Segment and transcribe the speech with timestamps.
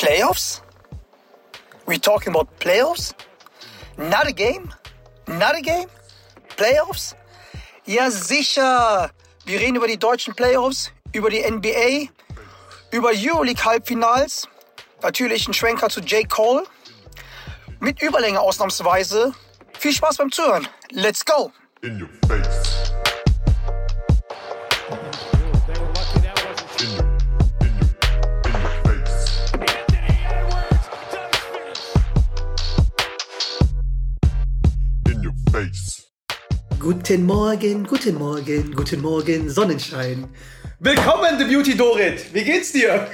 [0.00, 0.62] Playoffs?
[1.86, 3.12] We talking about playoffs?
[3.98, 4.72] Not a game?
[5.28, 5.88] Not a game?
[6.56, 7.14] Playoffs?
[7.84, 9.10] Ja, sicher.
[9.44, 12.08] Wir reden über die deutschen Playoffs, über die NBA,
[12.92, 14.48] über Euroleague Halbfinals.
[15.02, 16.26] Natürlich ein Schwenker zu J.
[16.26, 16.64] Cole.
[17.78, 19.34] Mit Überlänge ausnahmsweise.
[19.78, 20.66] Viel Spaß beim Zuhören.
[20.92, 21.52] Let's go!
[21.82, 22.90] In your face.
[36.92, 40.26] Guten Morgen, guten Morgen, guten Morgen, Sonnenschein.
[40.80, 42.34] Willkommen, The Beauty Dorit.
[42.34, 43.06] Wie geht's dir?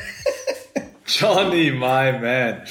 [1.06, 2.62] Johnny, my man.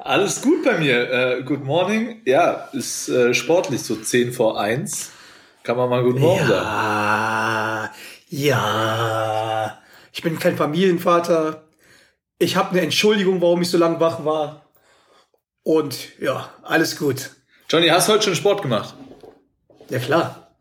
[0.00, 1.10] Alles gut bei mir.
[1.10, 2.20] Äh, good morning.
[2.26, 5.12] Ja, ist äh, sportlich so 10 vor 1.
[5.62, 7.90] Kann man mal Guten Morgen sagen.
[8.28, 9.78] Ja, ja.
[10.12, 11.64] Ich bin kein Familienvater.
[12.38, 14.66] Ich habe eine Entschuldigung, warum ich so lange wach war.
[15.62, 17.30] Und ja, alles gut.
[17.70, 18.94] Johnny, hast du heute schon Sport gemacht?
[19.90, 20.56] Ja klar.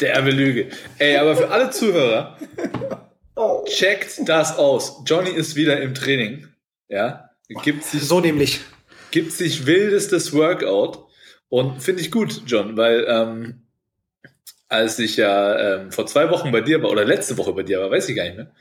[0.00, 0.68] Derbe Lüge.
[0.98, 2.38] Ey, aber für alle Zuhörer,
[3.66, 5.02] checkt das aus.
[5.06, 6.46] Johnny ist wieder im Training.
[6.88, 7.30] Ja,
[7.62, 8.60] gibt sich, So nämlich.
[9.10, 11.04] gibt sich wildestes Workout.
[11.48, 13.62] Und finde ich gut, John, weil ähm,
[14.68, 17.80] als ich ja ähm, vor zwei Wochen bei dir war, oder letzte Woche bei dir
[17.80, 18.52] war, weiß ich gar nicht mehr.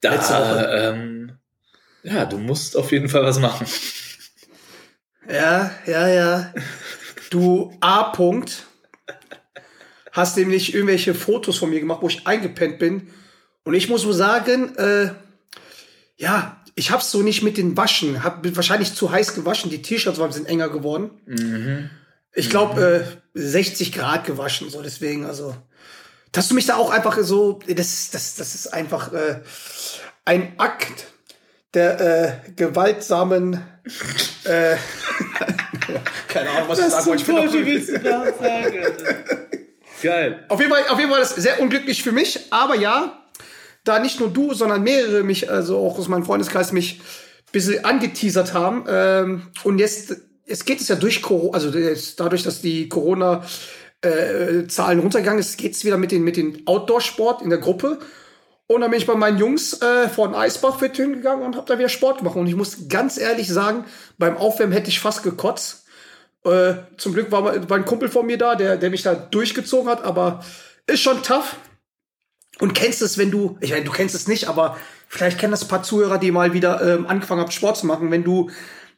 [0.00, 0.68] Da, Letzte Woche.
[0.72, 1.38] Ähm,
[2.04, 3.66] ja, du musst auf jeden Fall was machen.
[5.28, 6.54] Ja, ja, ja.
[7.30, 8.12] Du A.
[8.12, 8.64] -Punkt
[10.12, 13.08] hast nämlich irgendwelche Fotos von mir gemacht, wo ich eingepennt bin.
[13.64, 15.10] Und ich muss so sagen, äh,
[16.16, 18.22] ja, ich hab's so nicht mit den Waschen.
[18.22, 19.70] Hab bin wahrscheinlich zu heiß gewaschen.
[19.70, 21.10] Die T-Shirts waren ein bisschen enger geworden.
[22.32, 25.56] Ich glaube, äh, 60 Grad gewaschen, so deswegen, also.
[26.32, 29.40] Dass du mich da auch einfach so, das, das, das ist einfach äh,
[30.24, 31.13] ein Akt
[31.74, 33.60] der äh, gewaltsamen
[34.44, 34.76] äh,
[36.28, 37.58] keine Ahnung, was ich sagen wollte.
[37.58, 38.24] Ich bin
[40.02, 40.44] Geil.
[40.48, 43.24] auf jeden Fall, auf jeden Fall ist sehr unglücklich für mich, aber ja,
[43.84, 47.84] da nicht nur du, sondern mehrere mich, also auch aus meinem Freundeskreis mich ein bisschen
[47.84, 48.84] angeteasert haben.
[48.88, 53.44] Ähm, und jetzt, jetzt geht es ja durch Corona, also jetzt dadurch, dass die Corona
[54.00, 57.98] äh, Zahlen runtergegangen ist, geht es wieder mit den, mit den Outdoor-Sport in der Gruppe.
[58.74, 61.66] Und dann bin ich bei meinen Jungs äh, vor den Eisbach fit hingegangen und habe
[61.68, 62.34] da wieder Sport gemacht.
[62.34, 63.84] Und ich muss ganz ehrlich sagen,
[64.18, 65.84] beim Aufwärmen hätte ich fast gekotzt.
[66.44, 69.88] Äh, zum Glück war, war ein Kumpel von mir da, der, der mich da durchgezogen
[69.88, 70.44] hat, aber
[70.88, 71.54] ist schon tough.
[72.58, 74.76] Und kennst es, wenn du, ich meine, du kennst es nicht, aber
[75.06, 78.10] vielleicht kennen das ein paar Zuhörer, die mal wieder ähm, angefangen haben, Sport zu machen.
[78.10, 78.50] Wenn du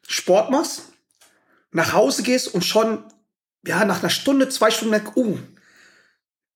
[0.09, 0.85] Sport machst,
[1.71, 3.05] nach Hause gehst und schon,
[3.67, 5.39] ja, nach einer Stunde, zwei Stunden merkst, uh,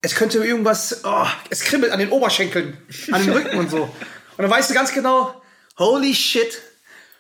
[0.03, 2.77] es könnte irgendwas, oh, es kribbelt an den Oberschenkeln,
[3.13, 3.83] an den Rücken und so.
[3.83, 3.93] Und
[4.39, 5.41] dann weißt du ganz genau,
[5.79, 6.61] holy shit,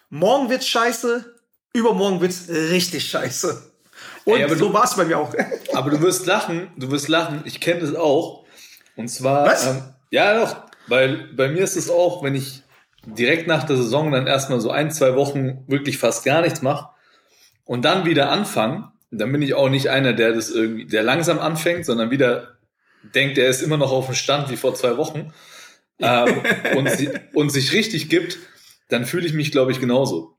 [0.08, 1.34] morgen wird's scheiße,
[1.74, 3.70] übermorgen wird's richtig scheiße.
[4.24, 5.34] Und Ey, so du- war's bei mir auch.
[5.74, 8.44] Aber du wirst lachen, du wirst lachen, ich kenne das auch.
[8.96, 9.66] Und zwar, Was?
[9.66, 10.56] Ähm, ja doch,
[10.88, 12.62] weil bei mir ist es auch, wenn ich
[13.06, 16.88] direkt nach der Saison dann erstmal so ein, zwei Wochen wirklich fast gar nichts mache
[17.64, 21.38] und dann wieder anfange, dann bin ich auch nicht einer, der das irgendwie, der langsam
[21.38, 22.56] anfängt, sondern wieder
[23.02, 25.32] denkt, er ist immer noch auf dem Stand wie vor zwei Wochen
[25.98, 26.42] ähm,
[26.76, 28.38] und, si und sich richtig gibt,
[28.88, 30.36] dann fühle ich mich, glaube ich, genauso.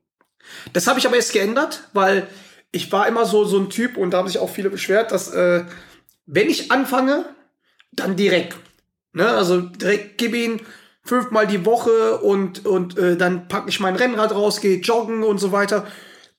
[0.72, 2.26] Das habe ich aber jetzt geändert, weil
[2.72, 5.32] ich war immer so so ein Typ und da haben sich auch viele beschwert, dass
[5.32, 5.64] äh,
[6.26, 7.26] wenn ich anfange,
[7.92, 8.56] dann direkt.
[9.12, 9.28] Ne?
[9.28, 10.60] Also direkt gib ihn
[11.04, 15.38] fünfmal die Woche und und äh, dann packe ich mein Rennrad raus, gehe joggen und
[15.38, 15.86] so weiter.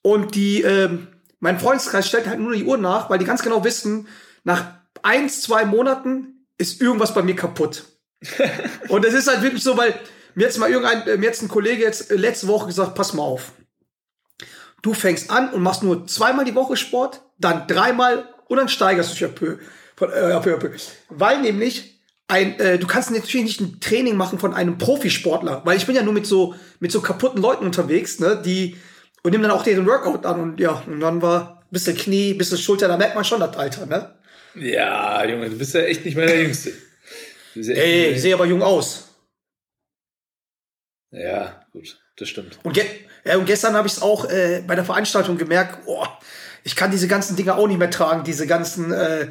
[0.02, 1.08] Und die ähm,
[1.40, 4.08] mein Freundeskreis stellt halt nur die Uhr nach, weil die ganz genau wissen,
[4.44, 7.84] nach eins, zwei Monaten ist irgendwas bei mir kaputt.
[8.88, 9.94] und das ist halt wirklich so, weil
[10.36, 13.14] mir jetzt mal irgendein, äh, mir jetzt ein Kollege jetzt äh, letzte Woche gesagt, pass
[13.14, 13.52] mal auf.
[14.82, 19.10] Du fängst an und machst nur zweimal die Woche Sport, dann dreimal und dann steigerst
[19.10, 19.58] du dich ja peu,
[19.96, 20.72] von, äh, peu, peu.
[21.10, 25.78] Weil nämlich ein, äh, du kannst natürlich nicht ein Training machen von einem Profisportler, weil
[25.78, 28.78] ich bin ja nur mit so mit so kaputten Leuten unterwegs, ne, die
[29.22, 32.58] und nehmen dann auch deren Workout an und ja, und dann war bisschen Knie, bisschen
[32.58, 34.16] Schulter, da merkt man schon das Alter, ne?
[34.56, 36.74] Ja, Junge, du bist ja echt nicht mehr der Jüngste.
[37.56, 39.10] Ja Ey, ich sehe aber jung aus.
[41.12, 42.58] Ja, gut, das stimmt.
[42.64, 42.86] Und, ge
[43.26, 46.06] ja, und gestern habe ich es auch äh, bei der Veranstaltung gemerkt, oh,
[46.64, 49.30] ich kann diese ganzen Dinge auch nicht mehr tragen, diese ganzen äh,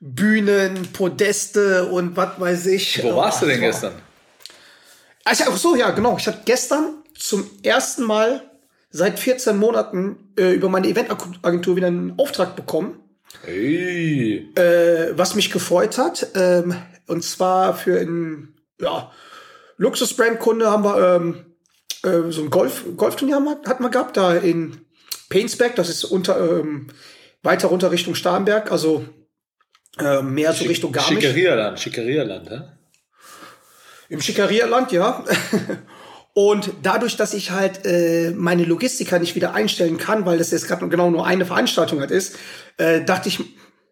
[0.00, 3.02] Bühnen, Podeste und was weiß ich.
[3.02, 3.94] Wo warst du denn Oh, gestern?
[5.24, 6.16] Ah, ich, ach so, ja, genau.
[6.18, 8.42] Ich hatte gestern zum ersten Mal
[8.90, 13.00] seit 14 Monaten äh, über meine Eventagentur wieder einen Auftrag bekommen,
[13.42, 14.52] Hey.
[14.56, 16.28] äh, was mich gefreut hat.
[16.34, 16.76] Ähm,
[17.06, 19.12] und zwar für ein, ja,
[19.76, 21.46] Luxus-Brand-Kunde haben wir ähm,
[22.02, 23.36] äh, so ein Golf, Golfturnier
[23.66, 24.80] hatten wir gehabt, da in
[25.28, 26.88] Painsberg, das ist unter, ähm,
[27.42, 29.04] weiter runter Richtung Starnberg, also
[29.98, 31.22] äh, mehr so Richtung Garmisch.
[31.22, 32.60] Schickerierland, Schickerierland, hä?
[34.08, 35.24] Im Schickerierland, ja.
[36.34, 40.68] Und dadurch, dass ich halt äh, meine Logistiker nicht wieder einstellen kann, weil das jetzt
[40.68, 42.36] gerade genau nur eine Veranstaltung halt ist,
[42.76, 43.40] äh, dachte ich,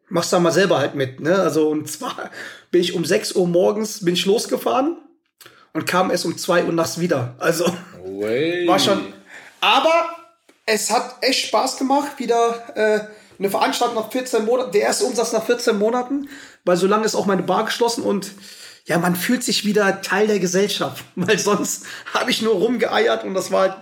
[0.08, 1.20] mach's da mal selber halt mit.
[1.20, 1.34] Ne?
[1.34, 2.30] Also und zwar
[2.70, 4.98] bin ich um 6 Uhr morgens bin ich losgefahren
[5.72, 7.34] und kam erst um 2 Uhr nachts wieder.
[7.38, 7.64] Also
[8.04, 8.66] Way.
[8.66, 9.12] war schon.
[9.60, 10.16] Aber
[10.66, 13.00] es hat echt Spaß gemacht, wieder äh,
[13.38, 16.28] eine Veranstaltung nach 14 Monaten, der erste Umsatz nach 14 Monaten,
[16.64, 18.32] weil so lange ist auch meine Bar geschlossen und
[18.86, 23.34] ja, man fühlt sich wieder Teil der Gesellschaft, weil sonst habe ich nur rumgeeiert und
[23.34, 23.76] das war halt,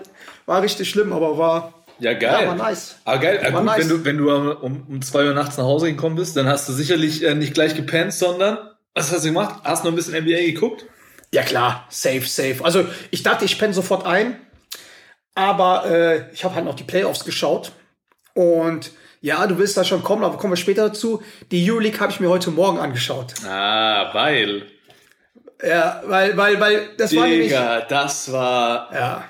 [0.46, 2.43] war richtig schlimm, aber war Ja, geil.
[2.43, 2.96] Ja, war nice.
[3.04, 3.78] Aber geil, War gut, nice.
[3.78, 6.69] wenn du, wenn du um, um zwei Uhr nachts nach Hause gekommen bist, dann hast
[6.69, 8.58] du sicherlich äh, nicht gleich gepennt, sondern
[8.93, 9.60] was hast du gemacht?
[9.62, 10.84] Hast noch ein bisschen NBA geguckt?
[11.32, 12.56] Ja klar, safe, safe.
[12.62, 14.37] Also ich dachte, ich penne sofort ein,
[15.37, 17.70] aber äh, ich habe halt noch die Playoffs geschaut
[18.34, 18.90] und
[19.20, 21.22] ja, du willst da schon kommen, aber kommen wir später dazu.
[21.52, 23.34] Die Euroleague habe ich mir heute Morgen angeschaut.
[23.46, 24.66] Ah, weil.
[25.62, 27.49] Ja, weil, weil, weil das war nämlich.
[27.49, 29.25] Digga, das war Ja.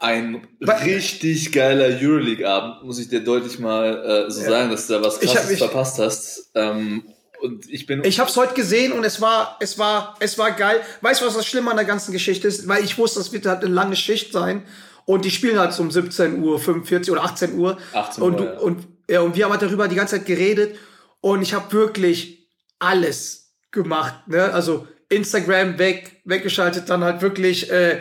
[0.00, 5.02] Ein richtig geiler Euroleague-Abend, muss ich dir deutlich mal äh, so sagen, dass du da
[5.04, 6.50] was Ich hab krasses mich- verpasst hast.
[6.54, 7.02] Ähm,
[7.40, 8.02] und ich bin.
[8.04, 10.80] Ich habe es heute gesehen und es war, es war, es war geil.
[11.02, 12.66] Weißt du, was das Schlimme an der ganzen Geschichte ist?
[12.66, 14.64] Weil ich wusste, das wird halt eine lange Schicht sein.
[15.04, 17.78] Und die spielen halt um 17 Uhr, 45 oder 18 Uhr.
[17.92, 18.58] 18 und, Uhr, du- ja.
[18.58, 20.76] und, ja, und wir haben halt darüber die ganze Zeit geredet.
[21.20, 22.48] Und ich habe wirklich
[22.78, 24.14] alles gemacht.
[24.26, 24.52] Ne?
[24.52, 28.00] Also Instagram weg, weggeschaltet, dann halt wirklich äh,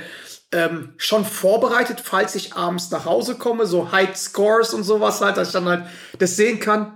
[0.51, 5.37] ähm, schon vorbereitet, falls ich abends nach Hause komme, so High Scores und sowas halt,
[5.37, 5.85] dass ich dann halt
[6.19, 6.93] das sehen kann.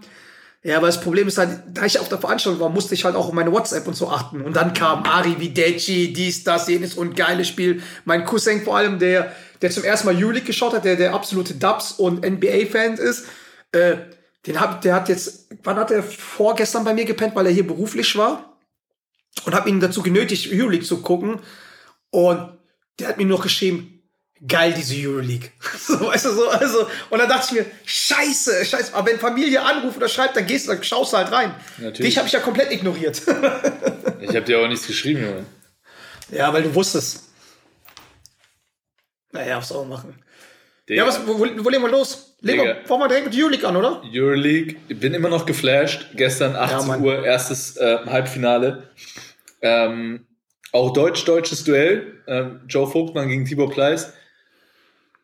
[0.64, 3.16] Ja, aber das Problem ist halt, da ich auf der Veranstaltung war, musste ich halt
[3.16, 4.42] auch auf meine WhatsApp und so achten.
[4.42, 7.82] Und dann kam Ari Videci, dies, das, jenes und geiles Spiel.
[8.06, 11.56] Mein Cousin vor allem, der, der zum ersten Mal Euroleague geschaut hat, der der absolute
[11.56, 13.26] Dubs und NBA-Fan ist,
[13.72, 13.98] äh,
[14.46, 17.66] den hab, der hat jetzt, wann hat er vorgestern bei mir gepennt, weil er hier
[17.66, 18.58] beruflich war?
[19.46, 21.40] Und hab ihn dazu genötigt, Euroleague zu gucken.
[22.12, 22.52] Und
[23.00, 24.02] der hat mir noch geschrieben,
[24.48, 25.50] geil, diese Euroleague.
[25.78, 29.62] so, weißt du, so, also, und dann dachte ich mir, scheiße, scheiße, aber wenn Familie
[29.62, 31.54] anruft oder schreibt, dann gehst du, dann schaust du halt rein.
[31.78, 31.98] Natürlich.
[32.00, 33.22] Dich habe ich ja komplett ignoriert.
[34.22, 35.46] ich habe dir auch nichts geschrieben, Junge.
[36.32, 37.30] ja, weil du wusstest.
[39.32, 40.24] Naja, was man machen?
[40.90, 41.04] Digga.
[41.04, 42.36] Ja, was, wo, wo, wo legen wir los?
[42.42, 44.02] Legen wir, fangen wir direkt mit Euroleague an, oder?
[44.04, 46.08] Euroleague, ich bin immer noch geflasht.
[46.16, 47.02] Gestern 18 Mann.
[47.02, 48.90] Uhr, erstes äh, Halbfinale.
[49.62, 50.26] Ähm,
[50.72, 52.22] auch deutsch-deutsches Duell.
[52.28, 54.14] Ähm, Joe Vogtmann gegen Tibor Pleiss.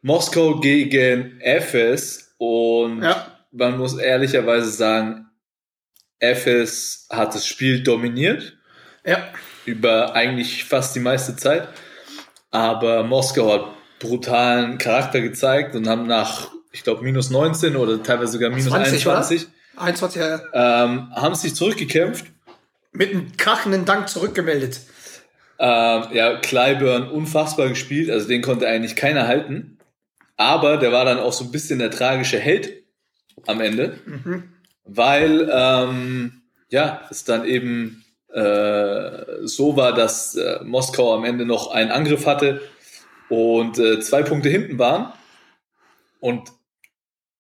[0.01, 2.33] Moskau gegen Efes.
[2.37, 3.27] Und Ja.
[3.51, 5.27] man muss ehrlicherweise sagen,
[6.19, 8.57] Efes hat das Spiel dominiert.
[9.05, 9.27] Ja.
[9.65, 11.67] Über eigentlich fast die meiste Zeit.
[12.51, 13.65] Aber Moskau hat
[13.99, 19.07] brutalen Charakter gezeigt und haben nach, ich glaube, minus 19 oder teilweise sogar minus 20,
[19.07, 19.83] 21 oder?
[19.83, 20.83] 21, ja, ja.
[20.85, 22.25] ähm, haben sich zurückgekämpft.
[22.93, 24.81] Mit einem krachenden Dank zurückgemeldet.
[25.59, 29.79] Ähm, ja, Clyburn unfassbar gespielt, also den konnte eigentlich keiner halten.
[30.35, 32.83] Aber der war dann auch so ein bisschen der tragische Held
[33.47, 33.97] am Ende,
[34.83, 41.71] weil ähm, ja, es dann eben äh, so war, dass äh, Moskau am Ende noch
[41.71, 42.61] einen Angriff hatte
[43.29, 45.11] und äh, zwei Punkte hinten waren.
[46.19, 46.51] Und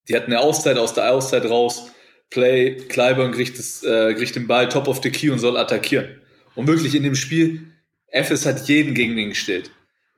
[0.07, 1.91] die hatten eine Auszeit aus der Auszeit raus.
[2.29, 6.21] Play, Clyburn kriegt, das, äh, kriegt den Ball top of the key und soll attackieren.
[6.55, 7.67] Und wirklich in dem Spiel,
[8.11, 9.71] FS hat jeden gegen den gestellt.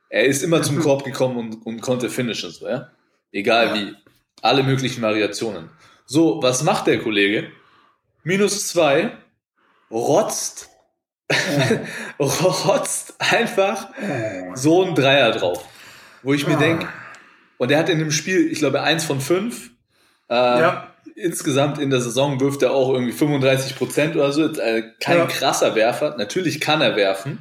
[0.10, 2.92] Er ist immer zum Korb gekommen und, und konnte finishen, so, ja.
[3.32, 3.96] Egal wie.
[4.42, 5.70] Alle möglichen Variationen.
[6.06, 7.52] So, was macht der Kollege?
[8.24, 9.12] Minus zwei,
[9.92, 10.70] rotzt,
[12.20, 13.90] rotzt einfach
[14.56, 15.64] so ein Dreier drauf.
[16.24, 16.60] Wo ich mir Ah.
[16.60, 16.88] denke,
[17.58, 19.72] und er hat in dem Spiel, ich glaube, eins von fünf.
[20.30, 20.86] Ähm, Ja.
[21.16, 24.46] Insgesamt in der Saison wirft er auch irgendwie 35 Prozent oder so.
[24.46, 25.26] Äh, kein Ja.
[25.26, 26.16] krasser Werfer.
[26.18, 27.40] Natürlich kann er werfen.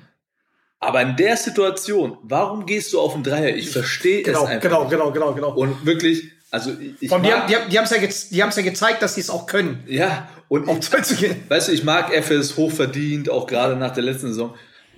[0.80, 3.54] Aber in der Situation, warum gehst du auf den Dreier?
[3.56, 4.62] Ich verstehe Genau, es einfach.
[4.62, 4.92] genau, nicht.
[4.92, 5.54] genau, genau, genau.
[5.54, 6.70] Und wirklich, also
[7.00, 7.85] ich, Und die, mag, haben, die, haben, die, ja,
[8.30, 9.82] die ja gezeigt, dass sie es auch können.
[9.88, 11.42] ja, und Auf ich, zwei zu gehen.
[11.49, 14.54] weißt du, ich mag FS hochverdient, auch gerade nach der letzten Saison.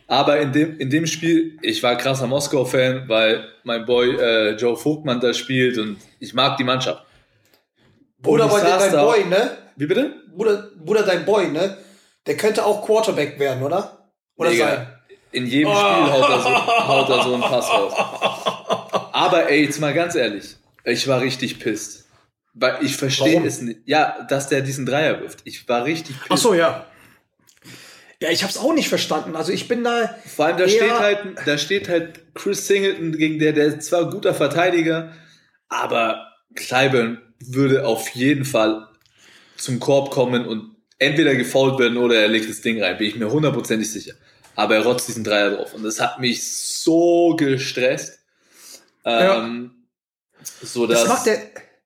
[0.06, 4.76] Aber in dem, in dem Spiel, ich war krasser Moskau-Fan, weil mein Boy äh, Joe
[4.76, 7.04] Vogtmann da spielt und ich mag die Mannschaft.
[8.20, 9.50] Bruder, saß dein da- Boy, ne?
[9.76, 10.14] Wie bitte?
[10.37, 11.76] Bruder, Bruder, dein Boy, ne?
[12.26, 14.10] Der könnte auch Quarterback werden, oder?
[14.37, 14.87] Oder Digga, sein.
[15.32, 17.92] In jedem Spiel haut er, so, haut er so einen Pass raus.
[19.12, 22.06] Aber ey, jetzt mal ganz ehrlich, ich war richtig pisst.
[22.52, 23.80] Weil ich verstehe es nicht.
[23.84, 25.40] Ja, dass der diesen Dreier wirft.
[25.44, 26.30] Ich war richtig pisst.
[26.30, 26.87] Ach so, ja.
[28.20, 29.37] Ja, ich habe es auch nicht verstanden.
[29.37, 30.14] Also ich bin da.
[30.26, 34.00] Vor allem, da steht halt, da steht halt Chris Singleton gegen der, der ist zwar
[34.00, 35.12] ein guter Verteidiger,
[35.68, 38.88] aber Clyburn würde auf jeden Fall
[39.56, 43.16] zum Korb kommen und entweder gefoult werden oder er legt das Ding rein, bin ich
[43.16, 44.14] mir hundertprozentig sicher.
[44.61, 48.19] Aber er rotzt diesen Dreier drauf und das hat mich so gestresst.
[49.07, 49.71] Ähm,
[50.62, 51.38] so Das dass, macht der.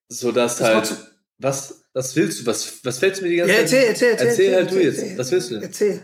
[0.09, 0.97] so dass das halt, so-
[1.39, 3.73] was, was willst du, was, was fällst du mir die ganze Ja, Zeit?
[3.73, 4.27] erzähl, erzähl, erzähl.
[4.29, 4.99] Erzähl halt du erzähl, jetzt.
[5.03, 5.19] erzähl.
[5.19, 5.63] Was willst du denn?
[5.63, 6.03] Erzähl.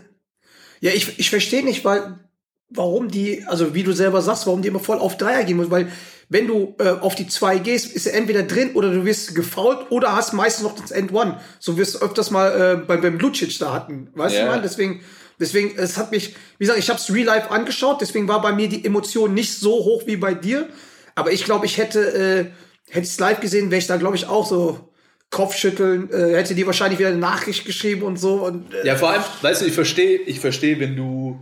[0.79, 2.19] Ja, ich, ich verstehe nicht, weil,
[2.69, 5.71] warum die, also wie du selber sagst, warum die immer voll auf Dreier gehen müssen,
[5.71, 5.91] weil
[6.29, 9.91] wenn du äh, auf die zwei gehst, ist er entweder drin oder du wirst gefault
[9.91, 11.41] oder hast meistens noch das End One.
[11.59, 12.47] So wirst du öfters mal
[12.81, 14.07] äh, beim, beim Lucic da hatten.
[14.15, 14.45] Weißt Ja.
[14.45, 14.61] du, man?
[14.61, 15.03] Deswegen,
[15.41, 18.53] deswegen, es hat mich, wie gesagt, ich habe es real life angeschaut, deswegen war bei
[18.53, 20.69] mir die Emotion nicht so hoch wie bei dir.
[21.15, 22.45] Aber ich glaube, ich hätte, äh,
[22.93, 24.93] hätte es live gesehen, wäre ich da, glaube ich, auch so
[25.29, 28.35] Kopfschütteln, äh, hätte die wahrscheinlich wieder eine Nachricht geschrieben und so.
[28.35, 31.39] Und, äh, Ja, vor allem, weißt du, ich verstehe, ich verstehe, wenn du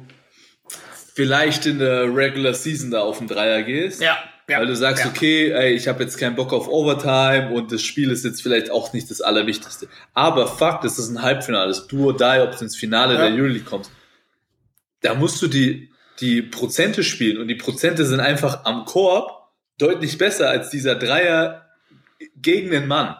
[1.13, 4.01] vielleicht in der Regular Season da auf den Dreier gehst.
[4.01, 4.17] Ja,
[4.49, 5.09] ja, Weil du sagst, ja.
[5.09, 8.71] okay, ey, ich habe jetzt keinen Bock auf Overtime und das Spiel ist jetzt vielleicht
[8.71, 9.87] auch nicht das Allerwichtigste.
[10.13, 13.21] Aber fuck, das ist ein Halbfinale, das Do or Die, ob du ins Finale Ja.
[13.27, 13.91] der Euroleague kommst.
[15.01, 15.89] Da musst du die,
[16.19, 19.31] die Prozente spielen und die Prozente sind einfach am Korb
[19.77, 21.65] deutlich besser als dieser Dreier
[22.35, 23.15] gegen den Mann.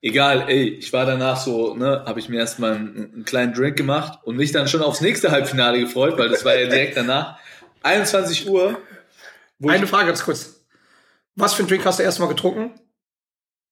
[0.00, 3.76] Egal, ey, ich war danach so, ne, habe ich mir erstmal einen, einen kleinen Drink
[3.76, 7.38] gemacht und mich dann schon aufs nächste Halbfinale gefreut, weil das war ja direkt danach.
[7.82, 8.78] 21 Uhr.
[9.58, 10.64] Wo Eine ich, Frage ganz kurz.
[11.34, 12.78] Was für einen Drink hast du erstmal getrunken?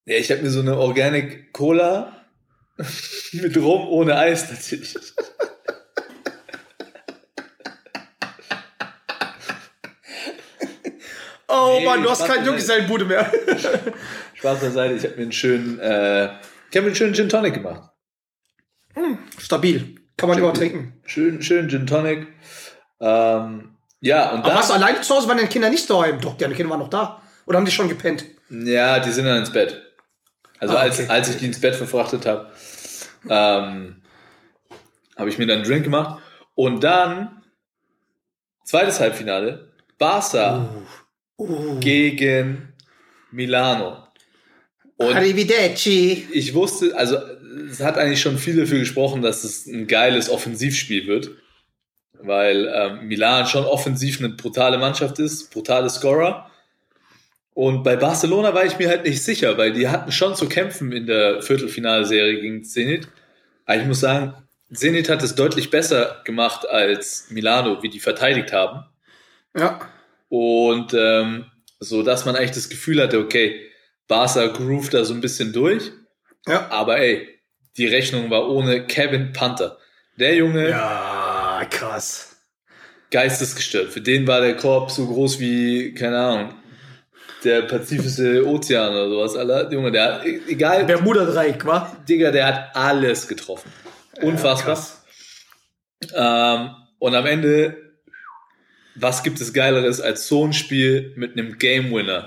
[0.04, 2.24] ja, ich habe mir so eine Organic Cola
[3.32, 4.94] mit Rum ohne Eis natürlich.
[11.48, 12.46] Oh Nee, Mann, du hast Spaß keinen beiseite.
[12.50, 13.32] Junggesellenbude mehr.
[14.34, 16.30] Spaß beiseite, ich habe mir einen schönen, äh, ich
[16.76, 17.90] habe mir einen schönen Gin Tonic gemacht.
[19.38, 19.94] Stabil.
[20.16, 21.00] Kann man immer trinken.
[21.04, 22.26] Schön, schön Gin Tonic.
[23.00, 25.28] Ähm, ja, und Aber dann, warst du alleine zu Hause?
[25.28, 26.20] Waren deine Kinder nicht daheim?
[26.20, 27.22] Doch, deine Kinder waren noch da.
[27.46, 28.24] Oder haben die schon gepennt?
[28.50, 29.82] Ja, die sind dann ins Bett.
[30.58, 31.08] Also Ah, als, okay.
[31.08, 32.50] als ich die ins Bett verfrachtet habe,
[33.28, 34.02] ähm,
[35.16, 36.20] habe ich mir dann einen Drink gemacht.
[36.54, 37.42] Und dann,
[38.64, 40.68] zweites Halbfinale, Barca
[41.38, 41.78] Uh.
[41.80, 42.72] gegen
[43.30, 44.06] Milano.
[44.96, 46.26] Und Arrivederci.
[46.32, 47.18] ich wusste, also
[47.70, 51.32] es hat eigentlich schon viel dafür gesprochen, dass es ein geiles Offensivspiel wird.
[52.26, 56.50] Weil ähm, Milan schon offensiv eine brutale Mannschaft ist, brutale Scorer.
[57.54, 60.92] Und bei Barcelona war ich mir halt nicht sicher, weil die hatten schon zu kämpfen
[60.92, 63.08] in der Viertelfinalserie gegen Zenit.
[63.64, 64.34] Aber ich muss sagen,
[64.72, 68.84] Zenit hat es deutlich besser gemacht als Milano, wie die verteidigt haben.
[69.56, 69.80] Ja.
[70.28, 71.46] Und ähm,
[71.80, 73.70] so, dass man eigentlich das Gefühl hatte, okay,
[74.08, 75.92] Barca groovt da so ein bisschen durch.
[76.46, 76.68] Ja.
[76.70, 77.28] Aber ey,
[77.76, 79.78] die Rechnung war ohne Kevin Panther.
[80.18, 81.15] Der Junge, Ja,
[81.64, 82.36] krass.
[83.10, 83.92] geistesgestört.
[83.92, 86.54] Für den war der Korb so groß wie, keine Ahnung,
[87.44, 89.36] der Pazifische Ozean oder sowas.
[89.36, 89.72] Alter.
[89.72, 91.96] Junge, der hat, e- egal, Bermuda-Dreieck, wa?
[92.08, 93.70] Digga, der hat alles getroffen.
[94.22, 94.74] Unfassbar.
[94.74, 95.02] krass.
[96.14, 97.76] ähm, und am Ende,
[98.94, 102.26] was gibt es Geileres als so ein Spiel mit einem Game Winner?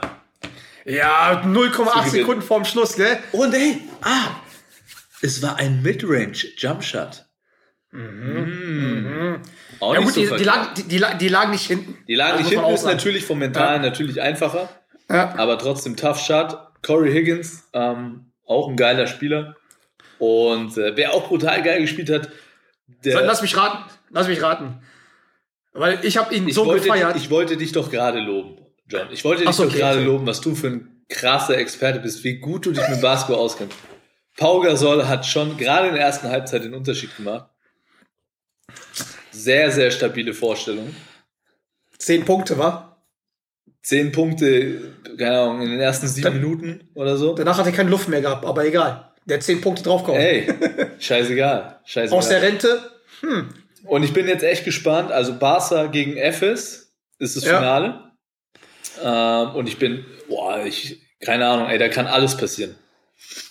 [0.85, 2.09] Ja, 0,8 gewinnen.
[2.09, 3.17] Sekunden vorm Schluss, gell?
[3.31, 4.27] Und ey, ah,
[5.21, 7.25] es war ein Midrange Jumpshot.
[7.91, 9.41] Mhm.
[9.79, 11.97] Auch Ja nicht gut, so die, die, lagen, die, die, la- die lagen nicht hinten.
[12.07, 12.95] Die lagen Das nicht hinten, ist sagen.
[12.97, 14.69] natürlich vom Mentalen natürlich einfacher,
[15.09, 15.33] Ja.
[15.37, 16.57] aber trotzdem tough Shot.
[16.81, 19.55] Corey Higgins, ähm, auch ein geiler Spieler.
[20.17, 22.29] Und äh, wer auch brutal geil gespielt hat,
[23.03, 23.83] der, Lass mich raten.
[24.11, 24.81] Lass mich raten.
[25.73, 27.15] Weil ich habe ihn ich, so wollte, gefeiert.
[27.17, 29.07] ich wollte dich doch gerade loben, John.
[29.11, 30.07] Ich wollte dich so, doch okay, gerade okay.
[30.07, 33.77] loben, was du für ein krasser Experte bist, wie gut du dich mit Basketball auskennst.
[34.37, 37.49] Pau Gasol hat schon gerade in der ersten Halbzeit den Unterschied gemacht.
[39.31, 40.95] Sehr, sehr stabile Vorstellung.
[41.97, 42.97] Zehn Punkte, wa?
[43.81, 47.33] Zehn Punkte, keine Ahnung, in den ersten sieben Dann- Minuten oder so.
[47.35, 49.11] Danach hat er keine Luft mehr gehabt, aber egal.
[49.25, 50.19] Der hat zehn Punkte draufgehauen.
[50.19, 50.47] Ey,
[50.99, 51.79] scheißegal.
[51.85, 52.17] scheißegal.
[52.17, 52.91] Aus der Rente.
[53.83, 55.11] Und ich bin jetzt echt gespannt.
[55.11, 57.57] Also Barca gegen Efes ist das Ja.
[57.57, 58.11] Finale.
[59.03, 62.75] Ähm, und ich bin, boah, ich, keine Ahnung, ey, da kann alles passieren.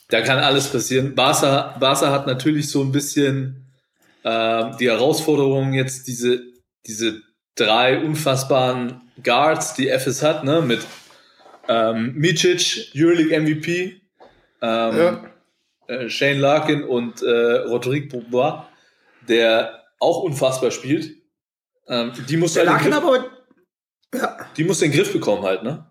[0.08, 1.14] Da kann alles passieren.
[1.14, 3.67] Barca, Barca hat natürlich so ein bisschen
[4.28, 6.42] ähm, die Herausforderung jetzt diese,
[6.86, 7.22] diese
[7.54, 10.80] drei unfassbaren Guards, die Efes hat, ne, mit
[11.68, 14.00] ähm, Micic, Euroleague MVP,
[14.60, 15.30] ähm, Ja.
[15.86, 17.28] äh, Shane Larkin und äh,
[17.72, 18.66] Rodrigue Bourbois,
[19.28, 21.14] der auch unfassbar spielt.
[21.88, 23.26] Ähm, die muss halt Larkin Griff, aber,
[24.14, 25.86] ja, die muss den Griff bekommen halt, ne?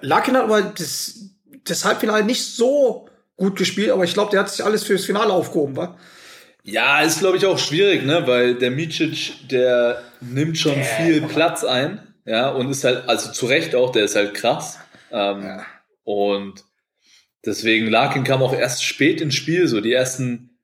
[0.00, 1.30] Larkin hat aber das,
[1.64, 5.30] das Halbfinale nicht so gut gespielt, aber ich glaube, der hat sich alles fürs Finale
[5.32, 5.98] aufgehoben, wa?
[6.66, 11.62] Ja, ist glaube ich auch schwierig, ne, weil der Micic, der nimmt schon viel Platz
[11.62, 14.78] ein, ja, und ist halt, also zu Recht auch, der ist halt krass.
[15.12, 15.60] Ähm,
[16.04, 16.64] Und
[17.46, 20.58] deswegen Larkin kam auch erst spät ins Spiel, so die ersten,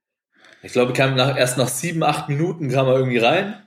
[0.62, 3.62] ich glaube, kam nach, erst nach sieben, acht Minuten kam er irgendwie rein.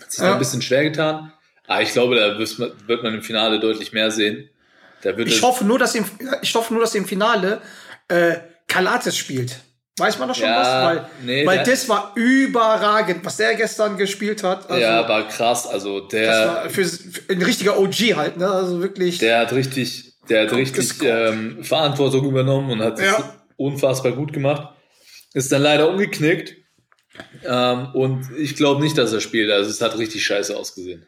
[0.00, 0.32] Hat sich Ja.
[0.32, 1.32] ein bisschen schwer getan.
[1.68, 4.48] Aber ich glaube, da wird man, wird man im Finale deutlich mehr sehen.
[5.02, 6.04] Da wird Ich hoffe nur, dass im,
[6.42, 7.60] ich hoffe nur, dass im Finale
[8.08, 8.34] äh,
[8.68, 9.60] Kalates spielt.
[10.02, 10.96] Weiß man da schon Ja, was?
[10.96, 14.68] Weil, nee, weil das war überragend, was der gestern gespielt hat.
[14.68, 15.66] Also, ja, war krass.
[15.66, 18.50] Also das der, war für, für ein richtiger OG halt, ne?
[18.50, 19.18] Also wirklich.
[19.18, 23.34] der hat richtig, der hat richtig ähm, Verantwortung übernommen und hat es Ja.
[23.56, 24.68] unfassbar gut gemacht.
[25.34, 26.54] Ist dann leider umgeknickt.
[27.44, 29.50] Ähm, und ich glaube nicht, dass er spielt.
[29.52, 31.06] Also es hat richtig scheiße ausgesehen.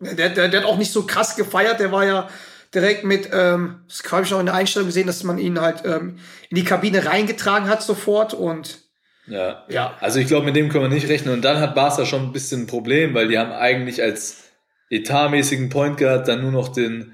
[0.00, 1.80] Der, der, der hat auch nicht so krass gefeiert.
[1.80, 2.28] Der war ja
[2.74, 5.84] direkt mit, ähm, das habe ich noch in der Einstellung gesehen, dass man ihn halt
[5.84, 8.78] ähm, in die Kabine reingetragen hat sofort und
[9.26, 9.64] Ja.
[9.68, 9.96] ja.
[10.00, 11.34] Also ich glaube, mit dem können wir nicht rechnen.
[11.34, 14.44] Und dann hat Barca schon ein bisschen ein Problem, weil die haben eigentlich als
[14.90, 17.12] etatmäßigen Point Guard dann nur noch den,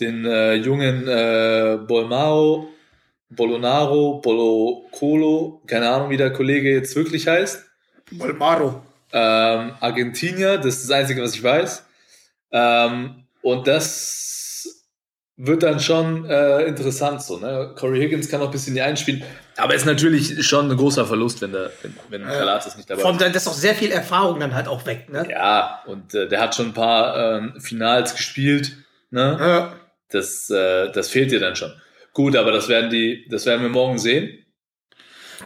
[0.00, 2.68] den äh, jungen äh, Bolmao,
[3.30, 7.64] Bolonaro, Bolo Colo, keine Ahnung, wie der Kollege jetzt wirklich heißt.
[8.12, 8.82] Bolmaro.
[9.12, 11.84] Ähm, Argentinier, das ist das Einzige, was ich weiß.
[12.52, 14.34] Ähm, und das
[15.36, 17.38] wird dann schon äh, interessant so.
[17.38, 17.74] Ne?
[17.76, 19.24] Corey Higgins kann auch ein bisschen die einspielen,
[19.56, 23.20] aber ist natürlich schon ein großer Verlust, wenn der, wenn, wenn Kalates nicht dabei ist.
[23.20, 25.26] da ist auch sehr viel Erfahrung dann halt auch weg, ne?
[25.30, 28.76] Ja, und äh, der hat schon ein paar ähm, Finals gespielt.
[29.10, 29.36] Ne?
[29.40, 29.72] Ja.
[30.10, 31.72] Das, äh, das fehlt dir dann schon.
[32.12, 34.44] Gut, aber das werden die, das werden wir morgen sehen.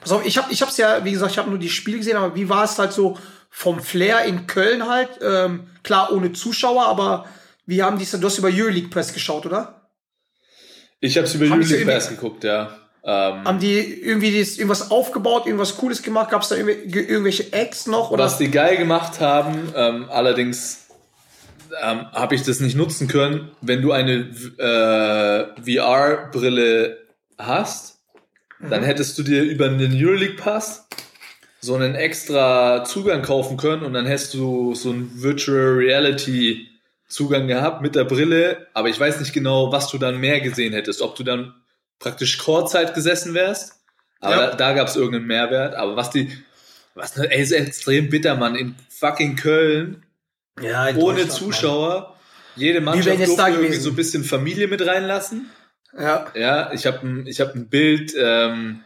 [0.00, 2.16] Pass auf, ich habe ich hab's ja, wie gesagt, ich habe nur die Spiele gesehen,
[2.16, 3.18] aber wie war es halt so
[3.50, 5.08] vom Flair in Köln halt?
[5.22, 7.26] Ähm, klar, ohne Zuschauer, aber
[7.66, 9.77] wie haben die es Du hast über Euroleague Press geschaut, oder?
[11.00, 12.76] Ich habe es über irgendwie- Pass geguckt, ja.
[13.04, 16.30] Ähm, Haben die irgendwie das, irgendwas aufgebaut, irgendwas Cooles gemacht?
[16.30, 18.10] Gab es da irgendw- ge- irgendwelche Acts noch?
[18.10, 18.24] Oder?
[18.24, 20.86] Was die geil gemacht haben, ähm, allerdings
[21.82, 23.50] ähm, habe ich das nicht nutzen können.
[23.60, 26.98] Wenn du eine äh, VR-Brille
[27.38, 27.98] hast,
[28.68, 30.88] dann hättest du dir über einen Euroleague Pass
[31.60, 36.66] so einen extra Zugang kaufen können und dann hättest du so einen Virtual Reality
[37.08, 40.72] Zugang gehabt mit der Brille, aber ich weiß nicht genau, was du dann mehr gesehen
[40.74, 41.54] hättest, ob du dann
[41.98, 43.80] praktisch Chorzeit gesessen wärst,
[44.20, 44.46] aber Ja.
[44.50, 46.30] da, da gab es irgendeinen Mehrwert, aber was die,
[46.94, 50.04] was, ne, ey, ist extrem bitter, Mann, in fucking Köln,
[50.60, 52.16] ja, ohne Zuschauer,
[52.56, 55.48] jede wären Mannschaft durfte irgendwie so ein bisschen Familie mit reinlassen.
[55.92, 56.04] Mann.
[56.04, 56.26] Ja.
[56.34, 58.80] Ja, ich habe ein, ich hab ein Bild ähm,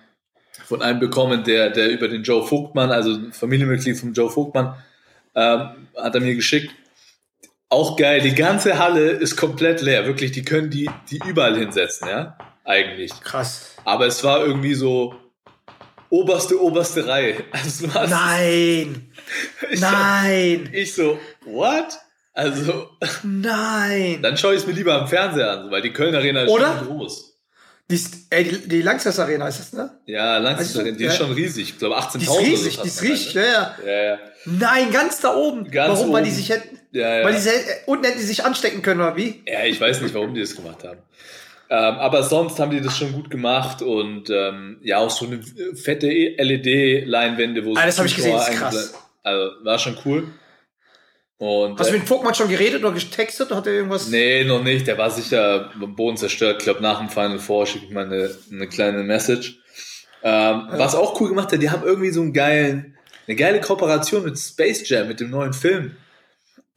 [0.64, 4.76] von einem bekommen, der, der über den Joe Vogtmann, also Familienmitglied von Joe Vogtmann,
[5.34, 6.72] ähm, hat er mir geschickt.
[7.72, 10.04] Auch geil, die ganze Halle ist komplett leer.
[10.04, 13.18] Wirklich, die können die, die überall hinsetzen, ja, eigentlich.
[13.22, 13.76] Krass.
[13.86, 15.14] Aber es war irgendwie so
[16.10, 17.42] oberste, oberste Reihe.
[17.50, 19.10] Also, Nein!
[19.70, 20.68] ich, Nein!
[20.70, 21.98] Ich so, what?
[22.34, 22.90] Also,
[23.22, 24.20] Nein!
[24.20, 26.76] dann schaue ich es mir lieber am Fernseher an, weil die Köln Arena ist Oder?
[26.76, 27.38] schon groß.
[27.90, 29.98] Die, ist, ey, die, die Langsess Arena ist das, ne?
[30.04, 31.70] Ja, Langsam, Also, die ist schon riesig.
[31.70, 33.76] Ich glaube 18.000 Die ist riesig, die ist riesig, ja, ja.
[33.86, 34.18] Ja, ja.
[34.44, 35.70] Nein, ganz da oben.
[35.70, 36.12] Ganz Warum?
[36.12, 36.36] Weil die oben.
[36.36, 37.24] sich hätten, Ja, ja.
[37.24, 37.52] weil die äh,
[37.86, 39.42] unten hätten die sich anstecken können, oder wie?
[39.46, 40.98] ja, ich weiß nicht, warum die das gemacht haben.
[41.70, 45.40] Ähm, aber sonst haben die das schon gut gemacht und ähm, ja, auch so eine
[45.74, 48.94] fette LED-Leinwände, wo Ah, das hab ich gesehen, das ist krass.
[49.22, 50.28] Also war schon cool.
[51.38, 53.50] Und, Hast du äh, mit dem Vogtmann schon geredet oder getextet?
[53.50, 54.08] Hat er irgendwas?
[54.08, 54.86] Nee, noch nicht.
[54.86, 56.56] Der war sicher am Boden zerstört.
[56.58, 59.58] Ich glaube, nach dem Final Four schicke ich mal eine, eine kleine Message.
[60.22, 62.91] Ähm, Was auch cool gemacht hat, die haben irgendwie so einen geilen,
[63.26, 65.92] eine geile Kooperation mit Space Jam, mit dem neuen Film.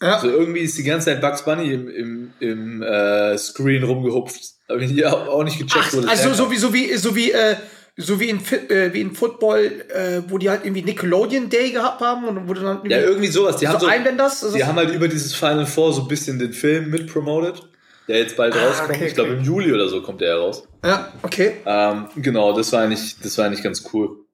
[0.02, 0.16] Ja.
[0.16, 4.42] Also irgendwie ist die ganze Zeit Bugs Bunny im, im, im äh, Screen rumgehupft.
[4.70, 7.56] Habe ich auch nicht gecheckt, Ach, also so wie, so wie, so wie, äh,
[7.98, 12.02] so wie in, äh, wie in Football, äh, wo die halt irgendwie Nickelodeon Day gehabt
[12.02, 13.58] haben und wo du dann Ja, irgendwie sowas.
[13.58, 14.44] Die haben, so so, Einblenders.
[14.44, 17.64] Also die haben halt über dieses Final Four so ein bisschen den Film mitpromotet,
[18.10, 18.90] der jetzt bald Ah, rauskommt.
[18.98, 19.40] okay, ich glaube, okay.
[19.40, 20.68] im Juli oder so kommt der heraus.
[20.84, 21.54] ja, okay.
[21.66, 24.25] Ähm, genau, das war eigentlich, das war eigentlich ganz cool.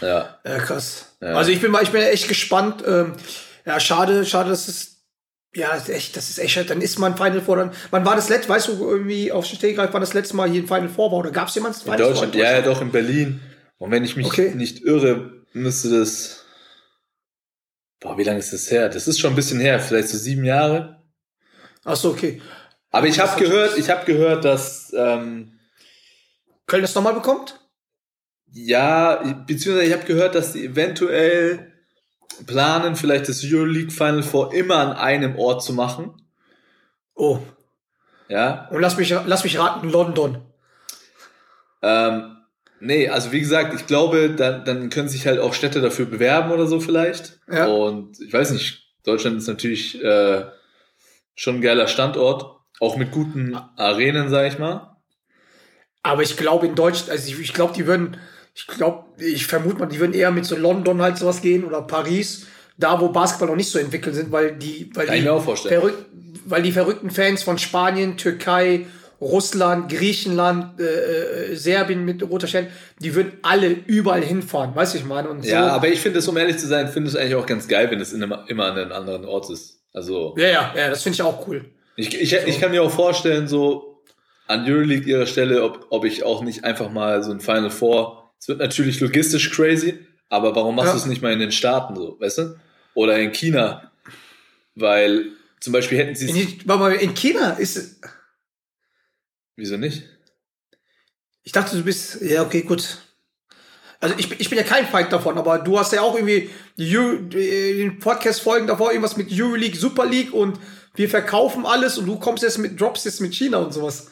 [0.00, 0.38] Ja.
[0.44, 1.16] Ja, krass.
[1.20, 1.34] Ja.
[1.34, 2.82] Also ich bin mal, ich bin echt gespannt.
[2.86, 3.12] Ähm,
[3.64, 4.90] ja, schade, schade, dass es.
[5.54, 7.72] Ja, das ist echt, das ist echt, dann ist man Final Four dann.
[7.90, 10.62] Wann war das letzte, weißt du, irgendwie auf den Stegreif, wann das letzte Mal hier
[10.62, 11.18] ein Final Four war?
[11.18, 13.40] Oder gab es jemanden In Deutschland, ja, ja, doch, in Berlin.
[13.78, 14.52] Und wenn ich mich Okay.
[14.54, 16.44] nicht irre, müsste das.
[18.00, 18.88] Boah, wie lange ist das her?
[18.88, 21.02] Das ist schon ein bisschen her, vielleicht so sieben Jahre.
[21.84, 22.42] Achso, okay.
[22.90, 25.58] Aber ich habe gehört, ich habe gehört, dass ähm,
[26.66, 27.60] Köln das nochmal bekommt?
[28.54, 31.72] Ja, beziehungsweise ich habe gehört, dass die eventuell
[32.46, 36.14] planen, vielleicht das Euroleague Final Four immer an einem Ort zu machen.
[37.14, 37.38] Oh.
[38.28, 40.40] Ja, Und lass mich, lass mich raten, London.
[41.82, 42.30] ähm,
[42.80, 46.50] Nee, also wie gesagt, ich glaube, dann, dann können sich halt auch Städte dafür bewerben
[46.52, 47.40] oder so vielleicht.
[47.50, 47.66] Ja.
[47.66, 50.44] Und ich weiß nicht, Deutschland ist natürlich äh,
[51.34, 54.98] schon ein geiler Standort, auch mit guten Arenen, sag ich mal.
[56.02, 58.18] Aber ich glaube in Deutschland, also ich, ich glaube, die würden,
[58.54, 61.82] ich glaube, ich vermute mal, die würden eher mit so London halt sowas gehen oder
[61.82, 62.46] Paris,
[62.78, 65.24] da wo Basketball noch nicht so entwickelt sind, weil die, weil Kann die,
[66.46, 68.86] weil die verrückten Fans von Spanien, Türkei,
[69.20, 72.68] Russland, Griechenland, äh, äh, Serbien mit roter Stern,
[73.00, 75.28] die würden alle überall hinfahren, weißt du, ich meine?
[75.30, 77.46] Und so, Ja, aber ich finde es, um ehrlich zu sein, finde es eigentlich auch
[77.46, 79.80] ganz geil, wenn es in einem, immer an einem anderen Ort ist.
[79.92, 81.64] Also ja, ja, ja, das finde ich auch cool.
[81.96, 84.02] ich, ich, ich kann mir auch vorstellen, so
[84.46, 88.23] an Euroleague ihrer Stelle, ob, ob ich auch nicht einfach mal so ein Final Four.
[88.44, 90.92] Es wird natürlich logistisch crazy, aber warum machst Ja.
[90.92, 92.60] du es nicht mal in den Staaten so, weißt du?
[92.92, 93.90] Oder in China?
[94.74, 95.28] Weil
[95.60, 96.36] zum Beispiel hätten sie es.
[96.36, 98.00] In, warte mal, in China ist,
[99.56, 100.02] Wieso nicht?
[101.42, 102.20] Ich dachte, du bist.
[102.20, 102.98] Ja, okay, gut.
[104.00, 106.50] Also ich, bin- ich bin ja kein Feind davon, aber du hast ja auch irgendwie
[106.76, 107.28] die-
[107.78, 110.60] den Podcast-Folgen davor irgendwas mit Euroleague, Super League und
[110.96, 114.10] wir verkaufen alles und du kommst jetzt mit Drops jetzt mit China und sowas.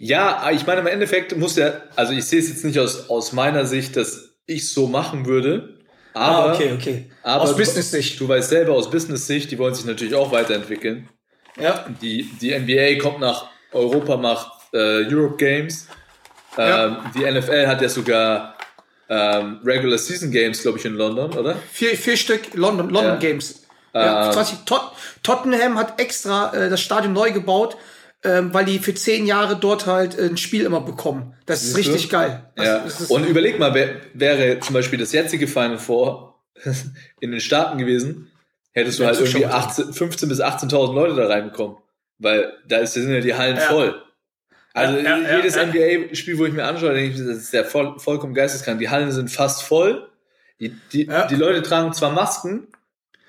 [0.00, 3.32] Ja, ich meine, im Endeffekt muss ja, also ich sehe es jetzt nicht aus, aus
[3.32, 5.78] meiner Sicht, dass ich so machen würde.
[6.14, 7.10] Aber, ah, okay, okay.
[7.22, 8.18] aber Aus Business-Sicht.
[8.18, 11.08] Du weißt selber, aus Business-Sicht, die wollen sich natürlich auch weiterentwickeln.
[11.60, 11.86] Ja.
[12.00, 15.86] Die, die NBA kommt nach Europa, macht äh, Europe Games.
[16.56, 17.12] Ähm, Ja.
[17.14, 18.56] Die NFL hat ja sogar
[19.08, 21.56] ähm, Regular Season Games, glaube ich, in London, oder?
[21.70, 23.16] Vier, vier Stück London, London Ja.
[23.16, 23.62] Games.
[23.92, 24.32] Ja, Ähm.
[24.32, 27.76] 20, Tot, Tottenham hat extra äh, das Stadion neu gebaut,
[28.24, 31.34] ähm, weil die für zehn Jahre dort halt äh, ein Spiel immer bekommen.
[31.46, 31.92] Das ist Siehst du?
[31.92, 32.50] richtig geil.
[32.56, 32.78] Das, ja.
[32.80, 36.40] das Und überleg mal, wär, wäre zum Beispiel das jetzige Final Four
[37.20, 38.30] in den Staaten gewesen,
[38.72, 39.54] hättest du Ja, halt irgendwie Zuschauer.
[39.54, 41.76] 18, 15.000 bis 18.000 Leute da reinbekommen.
[42.18, 43.62] Weil da ist, sind ja die Hallen Ja.
[43.62, 44.02] voll.
[44.74, 45.56] Also Ja, jedes.
[45.56, 48.78] NBA-Spiel, wo ich mir anschaue, denke ich, das ist ja voll, vollkommen geisteskrank.
[48.78, 50.06] Die Hallen sind fast voll.
[50.60, 52.68] Die, die, die Leute tragen zwar Masken,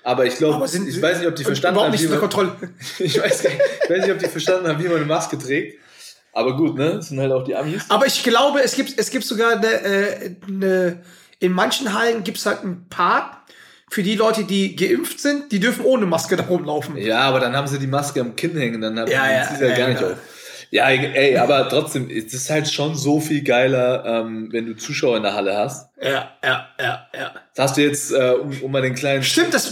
[0.04, 2.20] aber ich glaube, ich weiß nicht, ob die verstanden haben, wie man,
[2.98, 5.78] ich, weiß, nicht- ich weiß nicht, ob die verstanden haben, wie man eine Maske trägt.
[6.34, 6.94] Aber gut, ne?
[6.94, 7.84] Das sind halt auch die Amis.
[7.90, 11.02] Aber ich glaube, es gibt, es gibt sogar eine, äh, eine
[11.40, 13.36] in manchen Hallen gibt es halt einen Part
[13.90, 16.96] für die Leute, die geimpft sind, die dürfen ohne Maske da rumlaufen.
[16.96, 19.70] Ja, aber dann haben sie die Maske am Kinn hängen, dann haben Ja, sie ja
[19.70, 20.06] ja, gar nicht ja.
[20.12, 20.16] auf.
[20.74, 25.18] Ja, ey, aber trotzdem, es ist halt schon so viel geiler, ähm, wenn du Zuschauer
[25.18, 25.90] in der Halle hast.
[26.00, 27.34] Ja, ja, ja, ja.
[27.54, 29.22] Das hast du jetzt, äh, um, um mal den kleinen.
[29.22, 29.70] Stimmt, das,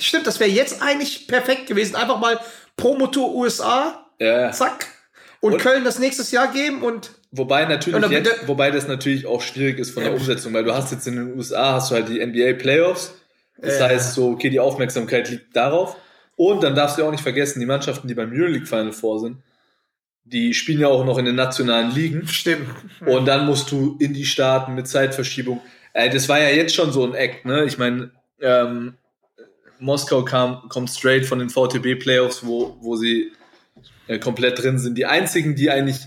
[0.00, 1.96] stimmt, das wäre jetzt eigentlich perfekt gewesen.
[1.96, 2.40] Einfach mal
[2.78, 4.86] Promotour USA, Ja, zack.
[5.40, 9.26] Und, Und- Köln das nächstes Jahr geben und Wobei natürlich, Und jetzt, wobei das natürlich
[9.26, 10.14] auch schwierig ist von der.
[10.14, 13.12] Umsetzung, weil du hast jetzt in den USA hast du halt die NBA Playoffs.
[13.60, 13.88] Das Ja.
[13.88, 15.94] heißt so, okay, die Aufmerksamkeit liegt darauf.
[16.36, 19.36] Und dann darfst du auch nicht vergessen, die Mannschaften, die beim Euroleague Final Four sind,
[20.30, 22.26] die spielen ja auch noch in den nationalen Ligen.
[22.28, 22.68] stimmt.
[23.06, 25.60] Und dann musst du in die Staaten mit Zeitverschiebung.
[25.92, 27.64] Äh, das war ja jetzt schon so ein Act, ne?
[27.64, 28.10] Ich meine,
[28.40, 28.94] ähm,
[29.78, 33.32] Moskau kam, kommt straight von den VTB-Playoffs, wo, wo sie
[34.06, 34.98] äh, komplett drin sind.
[34.98, 35.98] Die einzigen, die eigentlich,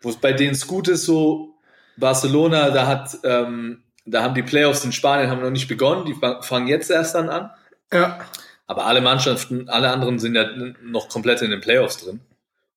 [0.00, 1.54] wo es bei denen es gut ist, so
[1.96, 6.14] Barcelona, da hat, ähm, da haben die Playoffs in Spanien haben noch nicht begonnen, die
[6.14, 7.50] fang- fangen jetzt erst dann an.
[7.92, 8.18] Ja.
[8.66, 10.46] Aber alle Mannschaften, alle anderen sind ja
[10.82, 12.20] noch komplett in den Playoffs drin.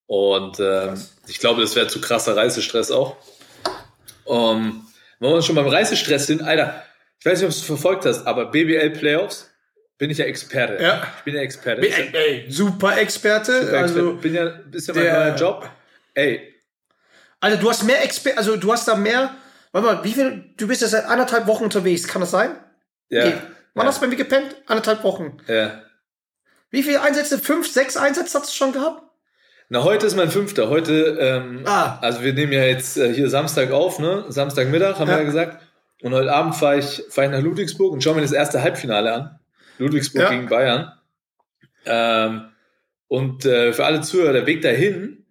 [0.07, 3.17] Und ähm, ich glaube, das wäre zu krasser Reisestress auch.
[4.23, 4.87] Um,
[5.19, 6.83] wenn wir schon beim Reisestress sind, Alter,
[7.19, 9.51] ich weiß nicht, ob du es verfolgt hast, aber BBL Playoffs
[9.97, 10.81] bin ich ja Experte.
[10.81, 11.07] Ja.
[11.17, 11.81] Ich bin ja Experte.
[11.81, 13.65] Ey, ey, super Experte.
[13.65, 14.21] Super also, Experte.
[14.21, 15.69] bin ja ein bisschen mein neuer Job.
[16.13, 16.55] Ey,
[17.39, 19.35] also du hast mehr Exper also du hast da mehr.
[19.71, 20.53] Warte mal, wie viel?
[20.57, 22.57] Du bist ja seit anderthalb Wochen unterwegs, kann das sein?
[23.09, 23.25] ja.
[23.25, 23.37] Okay.
[23.75, 24.55] Wann ja, hast du bei mir gepennt?
[24.67, 25.37] Anderthalb Wochen.
[25.47, 25.81] ja.
[26.71, 27.37] Wie viele Einsätze?
[27.37, 29.03] Fünf, sechs Einsätze hast du schon gehabt?
[29.69, 30.69] Na, heute ist mein fünfter.
[30.69, 31.97] Heute, ähm, Ah.
[32.01, 34.25] also wir nehmen ja jetzt äh, hier Samstag auf, ne?
[34.29, 35.15] Samstagmittag, haben Ja.
[35.15, 35.61] wir ja gesagt.
[36.01, 39.11] Und heute Abend fahre ich, fahr ich nach Ludwigsburg und schaue mir das erste Halbfinale
[39.13, 39.39] an.
[39.79, 40.29] Ludwigsburg Ja.
[40.29, 40.91] gegen Bayern.
[41.85, 42.49] Ähm,
[43.07, 45.25] und äh, für alle Zuhörer, der Weg dahin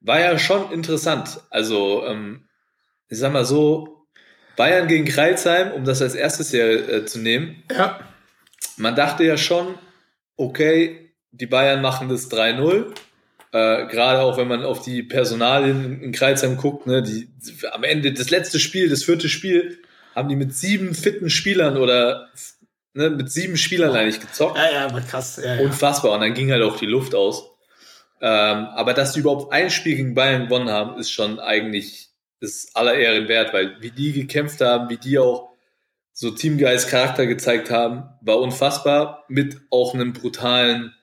[0.00, 1.40] war ja schon interessant.
[1.50, 2.48] Also, ähm,
[3.08, 4.06] ich sag mal so,
[4.56, 7.62] Bayern gegen Kreilsheim, um das als erstes hier äh, zu nehmen.
[7.70, 8.00] Ja.
[8.78, 9.74] Man dachte ja schon,
[10.36, 12.86] okay, die Bayern machen das 3-0.
[13.52, 17.28] Äh, Gerade auch wenn man auf die Personalien in, Kreisheim guckt, ne, die
[17.72, 19.78] am Ende das letzte Spiel, das vierte Spiel,
[20.14, 22.28] haben die mit sieben fitten Spielern oder
[22.94, 24.56] ne, mit sieben Spielern eigentlich gezockt.
[24.56, 25.40] Ja, ja, krass.
[25.42, 25.62] Ja, ja.
[25.62, 26.12] Unfassbar.
[26.12, 27.50] Und dann ging halt auch die Luft aus.
[28.20, 32.08] Ähm, aber dass die überhaupt ein Spiel gegen Bayern gewonnen haben, ist schon eigentlich
[32.40, 35.50] das aller Ehren wert, weil wie die gekämpft haben, wie die auch
[36.12, 40.94] so Teamgeist Charakter gezeigt haben, war unfassbar mit auch einem brutalen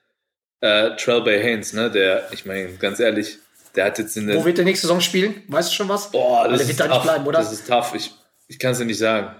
[0.64, 3.38] äh, Trell Bay Haynes, ne, der, ich meine, ganz ehrlich,
[3.76, 4.36] Der hat jetzt in der.
[4.36, 5.42] Wo wird der nächste Saison spielen?
[5.48, 6.10] Weißt du schon was?
[6.10, 7.38] Boah, das der ist wird da nicht bleiben, oder?
[7.40, 7.92] Das ist tough.
[7.94, 8.12] Ich,
[8.48, 9.34] ich kann es dir nicht sagen.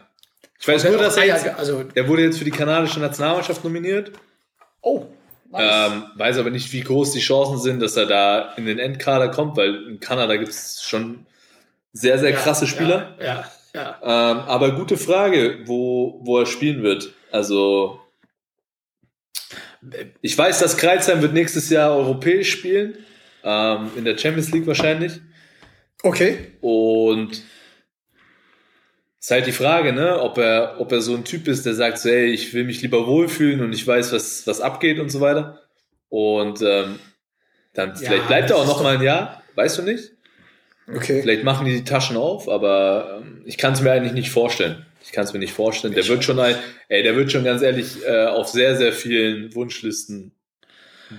[0.60, 3.62] Ich weiß Der nur, dass er jetzt, also- er wurde jetzt für die kanadische Nationalmannschaft
[3.64, 4.12] nominiert.
[4.82, 5.06] Oh,
[5.50, 5.92] nice.
[5.92, 9.28] Ähm, weiß aber nicht, wie groß die Chancen sind, dass er da in den Endkader
[9.30, 11.26] kommt, weil in Kanada gibt es schon
[11.92, 13.14] sehr, sehr Ja, krasse Spieler.
[13.20, 13.98] Ja, ja.
[14.02, 14.30] ja.
[14.32, 17.12] Ähm, aber gute Frage, wo, wo er spielen wird.
[17.30, 18.00] Also,
[20.20, 22.98] ich weiß, dass Kreuzheim wird nächstes Jahr europäisch spielen.
[23.42, 25.20] Ähm, in der Champions League wahrscheinlich.
[26.02, 26.52] Okay.
[26.60, 27.42] Und
[29.20, 31.98] ist halt die Frage, ne, ob er, ob er so ein Typ ist, der sagt
[31.98, 35.20] so, hey, ich will mich lieber wohlfühlen und ich weiß, was, was abgeht und so
[35.20, 35.62] weiter.
[36.10, 36.98] Und ähm,
[37.72, 40.12] dann vielleicht bleibt er auch noch mal ein Jahr, weißt du nicht?
[40.86, 41.22] Okay.
[41.22, 44.84] Vielleicht machen die die Taschen auf, aber ähm, ich kann es mir eigentlich nicht vorstellen.
[45.04, 45.94] Ich kann es mir nicht vorstellen.
[45.94, 46.56] Der wird schon ein,
[46.88, 50.32] ey, der wird schon ganz ehrlich äh, auf sehr, sehr vielen Wunschlisten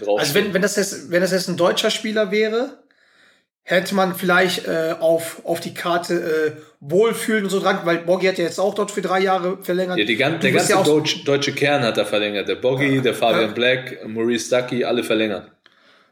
[0.01, 0.19] drauf.
[0.19, 2.79] Also wenn, wenn, das jetzt, wenn das jetzt ein deutscher Spieler wäre,
[3.61, 6.13] hätte man vielleicht äh, auf, auf die Karte
[6.57, 9.57] äh, Wohlfühlen und so dran, weil Boggy hat ja jetzt auch dort für drei Jahre
[9.61, 9.97] verlängert.
[9.97, 12.47] ja, die gan der ganze ja deutsche, deutsche Kern hat er verlängert.
[12.47, 13.53] Der Boggy, der Fabian Ja.
[13.53, 15.51] Black, Maurice Stuckey, alle verlängert.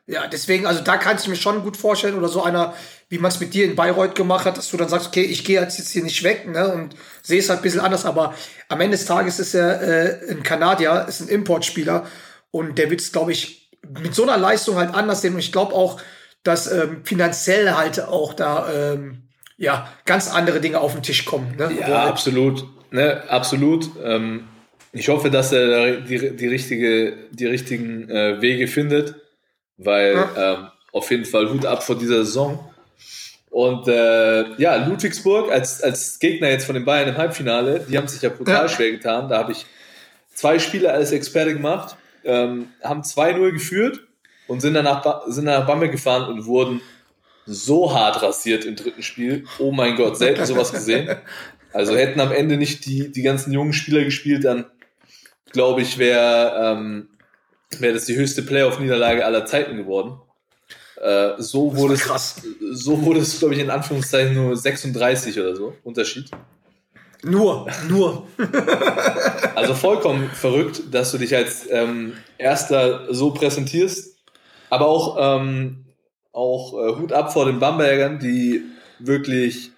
[0.06, 2.74] Ja, deswegen, also da kannst du mir schon gut vorstellen, oder so einer,
[3.08, 5.46] wie man es mit dir in Bayreuth gemacht hat, dass du dann sagst, okay, ich
[5.46, 8.34] gehe jetzt hier nicht weg, ne, und sehe es halt ein bisschen anders, aber
[8.68, 12.06] am Ende des Tages ist er äh, ein Kanadier, ist ein Importspieler
[12.52, 13.70] und der wird es, glaube ich,
[14.02, 16.02] mit so einer Leistung halt anders sehen und ich glaube auch,
[16.44, 19.24] dass ähm, finanziell halt auch da, ähm,
[19.56, 22.66] ja, ganz andere Dinge auf den Tisch kommen, ne, Ja, halt- absolut.
[22.92, 23.90] Ne, absolut.
[24.04, 24.50] Ähm,
[24.92, 29.16] ich hoffe, dass er die, die, richtige, die richtigen äh, Wege findet,
[29.84, 32.72] weil ähm, auf jeden Fall Hut ab vor dieser Saison.
[33.50, 38.08] Und äh, ja, Ludwigsburg als, als Gegner jetzt von den Bayern im Halbfinale, die haben
[38.08, 38.70] sich ja brutal Ja.
[38.70, 39.30] schwer getan.
[39.30, 39.66] Da habe ich
[40.34, 44.00] zwei Spiele als Experte gemacht, ähm, haben 2-0 geführt
[44.48, 46.82] und sind dann, nach, Ba- sind dann nach Bamberg gefahren und wurden
[47.46, 49.46] so hart rasiert im dritten Spiel.
[49.60, 51.16] Oh mein Gott, selten sowas gesehen.
[51.74, 54.66] Also hätten am Ende nicht die, die ganzen jungen Spieler gespielt, dann
[55.52, 57.10] glaube ich, wäre ähm,
[57.82, 60.20] wär das die höchste Playoff-Niederlage aller Zeiten geworden.
[61.02, 62.36] Äh, so, wurde es,
[62.72, 65.74] so wurde es, glaube ich, in Anführungszeichen nur 36 oder so.
[65.84, 66.30] Unterschied.
[67.24, 68.28] nur, nur.
[69.56, 74.18] Also vollkommen verrückt, dass du dich als ähm, Erster so präsentierst.
[74.70, 75.86] Aber auch, ähm,
[76.32, 78.64] auch äh, Hut ab vor den Bambergern, die
[78.98, 79.72] wirklich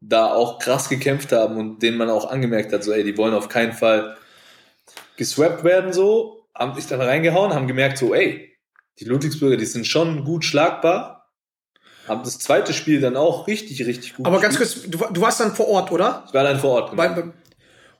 [0.00, 3.34] da auch krass gekämpft haben und denen man auch angemerkt hat, so ey, die wollen
[3.34, 4.16] auf keinen Fall
[5.16, 8.56] geswappt werden so, haben sich dann reingehauen, haben gemerkt so ey,
[8.98, 11.30] die Ludwigsburger, die sind schon gut schlagbar,
[12.08, 15.40] haben das zweite Spiel dann auch richtig, richtig gut Aber ganz kurz, du, du warst
[15.40, 16.24] dann vor Ort, oder?
[16.28, 16.90] Ich war dann vor Ort.
[16.90, 17.02] genau.
[17.02, 17.32] Bei, bei-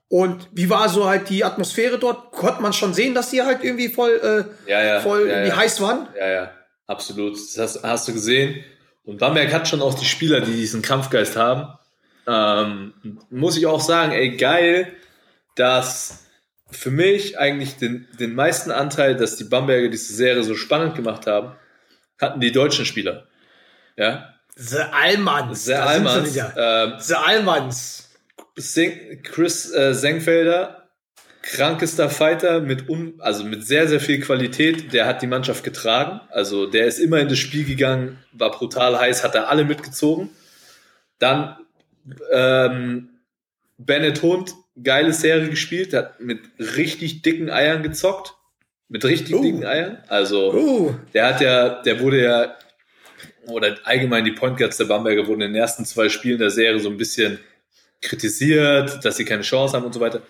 [0.08, 2.30] und wie war so halt die Atmosphäre dort?
[2.30, 5.56] Konnte man schon sehen, dass die halt irgendwie voll, äh, Ja, ja, voll ja, ja.
[5.56, 6.06] heiß waren?
[6.16, 6.50] Ja, ja,
[6.86, 7.34] absolut.
[7.34, 8.64] Das hast, hast du gesehen.
[9.04, 11.76] Und Bamberg hat schon auch die Spieler, die diesen Kampfgeist haben.
[12.28, 14.92] Ähm, muss ich auch sagen, ey, geil,
[15.56, 16.25] dass
[16.70, 21.26] für mich eigentlich den, den meisten Anteil, dass die Bamberger diese Serie so spannend gemacht
[21.26, 21.52] haben,
[22.20, 23.26] hatten die deutschen Spieler.
[23.96, 24.76] Ja, The
[25.52, 26.35] sie Almans.
[26.35, 26.55] wieder.
[26.57, 28.09] Ähm, The Allmanns.
[28.57, 30.88] Sing, Chris äh, Sengfelder,
[31.42, 34.94] krankester Fighter mit un, also mit sehr, sehr viel Qualität.
[34.94, 36.22] Der hat die Mannschaft getragen.
[36.31, 40.31] Also der ist immer in das Spiel gegangen, war brutal heiß, hat er alle mitgezogen.
[41.18, 41.57] Dann
[42.33, 43.11] ähm,
[43.76, 48.34] Bennett Hund, geile Serie gespielt, hat mit richtig dicken Eiern gezockt.
[48.88, 49.42] Mit richtig Uh.
[49.42, 49.98] dicken Eiern.
[50.08, 52.56] Also Uh, der hat ja, der wurde ja,
[53.48, 56.78] oder allgemein die Point Guards der Bamberger wurden in den ersten zwei Spielen der Serie
[56.80, 57.38] so ein bisschen
[58.02, 60.22] kritisiert, dass sie keine Chance haben und so weiter.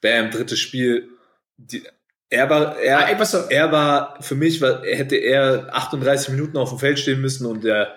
[0.00, 1.08] Bam, drittes Spiel.
[1.56, 1.82] Die,
[2.28, 3.50] er war, Ah, er, pass auf.
[3.50, 7.46] er war, für mich war, er hätte er 38 Minuten auf dem Feld stehen müssen
[7.46, 7.94] und der,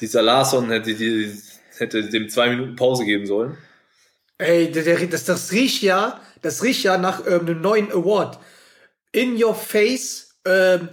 [0.00, 1.32] dieser Larson hätte die,
[1.78, 3.56] hätte dem zwei Minuten Pause geben sollen.
[4.38, 8.38] Ey, das, das riecht ja, das riecht ja nach ähm, einem neuen Award.
[9.12, 10.88] In Your Face, ähm,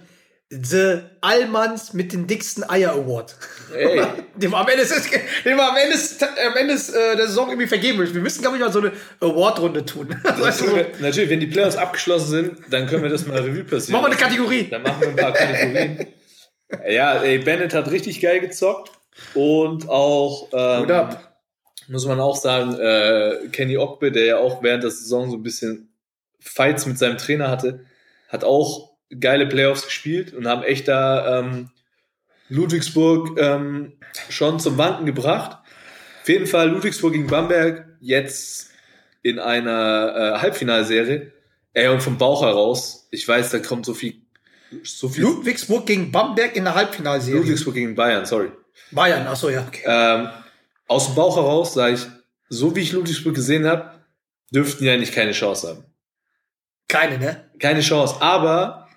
[0.53, 3.37] The Allmanns mit den dicksten Eier Award.
[3.73, 4.01] Ey,
[4.35, 5.09] Dem am Ende, ist,
[5.45, 8.13] dem am Ende, ist, am Ende ist, äh, der Saison irgendwie vergeben wird.
[8.13, 10.09] Wir müssen, glaube ich, mal so eine Award-Runde tun.
[10.23, 13.63] weißt du, so, natürlich, wenn die Playoffs abgeschlossen sind, dann können wir das mal Revue
[13.63, 14.01] passieren.
[14.01, 14.67] machen wir eine Kategorie.
[14.69, 16.07] Dann machen wir ein paar Kategorien.
[16.89, 18.91] ja, ey, Bennett hat richtig geil gezockt.
[19.33, 21.30] Und auch, ähm, ab.
[21.91, 25.43] Muss man auch sagen, äh, Kenny Ogbe, der ja auch während der Saison so ein
[25.43, 25.89] bisschen
[26.39, 27.85] Fights mit seinem Trainer hatte,
[28.29, 31.69] hat auch geile Playoffs gespielt und haben echt da ähm,
[32.49, 33.93] Ludwigsburg ähm,
[34.29, 35.57] schon zum Wanken gebracht.
[36.21, 38.71] Auf jeden Fall Ludwigsburg gegen Bamberg jetzt
[39.21, 41.31] in einer äh, Halbfinalserie.
[41.73, 44.21] Ey, und vom Bauch heraus, ich weiß, da kommt so viel
[44.83, 45.23] so viel.
[45.23, 47.39] Ludwigsburg gegen Bamberg in der Halbfinalserie.
[47.39, 48.51] Ludwigsburg gegen Bayern, sorry.
[48.91, 49.65] Bayern, achso, ja.
[49.85, 50.29] Ähm,
[50.91, 52.01] aus dem Bauch heraus sage ich,
[52.49, 53.91] so wie ich Ludwigsburg gesehen habe,
[54.53, 55.85] dürften die eigentlich keine Chance haben.
[56.89, 57.49] Keine, ne?
[57.59, 58.15] Keine Chance.
[58.19, 58.89] Aber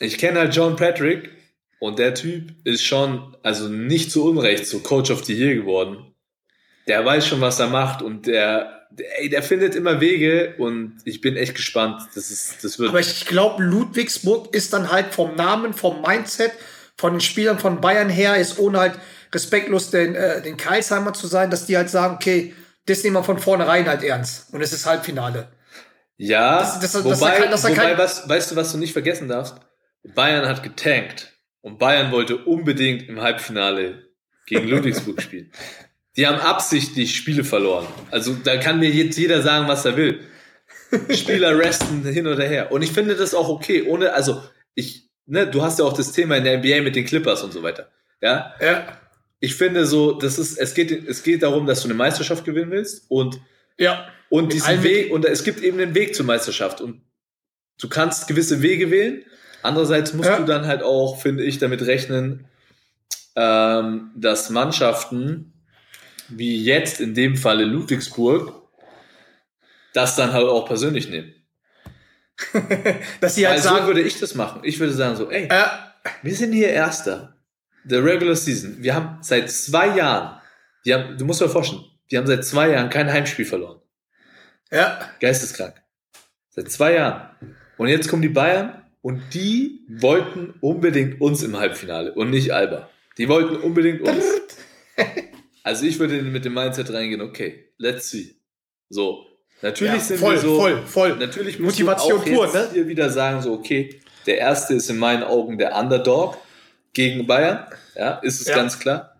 [0.00, 1.30] ich kenne halt John Patrick
[1.78, 6.14] und der Typ ist schon, also nicht zu Unrecht, so Coach of the Year geworden.
[6.88, 10.96] Der weiß schon, was er macht und der, der, ey, der findet immer Wege und
[11.04, 12.02] ich bin echt gespannt.
[12.16, 12.88] Das ist, das wird.
[12.88, 16.52] Aber ich glaube, Ludwigsburg ist dann halt vom Namen, vom Mindset,
[16.96, 18.98] von den Spielern von Bayern her, ist ohne halt
[19.32, 22.54] respektlos den, äh, den Karlsheimer zu sein, dass die halt sagen, okay,
[22.86, 24.52] das nehmen wir von vornherein halt ernst.
[24.52, 25.48] Und es ist Halbfinale.
[26.16, 29.28] Ja, Das- das- das- wobei, er wobei kein- was, weißt du, was du nicht vergessen
[29.28, 29.56] darfst?
[30.14, 34.08] Bayern hat getankt und Bayern wollte unbedingt im Halbfinale
[34.46, 35.52] gegen Ludwigsburg spielen.
[36.16, 37.86] Die haben absichtlich Spiele verloren.
[38.10, 40.20] Also da kann mir jetzt jeder sagen, was er will.
[41.14, 42.72] Spieler resten hin oder her.
[42.72, 43.82] Und ich finde das auch okay.
[43.82, 44.42] Ohne, also
[44.74, 47.52] ich, ne, du hast ja auch das Thema in der NBA mit den Clippers und
[47.52, 47.90] so weiter.
[48.20, 48.98] Ja, Ja.
[49.40, 52.70] Ich finde so, das ist, es geht, es geht darum, dass du eine Meisterschaft gewinnen
[52.70, 53.40] willst und
[53.78, 54.08] Ja.
[54.30, 56.80] und diesen Weg, und es gibt eben einen Weg zur Meisterschaft.
[56.80, 57.02] Und
[57.80, 59.24] du kannst gewisse Wege wählen.
[59.62, 60.38] Andererseits musst Ja.
[60.38, 62.46] du dann halt auch, finde ich, damit rechnen,
[63.36, 65.52] ähm, dass Mannschaften,
[66.28, 68.52] wie jetzt in dem Falle Ludwigsburg,
[69.94, 71.32] das dann halt auch persönlich nehmen.
[73.20, 74.60] Dass sie halt Also sagen, würde ich das machen.
[74.62, 75.64] Ich würde sagen so, ey, äh,
[76.22, 77.36] wir sind hier Erster
[77.90, 78.76] der Regular Season.
[78.78, 80.40] Wir haben seit zwei Jahren,
[80.84, 83.80] die haben, du musst dir vorstellen, die haben seit zwei Jahren kein Heimspiel verloren.
[84.70, 85.74] ja, Geisteskrank.
[86.50, 87.30] Seit zwei Jahren.
[87.76, 92.88] Und jetzt kommen die Bayern und die wollten unbedingt uns im Halbfinale und nicht Alba.
[93.16, 94.24] Die wollten unbedingt uns.
[95.64, 98.36] Also ich würde mit dem Mindset reingehen, okay, let's see.
[98.88, 99.26] So.
[99.60, 100.58] Natürlich Ja, sind voll, wir so.
[100.58, 101.16] voll, voll.
[101.16, 102.68] Natürlich Motivation du auch pur, jetzt ne?
[102.72, 106.38] hier wieder sagen, so, okay, der erste ist in meinen Augen der Underdog
[106.98, 107.64] gegen Bayern.
[107.94, 108.56] Ja, ist es Ja.
[108.56, 109.14] ganz klar.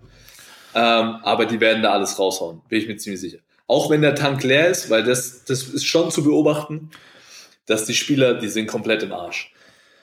[0.74, 3.38] Ähm, aber die werden da alles raushauen, bin ich mir ziemlich sicher.
[3.68, 6.90] Auch wenn der Tank leer ist, weil das, das ist schon zu beobachten,
[7.66, 9.52] dass die Spieler, die sind komplett im Arsch.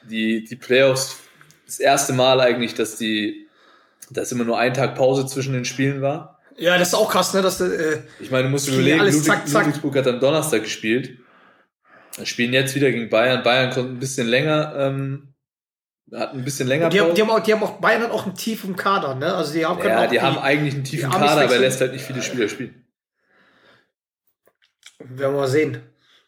[0.09, 1.17] Die, die Playoffs,
[1.65, 3.47] das erste Mal eigentlich, dass die,
[4.09, 6.39] dass immer nur ein Tag Pause zwischen den Spielen war.
[6.57, 9.31] ja, das ist auch krass, ne, dass äh, Ich meine, du musst überlegen, alles Ludwig,
[9.31, 9.65] zack, zack.
[9.65, 11.17] Ludwigsburg hat am Donnerstag gespielt.
[12.15, 13.43] Wir spielen jetzt wieder gegen Bayern.
[13.43, 15.33] Bayern konnte ein bisschen länger, ähm,
[16.13, 18.25] hat ein bisschen länger die haben, die haben auch, die haben auch Bayern hat auch
[18.25, 19.33] einen Tief im Kader, ne?
[19.33, 21.81] Also die haben ja, auch die haben eigentlich einen tiefen die Kader, aber er lässt
[21.81, 22.85] halt nicht viele Spieler spielen.
[24.99, 25.81] werden wir mal sehen.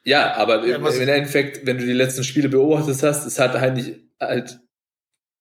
[0.04, 3.54] Ja, aber Ja, im, im Endeffekt, wenn du die letzten Spiele beobachtet hast, es hat
[3.60, 4.60] halt nicht, halt,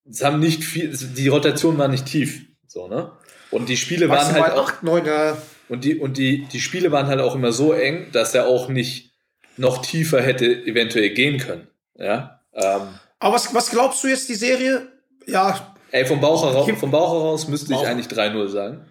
[0.08, 3.12] es haben nicht viel, die Rotation war nicht tief, so, ne?
[3.52, 5.38] Und die Spiele waren halt auch, 8, 9, ja.
[5.68, 8.68] und die, und die, die Spiele waren halt auch immer so eng, dass er auch
[8.68, 9.12] nicht
[9.56, 12.40] noch tiefer hätte eventuell gehen können, ja?
[12.52, 12.88] Ähm,
[13.18, 14.88] Aber was, was glaubst du jetzt, die Serie?
[15.26, 17.86] Ja, Ey, vom Bauch heraus, vom Bauch heraus müsste ich Bauch.
[17.86, 18.84] eigentlich 3-0 sagen.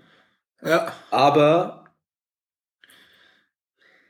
[0.64, 0.92] ja.
[1.12, 1.86] Aber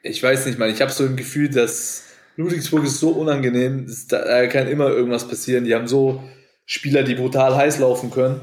[0.03, 2.03] ich weiß nicht, man, ich habe so ein Gefühl, dass
[2.37, 5.65] Ludwigsburg ist so unangenehm, da kann immer irgendwas passieren.
[5.65, 6.23] Die haben so
[6.65, 8.41] Spieler, die brutal heiß laufen können.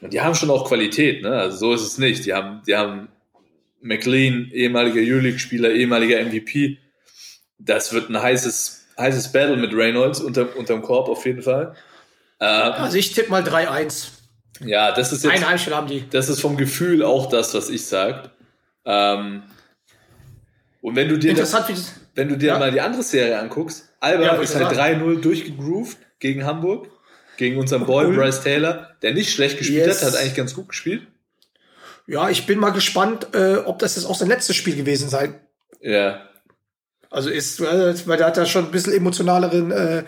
[0.00, 1.30] Und die haben schon auch Qualität, ne?
[1.32, 2.24] Also so ist es nicht.
[2.26, 3.08] Die haben, die haben
[3.80, 6.78] McLean, ehemaliger Euroleague-Spieler, ehemaliger MVP.
[7.58, 11.74] Das wird ein heißes, heißes Battle mit Reynolds unter, unterm Korb auf jeden Fall.
[12.38, 14.08] Äh, Also ich tippe mal 3-1.
[14.60, 16.08] ja, das ist jetzt Ein Heimspiel haben die.
[16.10, 18.30] das ist vom Gefühl auch das, was ich sag.
[18.84, 19.42] Ähm,
[20.80, 21.54] und wenn du dir, das,
[22.14, 22.58] wenn du dir Ja.
[22.58, 25.02] mal die andere Serie anguckst, Alba Ja, ist halt sagen.
[25.02, 26.88] 3-0 durchgegroovt gegen Hamburg,
[27.36, 28.16] gegen unseren Boy Ulm.
[28.16, 30.02] Bryce Taylor, der nicht schlecht gespielt Yes.
[30.02, 31.06] hat, hat eigentlich ganz gut gespielt.
[32.06, 35.38] Ja, ich bin mal gespannt, äh, ob das jetzt auch sein letztes Spiel gewesen sein.
[35.80, 36.22] Ja,
[37.10, 40.04] Also ist, äh, weil der hat da schon ein bisschen emotionaleren äh,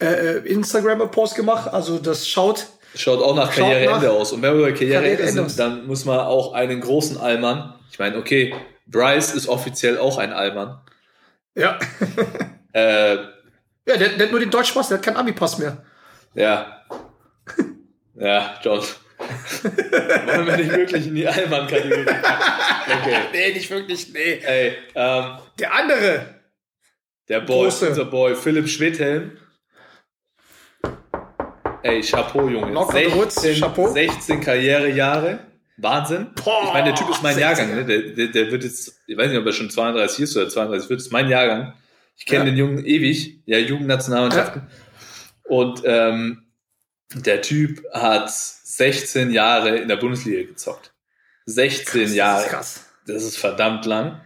[0.00, 1.72] äh, Instagram-Post gemacht.
[1.72, 2.66] Also das schaut.
[2.94, 4.32] schaut auch nach Karriereende aus.
[4.32, 8.16] Und wenn wir bei Karriereende sind, dann muss man auch einen großen Allmann, ich meine,
[8.16, 8.54] okay,
[8.86, 10.78] Bryce ist offiziell auch ein Allmann.
[11.54, 11.78] Ja.
[12.74, 15.78] Äh, Ja, der, der hat nur den Deutschpass, der hat keinen Ami-Pass mehr.
[16.34, 16.82] Ja.
[18.14, 18.80] Ja, John.
[19.16, 22.04] Wollen wir nicht wirklich in die Allmann-Kategorie?
[23.00, 23.16] Okay.
[23.32, 24.40] Nee, nicht wirklich, nee.
[24.44, 26.34] Ey, ähm, Der andere.
[27.28, 27.88] Der Boy, Große.
[27.88, 29.36] unser Boy, Philipp Schwedhelm.
[31.82, 32.70] Ey, Chapeau, Junge.
[32.72, 33.88] Knock on the woods, 16, Chapeau.
[33.92, 35.38] 16 Karrierejahre.
[35.76, 36.26] Wahnsinn.
[36.34, 37.40] Boah, ich meine, der Typ ist mein 16er.
[37.40, 37.74] Jahrgang.
[37.76, 37.84] Ne?
[37.84, 40.90] Der, der, der wird jetzt, ich weiß nicht, ob er schon 32 ist oder 32
[40.90, 41.74] wird, ist mein Jahrgang.
[42.16, 42.50] Ich kenne Ja.
[42.50, 43.40] den Jungen ewig.
[43.46, 44.62] Ja, Jugendnationalmannschaften.
[45.44, 46.42] Und ähm,
[47.14, 50.92] der Typ hat 16 Jahre in der Bundesliga gezockt.
[51.46, 52.42] 16 Das Jahre.
[52.42, 52.84] ist krass.
[53.06, 54.20] Das ist verdammt lang.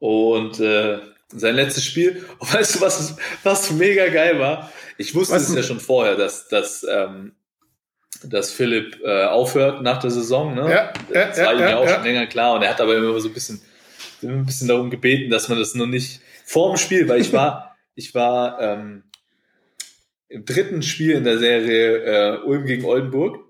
[0.00, 0.98] Und äh,
[1.28, 2.24] sein letztes Spiel.
[2.38, 4.72] Und weißt du, was, was mega geil war?
[4.98, 5.56] Ich wusste Was es denn?
[5.58, 7.34] ja schon vorher, dass, dass, ähm,
[8.22, 10.54] dass Philipp äh, aufhört nach der Saison.
[10.54, 10.62] Ne?
[10.62, 12.54] Ja, ja, das war ja, ihm ja, auch schon länger klar.
[12.54, 13.60] Und er hat aber immer so ein bisschen,
[14.22, 17.76] ein bisschen darum gebeten, dass man das noch nicht vor dem Spiel, weil ich war,
[17.94, 19.04] ich war ähm,
[20.28, 23.40] im dritten Spiel in der Serie äh, Ulm gegen Oldenburg.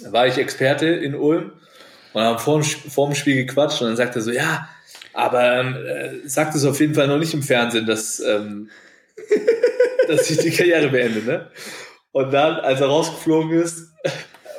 [0.00, 1.52] Da war ich Experte in Ulm
[2.12, 4.68] und haben vor dem, vor dem Spiel gequatscht und dann sagt er so, ja,
[5.18, 8.70] aber ähm, äh, sagt es auf jeden Fall noch nicht im Fernsehen, dass, ähm,
[10.08, 11.50] dass ich die Karriere beende, ne?
[12.12, 13.92] Und dann, als er rausgeflogen ist,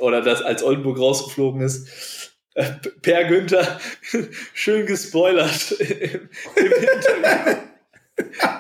[0.02, 2.66] oder dass als Oldenburg rausgeflogen ist, äh,
[3.02, 3.80] Per Günther
[4.54, 7.58] schön gespoilert im, im Interview.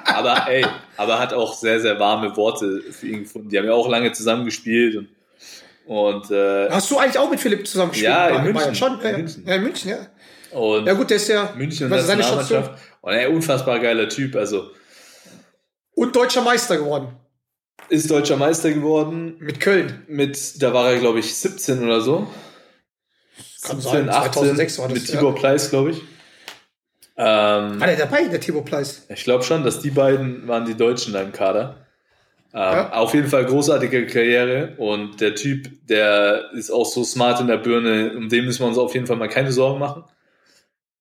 [0.05, 3.49] Aber ey, aber hat auch sehr, sehr warme Worte für ihn gefunden.
[3.49, 5.09] Die haben ja auch lange zusammengespielt und,
[5.85, 8.13] und, äh, Hast du eigentlich auch mit Philipp zusammen gespielt?
[8.13, 8.73] Ja, in München.
[8.73, 9.01] Schon?
[9.01, 9.17] Ja, In.
[9.17, 9.43] München.
[9.45, 10.07] ja, in München, ja.
[10.51, 12.21] Und Ja gut, der ist ja München und seine?
[12.21, 12.81] Nationalmannschaft.
[13.01, 14.35] Und er unfassbar geiler Typ.
[14.35, 14.71] Also
[15.95, 17.07] Und deutscher Meister geworden.
[17.89, 19.35] ist deutscher Meister geworden.
[19.39, 20.03] Mit Köln.
[20.07, 22.27] Mit, da war er, glaube ich, 17 oder so.
[23.61, 26.01] Kann sein, 2006 war das, Mit Tibor Pleiss, glaube ich.
[27.17, 29.05] Ähm, War der dabei, der Thibaut Pleiss?
[29.09, 31.85] ich glaube schon, dass die beiden waren die Deutschen da im Kader.
[32.53, 32.93] Ähm, Ja.
[32.93, 37.57] Auf jeden Fall großartige Karriere und der Typ, der ist auch so smart in der
[37.57, 40.05] Birne, um den müssen wir uns auf jeden Fall mal keine Sorgen machen.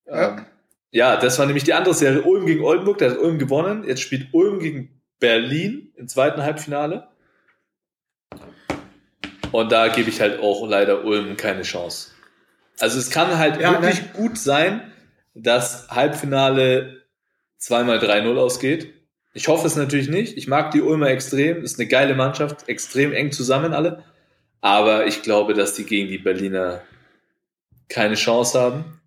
[0.09, 0.37] Ja.
[0.37, 0.45] Ähm,
[0.91, 2.23] ja, das war nämlich die andere Serie.
[2.23, 3.83] Ulm gegen Oldenburg, da hat Ulm gewonnen.
[3.87, 7.07] Jetzt spielt Ulm gegen Berlin im zweiten Halbfinale.
[9.51, 12.11] Und da gebe ich halt auch leider Ulm keine Chance.
[12.79, 14.09] Also es kann halt Ja, wirklich ne?
[14.13, 14.91] gut sein,
[15.33, 17.03] dass Halbfinale
[17.57, 18.93] zweimal 3-0 ausgeht.
[19.33, 20.37] Ich hoffe es natürlich nicht.
[20.37, 21.63] Ich mag die Ulmer extrem.
[21.63, 24.03] Ist eine geile Mannschaft, extrem eng zusammen alle.
[24.61, 26.81] Aber ich glaube, dass die gegen die Berliner
[27.89, 28.98] keine Chance haben.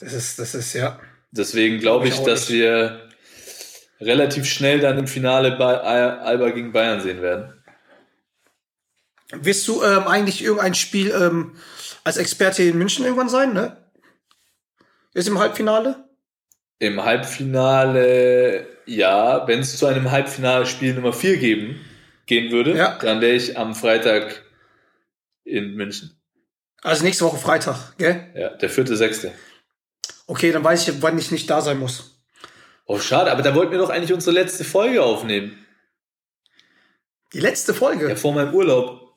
[0.00, 0.98] Das ist, das ist, ja.
[1.30, 2.58] Deswegen glaube Glaub ich, ich dass nicht.
[2.58, 3.08] wir
[4.00, 7.54] relativ schnell dann im Finale bei Al- Alba gegen Bayern sehen werden.
[9.32, 11.56] Wirst du ähm, eigentlich irgendein Spiel ähm,
[12.02, 13.76] als Experte in München irgendwann sein, ne?
[15.14, 16.04] Ist im Halbfinale?
[16.80, 21.80] Im Halbfinale, ja, wenn es zu einem Halbfinale-Spiel Nummer 4 geben,
[22.26, 22.98] gehen würde, Ja.
[22.98, 24.42] dann wäre ich am Freitag
[25.44, 26.16] in München.
[26.82, 28.30] Also nächste Woche Freitag, gell?
[28.34, 29.32] Ja, der vierte, sechste.
[30.30, 32.22] Okay, dann weiß ich, wann ich nicht da sein muss.
[32.86, 35.58] Oh, schade, aber da wollten wir doch eigentlich unsere letzte Folge aufnehmen.
[37.32, 38.08] Die letzte Folge.
[38.08, 39.16] Ja, vor meinem Urlaub.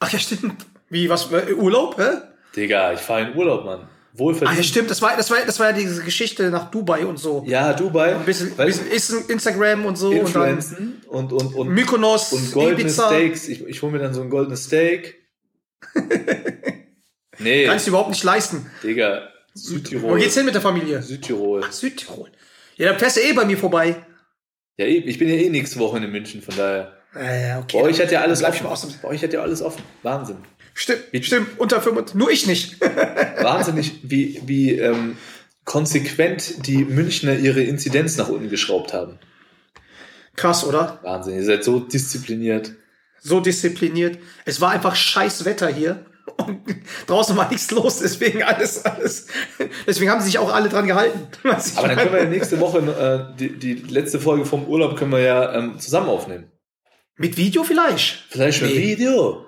[0.00, 0.66] Ach ja, stimmt.
[0.88, 2.22] Wie, was, äh, Urlaub, hä?
[2.56, 3.82] Digga, ich fahre in Urlaub, Mann.
[3.82, 4.66] Ach ja, Wohlverdient.
[4.66, 4.90] stimmt.
[4.90, 7.44] Das war, das war, das war ja diese Geschichte nach Dubai und so.
[7.46, 8.16] Ja, Dubai.
[8.16, 10.10] Ein bisschen, bisschen Instagram und so.
[10.10, 13.06] Und Influenzen und, und, dann und, Mykonos, und goldene Ibiza.
[13.06, 13.46] Steaks.
[13.46, 15.24] Ich, ich hole mir dann so ein goldenes Steak.
[17.38, 18.68] nee, Kannst du überhaupt nicht leisten.
[18.82, 19.31] Digga.
[19.54, 20.18] Wo Südtirol.
[20.18, 21.02] geht's hin mit der Familie?
[21.02, 21.64] Südtirol.
[21.70, 22.30] Südtirol.
[22.76, 23.96] Ja, dann fährst du eh bei mir vorbei.
[24.78, 26.96] Ja, eh, ich bin ja eh nächste Woche in München, von daher.
[27.14, 27.78] Äh, okay.
[27.78, 28.66] Bei euch hat ja alles ich offen.
[28.66, 29.82] aus dem- Bei euch hat ja alles offen.
[30.02, 30.38] Wahnsinn.
[30.74, 31.58] Stimmt, Wie- stimmt.
[31.58, 32.14] Unter 25.
[32.18, 32.80] Nur ich nicht.
[32.80, 35.18] Wahnsinnig, wie, wie ähm,
[35.66, 39.18] konsequent die Münchner ihre Inzidenz nach unten geschraubt haben.
[40.36, 40.98] Krass, oder?
[41.02, 42.72] Wahnsinn, ihr seid so diszipliniert.
[43.20, 44.18] So diszipliniert.
[44.46, 46.06] Es war einfach scheiß Wetter hier.
[46.38, 46.62] Und
[47.06, 49.26] draußen war nichts los, deswegen alles, alles.
[49.86, 51.28] Deswegen haben sie sich auch alle dran gehalten.
[51.76, 55.12] Aber dann können wir ja nächste Woche, äh, die, die letzte Folge vom Urlaub können
[55.12, 56.50] wir ja ähm, zusammen aufnehmen.
[57.16, 58.24] Mit Video vielleicht?
[58.30, 58.78] Vielleicht mit Nee.
[58.78, 59.46] Video.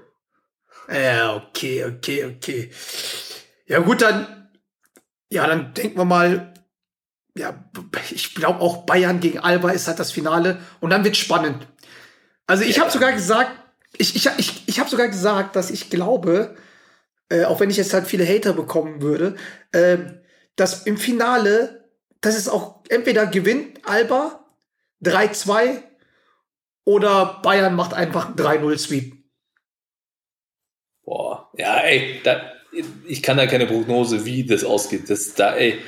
[0.93, 2.71] Ja, okay, okay, okay.
[3.67, 4.51] Ja, gut, dann,
[5.31, 6.53] ja, dann denken wir mal,
[7.37, 7.65] ja,
[8.11, 11.67] ich glaube auch Bayern gegen Alba ist halt das Finale und dann wird spannend.
[12.47, 13.51] Also ich habe sogar gesagt,
[13.97, 16.57] ich, ich, ich, ich habe sogar gesagt, dass ich glaube,
[17.29, 19.37] äh, auch wenn ich jetzt halt viele Hater bekommen würde,
[19.73, 20.21] ähm,
[20.57, 21.89] dass im Finale,
[22.21, 24.45] dass es auch entweder gewinnt Alba
[25.03, 25.83] 3-2
[26.85, 29.15] oder Bayern macht einfach einen 3-0-Sweep.
[31.05, 32.41] Boah, ja, ey, da,
[33.07, 35.11] ich kann da keine Prognose, wie das ausgeht.
[35.11, 35.79] Das, da, ey,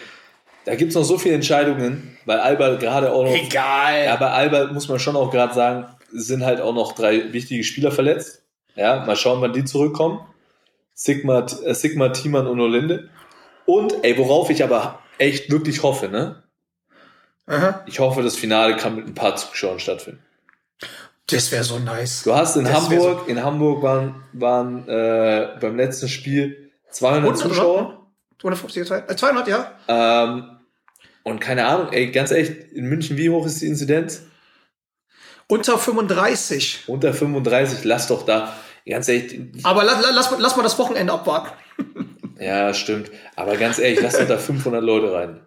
[0.65, 3.35] da gibt's noch so viele Entscheidungen, weil Alba gerade auch noch.
[3.35, 4.05] Egal.
[4.05, 7.65] Ja, bei Alba muss man schon auch gerade sagen, sind halt auch noch drei wichtige
[7.65, 8.43] Spieler verletzt.
[8.75, 10.21] Ja, mal schauen, wann die zurückkommen.
[10.97, 13.11] Sigma, äh, Sigma, Thiemann und Olinde.
[13.67, 16.43] Und, ey, worauf ich aber echt wirklich hoffe, ne?
[17.47, 17.85] Aha.
[17.87, 20.23] Ich hoffe, das Finale kann mit ein paar Zuschauern stattfinden.
[21.29, 22.23] Das wäre so nice.
[22.23, 27.39] Du hast in Das Hamburg, in Hamburg waren, waren äh, beim letzten Spiel 200 100,
[27.39, 28.07] Zuschauer.
[28.41, 29.73] 250, äh, 200, ja.
[29.89, 30.59] Ähm,
[31.25, 34.23] und keine Ahnung, ey, ganz ehrlich, in München, wie hoch ist die Inzidenz?
[35.49, 36.85] Unter 35.
[36.87, 38.57] Unter 35, lass doch da,
[38.89, 41.51] ganz ehrlich, Aber lass, lass, lass mal das Wochenende abwarten.
[42.39, 45.41] ja, stimmt, aber ganz ehrlich, lass doch da 500 Leute rein.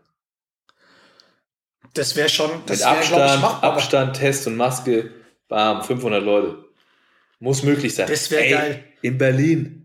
[1.93, 3.73] Das wäre schon, das Mit wäre, glaube ich, Abstand, machbar.
[3.73, 5.11] Abstand, Test und Maske,
[5.47, 6.65] bam, 500 Leute.
[7.39, 8.07] Muss möglich sein.
[8.07, 8.83] Das wär Ey, geil.
[9.01, 9.79] In Berlin.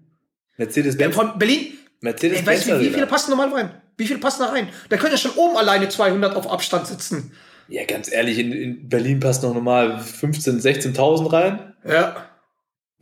[0.57, 1.15] Mercedes-Benz.
[1.15, 3.83] Von Berlin, Mercedes ey, weißt du, wie, wie viele passen normal rein?
[3.97, 4.69] Wie viele passen da rein?
[4.89, 7.33] Da können ja schon oben alleine 200 auf Abstand sitzen.
[7.69, 10.61] Ja, ganz ehrlich, in, in Berlin passt noch normal 15.000,
[10.95, 11.75] 16.000 rein.
[11.87, 12.29] Ja.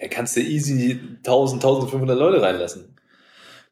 [0.02, 2.96] Da kannst du easy 1.000, 1.500 Leute reinlassen.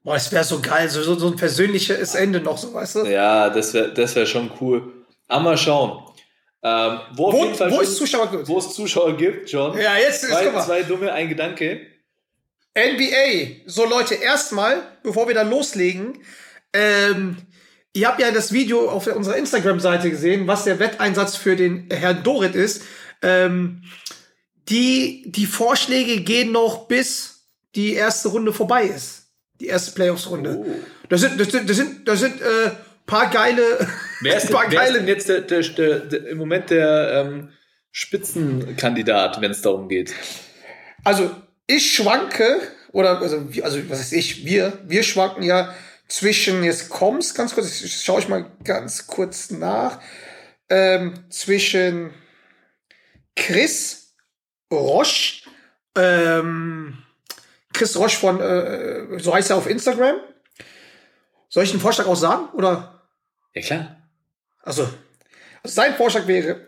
[0.04, 3.04] Boah, es wäre so geil, so, so, ein persönliches Ende noch, so, weißt du?
[3.06, 5.04] Ja, das wäre das wär schon cool.
[5.26, 6.04] Aber mal schauen.
[6.62, 8.46] Ähm, wo, Wo, wo ist Zuschauer?
[8.46, 9.76] wo es Zuschauer gibt, John.
[9.76, 11.80] Ja, jetzt, jetzt zwei, zwei dumme, ein Gedanke.
[12.78, 13.64] NBA.
[13.66, 16.22] So Leute, erstmal, bevor wir da loslegen,
[16.72, 17.38] ähm,
[17.92, 22.22] ihr habt ja das Video auf unserer Instagram-Seite gesehen, was der Wetteinsatz für den Herrn
[22.22, 22.84] Dorit ist.
[23.20, 23.82] Ähm,
[24.68, 29.28] die, die Vorschläge gehen noch bis die erste Runde vorbei ist.
[29.60, 30.56] Die erste Playoffs-Runde.
[30.58, 30.66] Oh.
[31.08, 32.70] Das sind, das sind, das sind, das sind äh,
[33.06, 33.62] paar geile,
[34.20, 37.26] Wer ist, denn, paar wer ist geile denn jetzt der, der, der, im Moment der
[37.26, 37.48] ähm,
[37.90, 40.14] Spitzenkandidat, wenn es darum geht?
[41.04, 41.30] Also
[41.66, 42.60] ich schwanke,
[42.92, 45.74] oder also, also was ist ich, wir, wir schwanken ja
[46.08, 50.00] zwischen, jetzt kommt's ganz kurz, ich schaue ich mal ganz kurz nach,
[50.68, 52.10] ähm, zwischen
[53.36, 53.99] Chris
[54.70, 55.42] Roche,
[55.96, 56.98] ähm,
[57.72, 60.16] Chris Roche von, äh, so heißt er auf Instagram.
[61.48, 62.48] Soll ich den Vorschlag auch sagen?
[62.54, 63.00] Oder?
[63.54, 63.96] Ja, klar.
[64.62, 64.82] Also,
[65.62, 66.66] also sein Vorschlag wäre,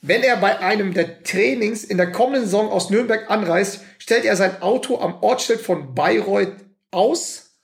[0.00, 4.36] wenn er bei einem der Trainings in der kommenden Saison aus Nürnberg anreist, stellt er
[4.36, 6.56] sein Auto am Ortsschild von Bayreuth
[6.90, 7.58] aus,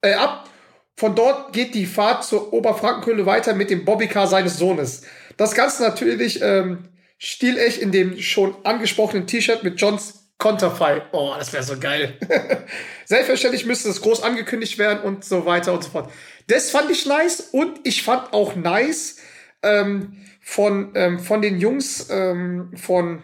[0.00, 0.48] äh, ab.
[0.96, 5.02] Von dort geht die Fahrt zur Oberfrankenhöhle weiter mit dem Bobbycar seines Sohnes.
[5.36, 6.88] Das Ganze natürlich ähm,
[7.18, 11.02] stilecht in dem schon angesprochenen T-Shirt mit Johns Konterfei.
[11.12, 12.18] Oh, das wäre so geil.
[13.04, 16.12] Selbstverständlich müsste es groß angekündigt werden und so weiter und so fort.
[16.48, 19.16] Das fand ich nice und ich fand auch nice
[19.62, 23.22] ähm, von, ähm, von den Jungs ähm, von,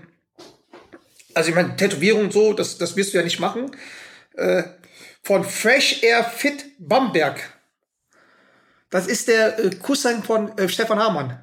[1.35, 3.71] also ich meine, Tätowierung und so, das, das wirst du ja nicht machen,
[4.37, 4.63] äh,
[5.23, 7.41] von Fresh Air Fit Bamberg.
[8.89, 11.43] Das ist der äh, Cousin von äh, Stefan Hamann.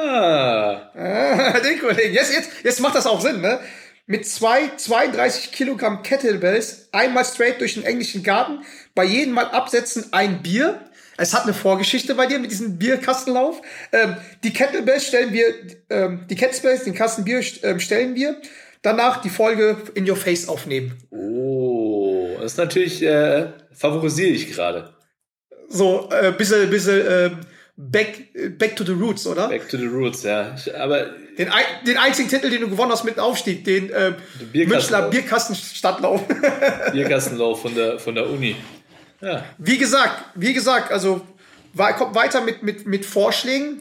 [0.00, 0.90] Ah.
[0.94, 2.14] Ah, den Kollegen.
[2.14, 3.60] Jetzt, jetzt, jetzt macht das auch Sinn, ne?
[4.06, 10.06] Mit zwei 32 Kilogramm Kettlebells, einmal straight durch den englischen Garten, bei jedem Mal absetzen
[10.12, 10.80] ein Bier.
[11.16, 13.60] Es hat eine Vorgeschichte bei dir mit diesem Bierkastenlauf.
[13.92, 15.54] Ähm, die Kettlebells stellen wir,
[15.90, 18.40] ähm, die Kettlebells, den Kasten Bier ähm, stellen wir.
[18.82, 20.96] Danach die Folge in your face aufnehmen.
[21.10, 24.94] Oh, das ist natürlich, äh, favorisiere ich gerade.
[25.68, 27.40] So, äh, bisschen, bisschen, ähm,
[27.76, 29.48] back, äh, back to the roots, oder?
[29.48, 30.54] Back to the roots, ja.
[30.78, 31.10] Aber
[31.40, 31.50] Den,
[31.86, 34.16] den einzigen Titel, den du gewonnen hast mit dem Aufstieg, den ähm,
[34.52, 35.10] Münchner Bierkastenlauf.
[35.10, 36.22] Bierkastenstadtlauf.
[36.92, 38.56] Bierkastenlauf von der, von der Uni.
[39.22, 39.46] Ja.
[39.56, 41.26] Wie gesagt, wie gesagt, also
[41.96, 43.80] kommt weiter mit, mit, mit Vorschlägen.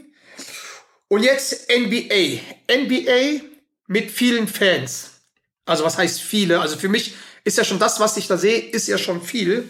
[1.09, 2.39] Und jetzt NBA.
[2.71, 3.43] NBA
[3.87, 5.21] mit vielen Fans.
[5.65, 6.61] Also was heißt viele?
[6.61, 9.67] Also für mich ist ja schon das, was ich da sehe, ist ja schon viel.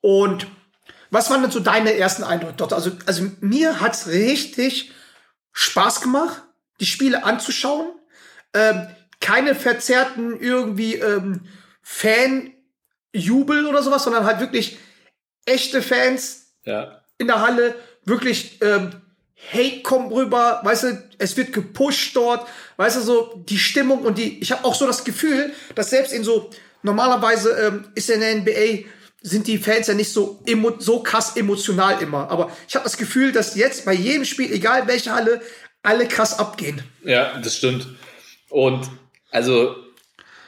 [0.00, 0.46] Und
[1.10, 2.72] was waren denn so deine ersten Eindrücke dort?
[2.72, 4.92] Also, also mir hat's richtig
[5.52, 6.42] Spaß gemacht,
[6.80, 7.88] die Spiele anzuschauen.
[8.54, 8.86] Ähm,
[9.20, 11.42] keine verzerrten irgendwie ähm,
[11.82, 14.78] Fan-Jubel oder sowas, sondern halt wirklich
[15.44, 17.02] echte Fans Ja.
[17.18, 18.90] in der Halle, wirklich ähm,
[19.52, 24.18] Hate kommt rüber, weißt du, es wird gepusht dort, weißt du, so die Stimmung und
[24.18, 26.50] die, ich habe auch so das Gefühl, dass selbst in so,
[26.82, 28.88] normalerweise ähm, ist in der NBA,
[29.20, 32.96] sind die Fans ja nicht so, emo so krass emotional immer, aber ich habe das
[32.96, 35.40] Gefühl, dass jetzt bei jedem Spiel, egal welche Halle,
[35.82, 36.82] alle krass abgehen.
[37.04, 37.88] Ja, das stimmt.
[38.48, 38.88] Und
[39.30, 39.76] also,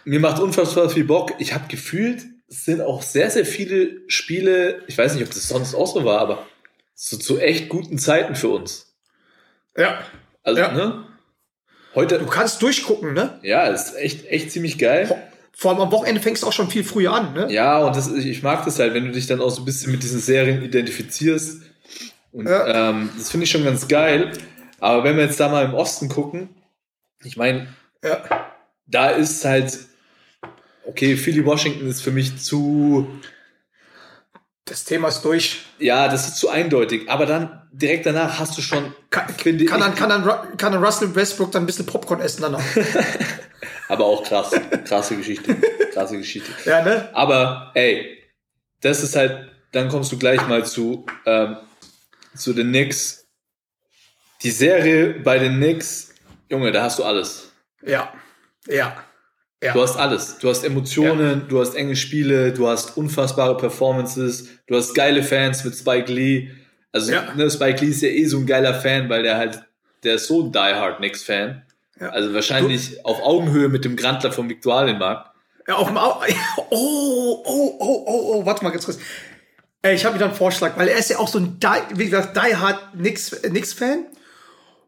[0.04, 1.32] mir macht unfassbar viel Bock.
[1.38, 5.48] Ich habe gefühlt, es sind auch sehr, sehr viele Spiele, ich weiß nicht, ob das
[5.48, 6.46] sonst auch so war, aber
[6.94, 8.94] so zu echt guten Zeiten für uns.
[9.76, 10.04] Ja.
[10.42, 10.72] Also, Ja.
[10.72, 11.06] ne?
[11.94, 13.40] Heute, Du kannst durchgucken, ne?
[13.42, 15.29] ja, ist echt, echt ziemlich geil.
[15.52, 17.52] Vor allem am Wochenende fängst du auch schon viel früher an, ne?
[17.52, 19.92] Ja, und das, ich mag das halt, wenn du dich dann auch so ein bisschen
[19.92, 21.62] mit diesen Serien identifizierst.
[22.32, 22.90] Und Ja.
[22.90, 24.32] ähm, das finde ich schon ganz geil.
[24.78, 26.48] Aber wenn wir jetzt da mal im Osten gucken,
[27.22, 27.66] ich meine,
[28.02, 28.22] Ja.
[28.86, 29.78] da ist halt,
[30.86, 33.06] okay, Philly Washington ist für mich zu,
[34.70, 35.64] Das Thema ist durch.
[35.80, 37.10] ja, das ist zu eindeutig.
[37.10, 40.22] Aber dann direkt danach hast du schon, Kann, finde kann, dann, kann, dann,
[40.56, 42.62] kann dann Russell Westbrook dann ein bisschen Popcorn essen danach.
[43.88, 44.52] aber auch krass,
[44.84, 45.56] krasse Geschichte,
[45.92, 46.52] krasse Geschichte.
[46.66, 47.08] ja, ne?
[47.14, 48.16] Aber ey,
[48.80, 51.56] das ist halt, dann kommst du gleich mal zu, ähm,
[52.36, 53.26] zu den Knicks.
[54.42, 56.14] Die Serie bei den Knicks,
[56.48, 57.50] Junge, da hast du alles.
[57.82, 58.12] Ja.
[58.68, 59.04] Ja.
[59.62, 59.74] Ja.
[59.74, 60.38] Du hast alles.
[60.38, 65.64] Du hast Emotionen, du hast enge Spiele, du hast unfassbare Performances, du hast geile Fans
[65.64, 66.50] mit Spike Lee.
[66.92, 67.34] Also Ja.
[67.34, 69.62] ne, Spike Lee ist ja eh so ein geiler Fan, weil der halt,
[70.02, 71.62] der ist so ein Die Hard Knicks Fan.
[72.00, 72.08] Ja.
[72.08, 75.30] Also wahrscheinlich auf Augenhöhe mit dem Grantler vom Viktualienmarkt.
[75.68, 76.22] Ja, auf dem Au
[76.70, 78.98] Oh, oh, oh, oh, oh, warte mal ganz kurz.
[79.82, 82.34] Ich habe wieder einen Vorschlag, weil er ist ja auch so ein Die, wie gesagt,
[82.36, 84.06] Die Hard Nix, Nix Fan.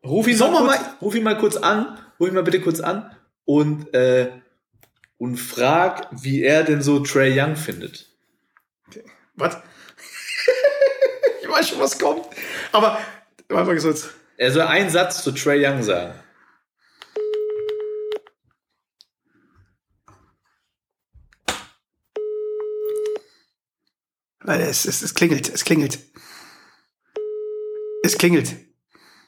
[0.04, 2.80] Ruf ihn, mal kurz, mal- ruf ihn mal kurz an, ruf ihn mal bitte kurz
[2.80, 3.14] an
[3.44, 4.28] und, äh,
[5.22, 8.10] und frag, wie er denn so Trey Young findet.
[9.36, 9.56] Was?
[11.42, 12.26] ich weiß schon, was kommt.
[12.72, 13.00] Aber,
[13.46, 14.10] ganz kurz.
[14.36, 16.18] Er soll einen Satz zu Trey Young sagen.
[24.40, 26.00] Weil es, es, es klingelt, es klingelt.
[28.02, 28.56] Es klingelt.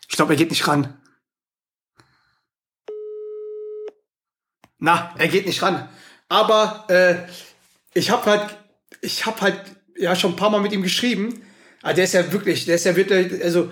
[0.09, 1.01] Ich glaube, er geht nicht ran.
[4.85, 5.89] Na, er geht nicht ran.
[6.29, 7.15] Aber äh,
[7.95, 8.55] ich habe halt,
[9.01, 9.59] ich habe halt
[9.97, 11.43] ja schon ein paar Mal mit ihm geschrieben.
[11.81, 13.71] Aber der ist ja wirklich, der ist ja wirklich, also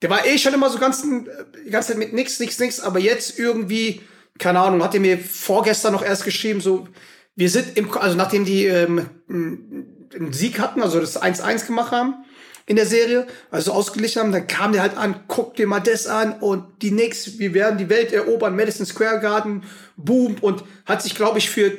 [0.00, 2.78] der war eh schon immer so ganz, die ganze Zeit mit nix, nix, nix.
[2.78, 4.00] Aber jetzt irgendwie,
[4.38, 6.86] keine Ahnung, hat er mir vorgestern noch erst geschrieben, so
[7.34, 12.14] wir sind im, also nachdem die ähm, einen Sieg hatten, also das 1-1 gemacht haben
[12.68, 16.06] in der Serie, also ausgeglichen haben, dann kam der halt an, guck dir mal das
[16.06, 19.64] an und die Knicks, wir werden die Welt erobern, Madison Square Garden,
[19.96, 21.72] boom und hat sich, glaube ich, für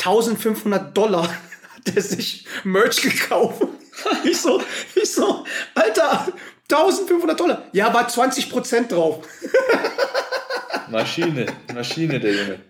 [0.00, 1.28] 1500 Dollar
[1.76, 3.62] hat er sich Merch gekauft.
[4.24, 4.60] ich so,
[4.96, 5.44] ich so,
[5.76, 6.26] Alter,
[6.70, 7.62] 1500 Dollar.
[7.72, 9.24] Ja, war 20 Prozent drauf.
[10.90, 12.60] Maschine, Maschine, der Junge.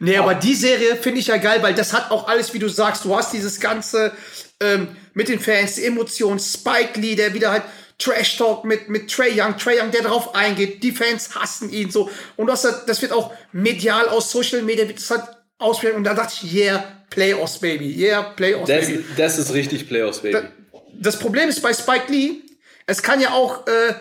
[0.00, 2.68] Nee, aber die Serie finde ich ja geil, weil das hat auch alles, wie du
[2.68, 4.10] sagst, du hast dieses ganze
[4.58, 7.62] ähm, mit den Fans, die Emotionen, Spike Lee, der wieder halt
[7.98, 11.90] Trash Talk mit, mit Trey Young, Trey Young, der darauf eingeht, die Fans hassen ihn
[11.90, 12.10] so.
[12.36, 15.24] Und das, das wird auch medial aus Social Media, wird das halt
[15.58, 15.96] ausprobiert.
[15.96, 19.04] Und da dachte ich, yeah, Playoffs, Baby, yeah, Playoffs, Das, Baby.
[19.16, 20.48] das ist richtig Playoffs, Baby.
[20.94, 22.42] Das Problem ist bei Spike Lee,
[22.86, 23.94] es kann ja auch, äh,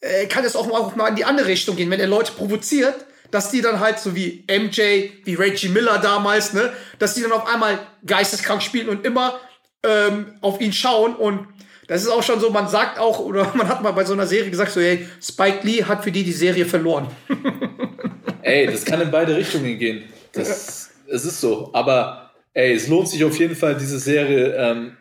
[0.00, 2.94] äh, kann es auch, auch mal in die andere Richtung gehen, wenn er Leute provoziert,
[3.30, 7.32] dass die dann halt so wie MJ, wie Reggie Miller damals, ne, dass die dann
[7.32, 9.38] auf einmal geisteskrank spielen und immer
[9.84, 11.46] ähm, auf ihn schauen und
[11.88, 14.26] das ist auch schon so, man sagt auch, oder man hat mal bei so einer
[14.26, 17.08] Serie gesagt, so, hey, Spike Lee hat für die die Serie verloren.
[18.42, 20.04] Ey, das kann in beide Richtungen gehen.
[20.32, 21.70] Das, es ist so.
[21.74, 24.96] Aber ey, es lohnt sich auf jeden Fall, diese Serie, ähm,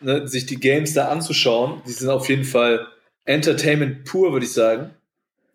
[0.00, 1.82] ne, sich die Games da anzuschauen.
[1.86, 2.86] Die sind auf jeden Fall
[3.26, 4.94] Entertainment pur, würde ich sagen.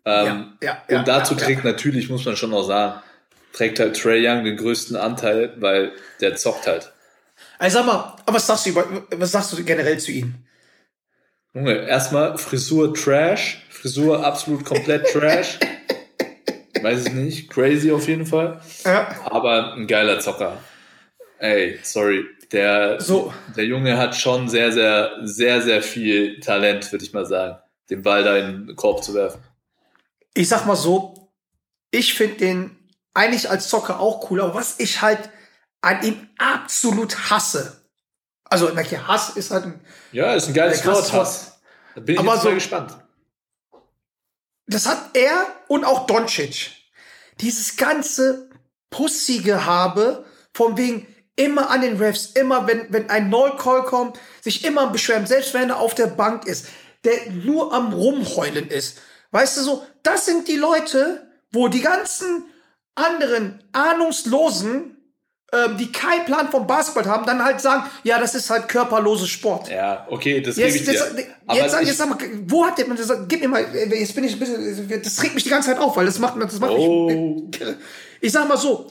[0.04, 3.00] Ähm, Ja, ja, und dazu ja, trägt natürlich, muss man schon noch sagen,
[3.52, 6.92] trägt halt Trey Young den größten Anteil, weil der zockt halt.
[7.58, 10.34] Also sag mal, aber was sagst du über, was sagst du generell zu ihm?
[11.54, 15.58] Junge, erstmal Frisur Trash, Frisur absolut komplett Trash.
[16.82, 18.60] Weiß ich nicht, crazy auf jeden Fall.
[18.84, 19.08] Ja.
[19.24, 20.58] Aber ein geiler Zocker.
[21.38, 22.24] Ey, sorry.
[22.52, 23.32] Der, So.
[23.56, 27.56] der Junge hat schon sehr, sehr, sehr, sehr viel Talent, würde ich mal sagen,
[27.90, 29.40] den Ball da in den Korb zu werfen.
[30.34, 31.30] ich sag mal so,
[31.90, 32.76] ich finde den
[33.14, 35.30] eigentlich als Zocker auch cool, aber was ich halt
[35.84, 37.80] an ihm absolut hasse,
[38.44, 39.80] also okay, Hass ist halt, ein-
[40.12, 41.58] Ja, ist ein geiles Der Wort, Hass-.
[41.94, 42.96] Da bin ich Aber so- gespannt.
[44.66, 46.70] das hat er und auch Doncic.
[47.40, 48.50] Dieses ganze
[48.90, 50.24] pussige habe,
[50.54, 51.06] von wegen
[51.36, 55.68] immer an den Refs, immer wenn, wenn ein No-Call kommt, sich immer beschweren, selbst wenn
[55.70, 56.66] er auf der Bank ist,
[57.02, 58.98] der nur am Rumheulen ist.
[59.32, 62.44] Weißt du so, das sind die Leute, wo die ganzen
[62.94, 64.93] anderen Ahnungslosen,
[65.54, 69.26] ähm, die keinen Plan vom Basketball haben, dann halt sagen, ja, das ist halt körperlose
[69.26, 69.68] Sport.
[69.70, 70.92] Ja, okay, das gebe Jetzt, ich dir.
[70.92, 71.16] jetzt,
[71.52, 74.32] jetzt, sag, jetzt sag mal, wo hat der, das, gib mir mal, jetzt bin ich
[74.32, 77.06] ein bisschen, das regt mich die ganze Zeit auf, weil das macht, das macht Oh.
[77.06, 77.60] mich,
[78.20, 78.90] ich sag mal so,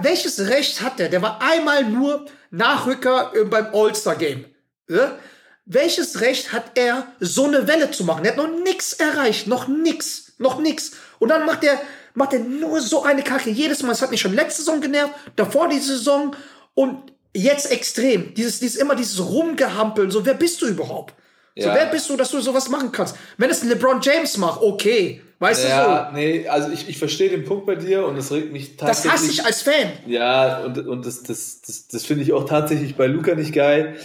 [0.00, 1.08] welches Recht hat der?
[1.08, 4.46] Der war einmal nur Nachrücker äh, beim All-Star-Game.
[4.88, 5.18] Ja?
[5.66, 8.24] Welches Recht hat er, so eine Welle zu machen?
[8.24, 10.92] Der hat noch nix erreicht, noch nix, noch nix.
[11.20, 11.80] Und dann macht er,
[12.20, 13.50] macht er nur so eine Kacke.
[13.50, 16.36] Jedes Mal, es hat mich schon letzte Saison genervt, davor die Saison
[16.74, 18.32] und jetzt extrem.
[18.34, 21.14] Dieses, dieses immer dieses Rumgehampeln, so, wer bist du überhaupt?
[21.58, 21.74] So, Ja.
[21.74, 23.16] wer bist du, dass du sowas machen kannst?
[23.36, 25.20] Wenn es LeBron James macht, okay.
[25.40, 26.16] Weißt du Ja, so?
[26.16, 29.12] nee, also ich, ich verstehe den Punkt bei dir und es regt mich Das tatsächlich.
[29.12, 29.92] hasse ich als Fan.
[30.06, 33.96] Ja, und, und das, das, das, das finde ich auch tatsächlich bei Luca nicht geil.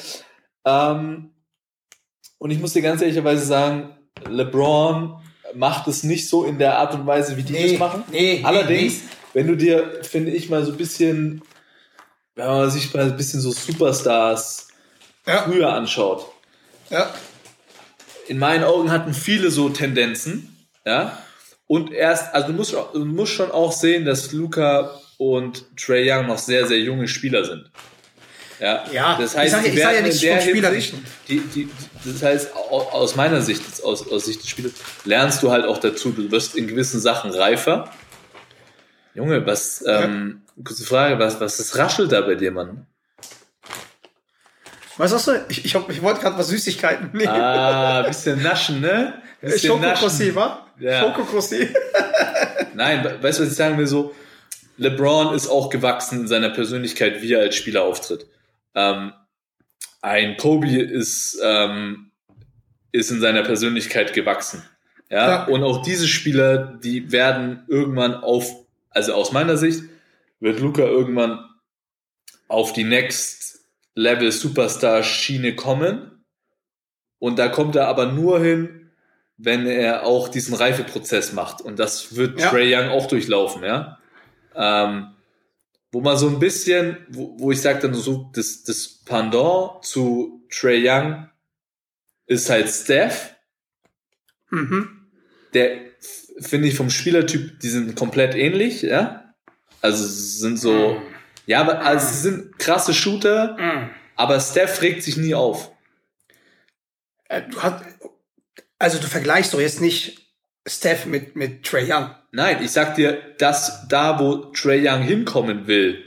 [0.65, 1.31] Ähm,
[2.37, 3.95] und ich muss dir ganz ehrlicherweise sagen,
[4.29, 5.17] LeBron
[5.55, 8.03] macht es nicht so in der Art und Weise, wie die Nee, das machen.
[8.11, 8.99] nee, Allerdings, nee,
[9.33, 11.41] wenn du dir, finde ich, mal so ein bisschen,
[12.35, 14.67] wenn man sich mal ein bisschen so Superstars
[15.25, 15.43] Ja.
[15.43, 16.25] früher anschaut,
[16.89, 17.13] Ja.
[18.27, 21.17] in meinen Augen hatten viele so Tendenzen, ja.
[21.67, 26.27] Und erst, also du musst, du musst schon auch sehen, dass Luca und Trey Young
[26.27, 27.71] noch sehr, sehr junge Spieler sind.
[28.59, 30.49] Ja, Ja, das ich heißt, sag ja- ich sag ja werden nicht in der vom
[30.49, 31.05] Spielerischen.
[31.27, 31.69] die, die,
[32.05, 34.71] das heißt, au- aus meiner Sicht, aus, aus Sicht des Spielers,
[35.03, 37.91] lernst du halt auch dazu, du wirst in gewissen Sachen reifer.
[39.13, 42.85] Junge, was, ähm, kurze Frage, was, was ist raschelt da bei dir, Mann?
[44.97, 45.45] Was sagst du?
[45.49, 47.27] Ich, ich, ich wollte gerade was Süßigkeiten nehmen.
[47.27, 49.21] Ah, bisschen naschen, ne?
[49.57, 50.65] Schokokrossi, wa?
[50.79, 51.01] Ja.
[51.01, 51.67] Schokokrossi.
[52.73, 53.87] Nein, we- weißt du, was ich sagen will?
[53.87, 54.15] So,
[54.77, 58.25] LeBron ist auch gewachsen in seiner Persönlichkeit, wie er als Spieler auftritt.
[58.75, 59.13] Ähm,
[60.01, 62.11] ein Kobe ist, ähm,
[62.91, 64.63] ist in seiner Persönlichkeit gewachsen.
[65.09, 65.29] Ja?
[65.29, 65.43] Ja.
[65.45, 68.45] Und auch diese Spieler, die werden irgendwann auf,
[68.89, 69.83] also aus meiner Sicht,
[70.39, 71.43] wird Luca irgendwann
[72.47, 73.61] auf die Next
[73.95, 76.23] Level Superstar Schiene kommen.
[77.17, 78.91] Und da kommt er aber nur hin,
[79.37, 81.61] wenn er auch diesen Reifeprozess macht.
[81.61, 82.49] Und das wird Ja.
[82.49, 83.97] Trey Young auch durchlaufen, ja.
[84.53, 85.14] Ähm,
[85.95, 90.45] wo man so ein bisschen, wo, wo ich sage dann so, das, das Pendant zu
[90.49, 91.29] Trey Young
[92.25, 93.33] ist halt Steph.
[94.49, 95.07] Mhm.
[95.53, 95.77] Der
[96.41, 99.33] finde ich vom Spielertyp, die sind komplett ähnlich, ja.
[99.79, 101.01] Also sind so,
[101.45, 103.89] ja, aber also sie sind krasse Shooter, Mhm.
[104.17, 105.71] aber Steph regt sich nie auf.
[107.29, 107.85] Äh, Du hast,
[108.79, 110.24] also du vergleichst doch jetzt nicht
[110.67, 112.09] Steph mit, mit Trey Young.
[112.31, 116.03] Nein, ich sag dir, dass da, wo Trey Young hinkommen will,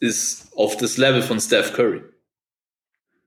[0.00, 2.02] ist auf das Level von Steph Curry.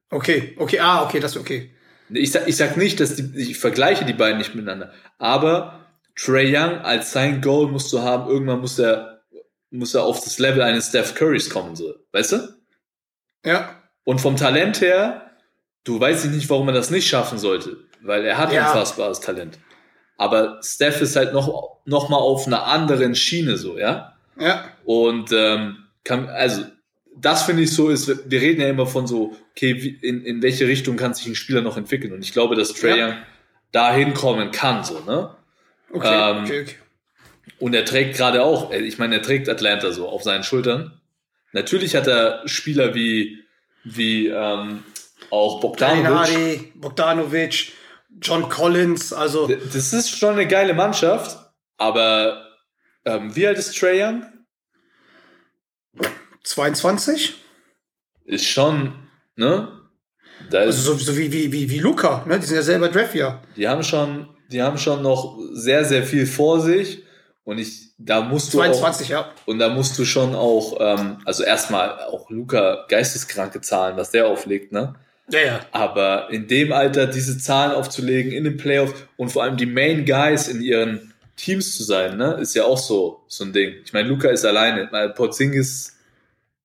[0.09, 1.71] Okay, okay, ah, okay, das ist okay.
[2.09, 5.85] Ich sag, ich sag nicht, dass die, ich vergleiche die beiden nicht miteinander, aber
[6.15, 9.23] Trey Young als sein Goal musst du haben, irgendwann muss er,
[9.71, 12.55] muss er auf das Level eines Steph Currys kommen, so, weißt du?
[13.43, 13.81] Ja.
[14.03, 15.31] Und vom Talent her,
[15.83, 18.67] du weißt nicht, warum er das nicht schaffen sollte, weil er hat Ja.
[18.67, 19.57] unfassbares Talent.
[20.23, 24.15] Aber Steph ist halt noch, noch mal auf einer anderen Schiene, so, ja?
[24.39, 24.63] Ja.
[24.85, 26.63] Und ähm, kann, also
[27.15, 30.41] das finde ich so ist, wir reden ja immer von so, okay, wie, in, in
[30.41, 32.13] welche Richtung kann sich ein Spieler noch entwickeln?
[32.13, 33.07] Und ich glaube, dass Trae Ja.
[33.07, 33.15] Young
[33.73, 35.35] dahin kommen kann, so, ne?
[35.91, 36.75] Okay, Ähm, okay, okay.
[37.59, 41.01] Und er trägt gerade auch, äh, ich meine, er trägt Atlanta so auf seinen Schultern.
[41.51, 43.39] Natürlich hat er Spieler wie,
[43.83, 44.83] wie ähm,
[45.29, 46.79] auch Bogdanovic.
[46.79, 47.73] Bogdanovic,
[48.21, 51.37] John Collins, also Das ist schon eine geile Mannschaft,
[51.77, 52.47] aber
[53.05, 54.25] ähm, wie alt ist Trae Young?
[56.43, 57.35] 22.
[58.25, 58.93] Ist schon,
[59.35, 59.67] ne?
[60.49, 62.39] Da Also so, so wie, wie, wie, wie Luca, ne?
[62.39, 63.41] Die sind ja selber Draftjahr.
[63.55, 67.03] die haben schon, die haben schon noch sehr, sehr viel vor sich.
[67.45, 69.29] Und ich, da musst du 22, ja.
[69.45, 74.27] und da musst du schon auch, ähm, also erstmal auch Luca geisteskranke Zahlen, was der
[74.27, 74.95] auflegt, ne?
[75.29, 75.59] Ja, ja.
[75.71, 80.05] Aber in dem Alter diese Zahlen aufzulegen in den Playoffs und vor allem die Main
[80.05, 83.75] Guys in ihren Teams zu sein, ne, ist ja auch so, so ein Ding.
[83.85, 85.95] Ich meine, Luca ist alleine, Porzingis,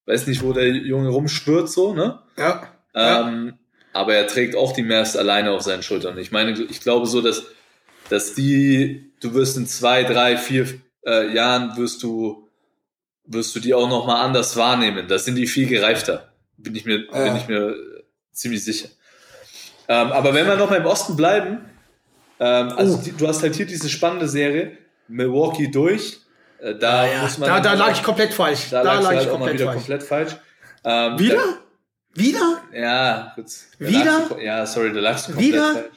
[0.06, 2.18] weiß nicht, wo der Junge rumschwirrt, so, ne?
[2.36, 2.68] Ja.
[2.94, 3.28] Ja.
[3.28, 3.54] Ähm,
[3.92, 6.18] aber er trägt auch die Mavs alleine auf seinen Schultern.
[6.18, 7.44] Ich meine, ich glaube so, dass,
[8.10, 10.66] dass die, du wirst in zwei, drei, vier
[11.06, 12.48] äh, Jahren wirst du,
[13.24, 15.06] wirst du die auch noch mal anders wahrnehmen.
[15.08, 16.32] Da sind die viel gereifter.
[16.56, 17.24] Bin ich mir, Ja.
[17.24, 17.74] bin ich mir
[18.38, 18.88] ziemlich sicher.
[19.88, 21.60] Ähm, aber wenn wir noch mal im Osten bleiben,
[22.40, 23.00] ähm, also Oh.
[23.04, 24.76] die, du hast halt hier diese spannende Serie,
[25.08, 26.18] Milwaukee durch.
[26.60, 27.22] Äh, da ja.
[27.22, 28.70] muss man Da, da lag ich komplett falsch.
[28.70, 29.76] da, Da, du lag halt ich mal komplett wieder falsch.
[29.78, 30.36] komplett falsch.
[30.84, 31.42] Ähm, Wieder?
[32.14, 32.60] Wieder?
[32.72, 33.68] Da, ja, kurz.
[33.78, 34.26] Da Wieder?
[34.28, 35.72] Du, ja, sorry, da lagst du komplett Wieder?
[35.74, 35.90] falsch.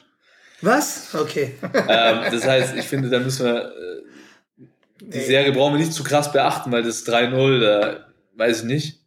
[0.62, 1.14] Was?
[1.14, 1.54] Okay.
[1.88, 4.02] Ähm, das heißt, ich finde, da müssen wir, äh,
[5.00, 5.24] die Nee.
[5.24, 9.00] Serie brauchen wir nicht zu krass beachten, weil das 3-0, da weiß ich nicht,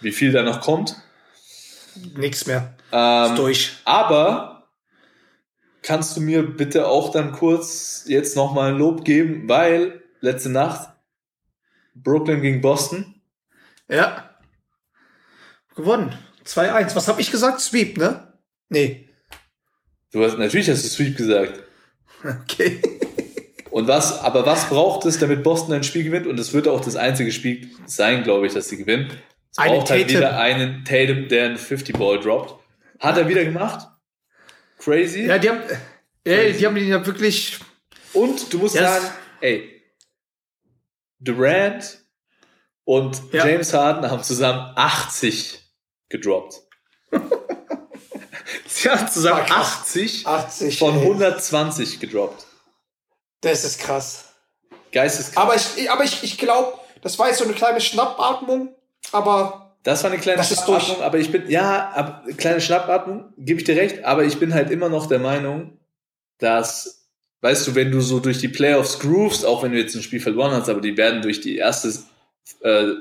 [0.00, 0.96] wie viel da noch kommt.
[2.16, 2.74] Nix mehr.
[2.92, 3.72] Ähm, Ist durch.
[3.84, 4.68] aber
[5.82, 10.90] kannst du mir bitte auch dann kurz jetzt nochmal ein Lob geben, weil letzte Nacht
[11.94, 13.14] Brooklyn gegen Boston.
[13.88, 14.30] Ja.
[15.74, 16.16] Gewonnen.
[16.44, 16.94] 2-1.
[16.96, 17.60] Was habe ich gesagt?
[17.60, 18.32] Sweep, ne?
[18.68, 19.08] Nee.
[20.12, 21.62] Du hast, natürlich hast du Sweep gesagt.
[22.24, 22.80] Okay.
[23.70, 26.26] Und was, aber was braucht es, damit Boston ein Spiel gewinnt?
[26.26, 29.10] Und es wird auch das einzige Spiel sein, glaube ich, dass sie gewinnen.
[29.58, 30.16] Einen braucht halt Tatum.
[30.16, 32.54] wieder einen Tatum, der einen 50-Ball droppt.
[33.00, 33.86] Hat er wieder gemacht.
[34.78, 35.26] Crazy.
[35.26, 35.62] Ja, die haben,
[36.24, 37.58] ey, die haben ihn ja wirklich.
[38.12, 38.84] Und du musst Yes.
[38.84, 39.06] sagen,
[39.40, 39.82] ey,
[41.20, 41.98] Durant
[42.84, 43.46] und Ja.
[43.46, 45.60] James Harden haben zusammen 80
[46.08, 46.62] gedroppt.
[48.66, 49.80] Sie haben zusammen War krass.
[49.82, 50.78] 80, 80.
[50.78, 51.02] von ey.
[51.02, 52.46] 120 gedroppt.
[53.40, 54.32] Das ist krass.
[54.92, 55.46] Geisteskrank.
[55.46, 58.74] Aber ich, aber ich, ich glaube, das war jetzt so eine kleine Schnappatmung.
[59.12, 63.60] Aber Das war eine kleine Das Schnappatmung, aber ich bin, ja, ab, kleine Schnappatmung, gebe
[63.60, 65.78] ich dir recht, aber ich bin halt immer noch der Meinung,
[66.38, 67.08] dass,
[67.40, 70.20] weißt du, wenn du so durch die Playoffs groovst, auch wenn du jetzt ein Spiel
[70.20, 71.92] verloren hast, aber die werden durch die erste
[72.60, 72.92] äh,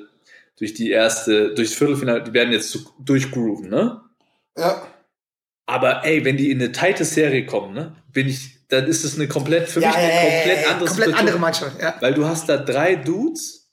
[0.58, 4.02] durch die erste, durchs Viertelfinale, die werden jetzt durchgrooven, ne?
[4.58, 4.88] Ja.
[5.68, 9.16] Aber ey, wenn die in eine tighte Serie kommen, ne, bin ich, dann ist es
[9.16, 11.82] eine komplett, für Ja, mich eine ja, komplett ja, komplett andere Mannschaft.
[11.82, 11.96] Ja.
[12.00, 13.70] Weil du hast da drei Dudes,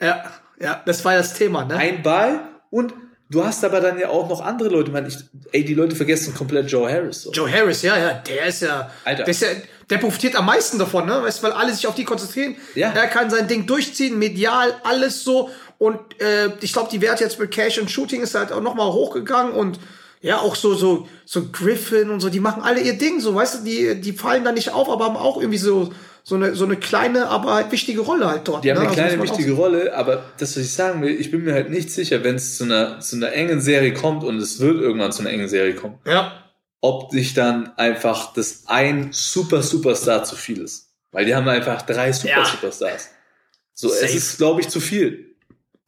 [0.00, 0.24] ja,
[0.62, 1.76] ja, das war das Thema, ne?
[1.76, 2.40] ein Ball
[2.70, 2.94] und
[3.28, 4.92] du hast aber dann ja auch noch andere Leute.
[4.92, 5.16] Man, ich,
[5.50, 7.22] ey, die Leute vergessen komplett Joe Harris.
[7.22, 7.32] So.
[7.32, 9.24] Joe Harris, ja, ja, der ist ja, Alter.
[9.24, 9.48] Der, ist ja,
[9.90, 11.20] der profitiert am meisten davon, ne?
[11.22, 12.54] Weißt du, weil alle sich auf die konzentrieren.
[12.76, 12.92] Ja.
[12.92, 15.50] Er kann sein Ding durchziehen, medial, alles so.
[15.78, 18.74] Und äh, ich glaube, die Werte jetzt mit Cash und Shooting ist halt auch noch
[18.74, 19.80] mal hochgegangen und
[20.20, 23.56] ja, auch so, so, so Griffin und so, die machen alle ihr Ding, so, weißt
[23.56, 25.92] du, die, die fallen da nicht auf, aber haben auch irgendwie so,
[26.24, 28.64] so eine, so eine kleine, aber halt wichtige Rolle halt dort.
[28.64, 28.82] Die haben ne?
[28.82, 31.52] eine Also kleine, auch wichtige Rolle, aber das, was ich sagen will, ich bin mir
[31.52, 34.80] halt nicht sicher, wenn es zu einer, zu einer engen Serie kommt und es wird
[34.80, 35.98] irgendwann zu einer engen Serie kommen.
[36.06, 36.38] Ja.
[36.84, 40.88] ob sich dann einfach das ein Super Superstar zu viel ist.
[41.12, 42.44] Weil die haben einfach drei Super Ja.
[42.44, 43.10] Superstars.
[43.74, 44.04] So, Safe.
[44.04, 45.36] es ist, glaube ich, zu viel.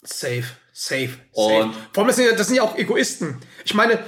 [0.03, 1.79] Safe, safe, Und- safe.
[1.93, 3.39] Vor allem, das sind, ja, das sind ja auch Egoisten.
[3.65, 3.99] Ich meine,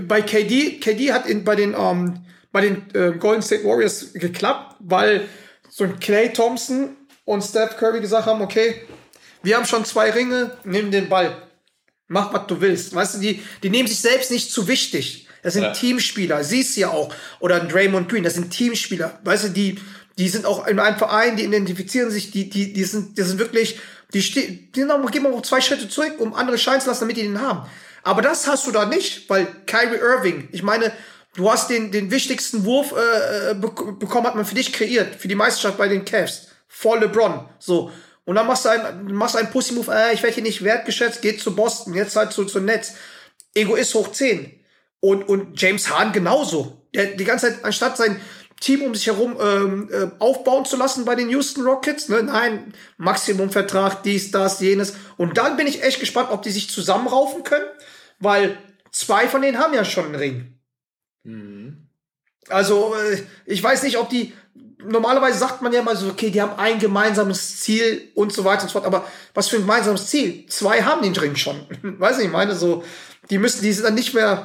[0.00, 4.76] bei KD, KD hat in, bei den, ähm, bei den äh, Golden State Warriors geklappt,
[4.80, 5.28] weil
[5.76, 8.82] so ein Clay Thompson und Steph Curry gesagt haben, okay,
[9.42, 11.36] wir haben schon zwei Ringe, nimm den Ball.
[12.06, 12.94] Mach, was du willst.
[12.94, 15.26] Weißt du, die, die nehmen sich selbst nicht zu wichtig.
[15.42, 15.72] Das sind Ja.
[15.72, 17.12] Teamspieler, siehst du ja auch.
[17.40, 19.18] Oder ein Draymond Green, das sind Teamspieler.
[19.24, 19.80] Weißt du, die,
[20.16, 23.40] die sind auch in einem Verein, die identifizieren sich, die, die, die sind, die sind
[23.40, 23.80] wirklich,
[24.12, 27.22] die stehen, die gehen auch zwei Schritte zurück, um andere scheinen zu lassen, damit die
[27.22, 27.68] den haben.
[28.04, 30.92] Aber das hast du da nicht, weil Kyrie Irving, ich meine,
[31.34, 35.14] du hast den, den wichtigsten Wurf äh, äh, bek bekommen, hat man für dich kreiert,
[35.16, 36.48] für die Meisterschaft bei den Cavs.
[36.66, 37.48] Vor LeBron.
[37.58, 37.92] So.
[38.24, 41.40] Und dann machst du einen, machst einen Pussy-Move, äh, ich werde hier nicht wertgeschätzt, geht
[41.40, 42.94] zu Boston, jetzt halt zu, zu Netz.
[43.54, 44.60] Egoist hoch 10.
[45.00, 46.86] Und, und James Hahn genauso.
[46.94, 48.20] Der die ganze Zeit, anstatt sein
[48.60, 52.72] Team um sich herum ähm, äh, aufbauen zu lassen bei den Houston Rockets, ne, nein,
[52.96, 54.94] Maximumvertrag, dies, das, jenes.
[55.16, 57.66] Und dann bin ich echt gespannt, ob die sich zusammenraufen können,
[58.20, 58.56] weil
[58.90, 60.58] zwei von denen haben ja schon einen Ring.
[62.48, 64.32] Also, äh, ich weiß nicht, ob die.
[64.86, 68.64] Normalerweise sagt man ja mal so, okay, die haben ein gemeinsames Ziel und so weiter
[68.64, 68.84] und so fort.
[68.84, 70.44] Aber was für ein gemeinsames Ziel?
[70.48, 71.66] Zwei haben den Ring schon.
[71.82, 72.84] weiß nicht, ich meine so,
[73.30, 74.44] die müssen, die sind dann nicht mehr,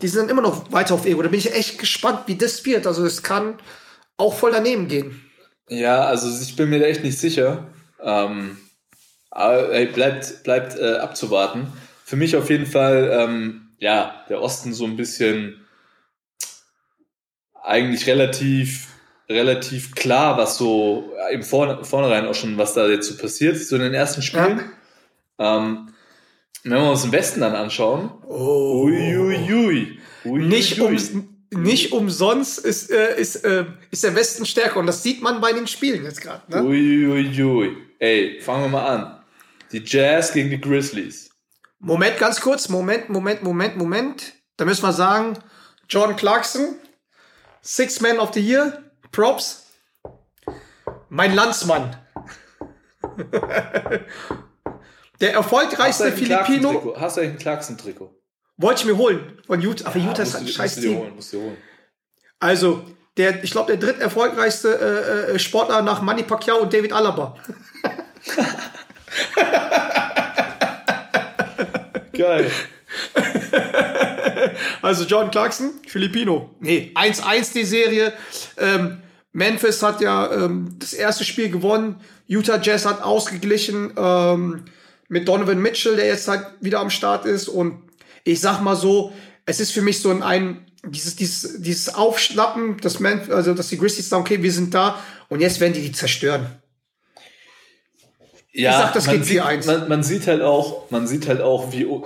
[0.00, 1.22] die sind dann immer noch weiter auf Ego.
[1.22, 2.86] Da bin ich echt gespannt, wie das wird.
[2.86, 3.58] Also, es kann
[4.16, 5.20] auch voll daneben gehen.
[5.68, 7.68] Ja, also ich bin mir da echt nicht sicher.
[8.02, 8.58] Ähm,
[9.30, 11.72] aber ey, bleibt, bleibt äh, abzuwarten.
[12.04, 15.59] Für mich auf jeden Fall, ähm, ja, der Osten so ein bisschen
[17.70, 18.88] eigentlich relativ,
[19.28, 23.76] relativ klar, was so im Vorne, Vornherein auch schon, was da jetzt so passiert, so
[23.76, 24.60] in den ersten Spielen.
[25.38, 25.88] Ähm,
[26.64, 28.84] wenn wir uns den Westen dann anschauen, Oh.
[28.84, 30.96] uiuiui, ui, Nicht, um,
[31.50, 34.78] nicht umsonst ist, äh, ist, äh, ist der Westen stärker.
[34.80, 36.42] Und das sieht man bei den Spielen jetzt gerade.
[36.48, 36.62] Ne?
[36.62, 37.76] Uiuiui.
[37.98, 39.16] Ey, fangen wir mal an.
[39.72, 41.30] Die Jazz gegen die Grizzlies.
[41.78, 42.68] Moment, ganz kurz.
[42.68, 44.34] Moment, Moment, Moment, Moment.
[44.58, 45.38] Da müssen wir sagen,
[45.88, 46.74] Jordan Clarkson,
[47.62, 48.82] Six Man of the Year,
[49.12, 49.66] Props.
[51.08, 51.96] Mein Landsmann.
[55.20, 56.96] Der erfolgreichste Filipino?
[56.98, 58.20] Hast du eigentlich ein Clarkson-Trikot?
[58.60, 59.88] wollte ich mir holen von Utah.
[59.88, 60.98] Aber Utah ist ein scheiß Team.
[60.98, 61.56] holen, musst du holen.
[62.38, 62.84] Also,
[63.16, 67.36] der, ich glaube, der dritterfolgreichste äh, äh, Sportler nach Manny Pacquiao und David Alaba.
[72.12, 72.50] Geil.
[74.82, 76.50] Also John Clarkson, Filipino.
[76.60, 78.12] Nee, 1-1 die Serie.
[78.56, 79.02] Ähm,
[79.32, 82.00] Memphis hat ja ähm, das erste Spiel gewonnen.
[82.26, 84.64] Utah Jazz hat ausgeglichen ähm,
[85.08, 87.48] mit Donovan Mitchell, der jetzt halt wieder am Start ist.
[87.48, 87.82] Und
[88.24, 89.12] ich sag mal so,
[89.46, 93.68] es ist für mich so ein, ein dieses, dieses, dieses Aufschnappen, dass, Memphis, also, dass
[93.68, 96.46] die Grizzlies sagen, okay, wir sind da und jetzt werden die die zerstören.
[98.52, 99.66] Ja, Ich sag, das man geht sieht, 4-1.
[99.66, 101.98] Man, man sieht halt auch, man sieht halt auch, wie äh,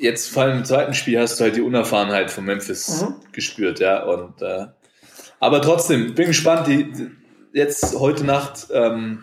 [0.00, 3.14] jetzt vor allem im zweiten Spiel hast du halt die Unerfahrenheit von Memphis Mhm.
[3.32, 4.02] gespürt, ja.
[4.04, 4.66] Und äh,
[5.38, 7.10] aber trotzdem, bin gespannt, die, die
[7.52, 9.22] jetzt heute Nacht ähm,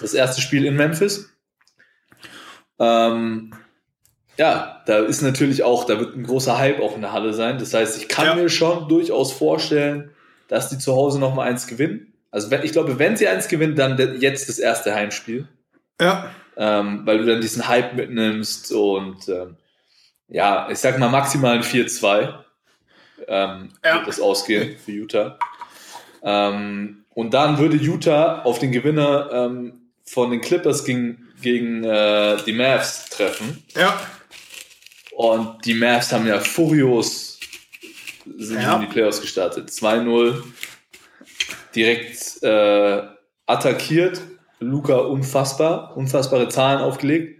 [0.00, 1.30] das erste Spiel in Memphis.
[2.78, 3.52] Ähm,
[4.36, 7.58] ja, da ist natürlich auch, da wird ein großer Hype auch in der Halle sein.
[7.58, 8.34] Das heißt, ich kann Ja.
[8.36, 10.10] mir schon durchaus vorstellen,
[10.46, 12.12] dass die zu Hause noch mal eins gewinnen.
[12.30, 15.48] Also wenn, ich glaube, wenn sie eins gewinnen, dann jetzt das erste Heimspiel,
[16.00, 16.30] Ja.
[16.56, 19.56] ähm, weil du dann diesen Hype mitnimmst und ähm,
[20.28, 22.34] ja, ich sag mal maximal ein 4-2
[23.26, 23.94] ähm, Ja.
[23.96, 25.38] wird das ausgehen für Utah.
[26.22, 32.36] Ähm, und dann würde Utah auf den Gewinner ähm, von den Clippers gegen, gegen äh,
[32.46, 33.62] die Mavs treffen.
[33.74, 33.98] Ja.
[35.12, 37.40] Und die Mavs haben ja furios
[38.36, 38.74] sind Ja.
[38.76, 39.70] in die Playoffs gestartet.
[39.70, 40.42] 2-0
[41.74, 43.02] direkt äh,
[43.46, 44.20] attackiert.
[44.60, 47.37] Luca unfassbar, unfassbare Zahlen aufgelegt.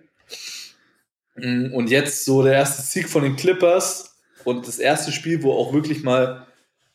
[1.41, 5.53] Mm, Und jetzt so der erste Sieg von den Clippers und das erste Spiel, wo
[5.53, 6.47] auch wirklich mal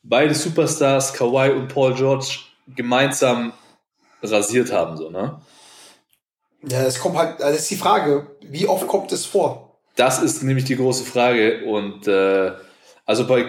[0.03, 3.53] beide Superstars, Kawhi und Paul George, gemeinsam
[4.21, 5.41] rasiert haben, so, ne?
[6.65, 9.77] Ja, das kommt halt, das ist die Frage, wie oft kommt es vor?
[9.97, 11.65] Das ist nämlich die große Frage.
[11.65, 12.53] Und äh,
[13.05, 13.45] also bei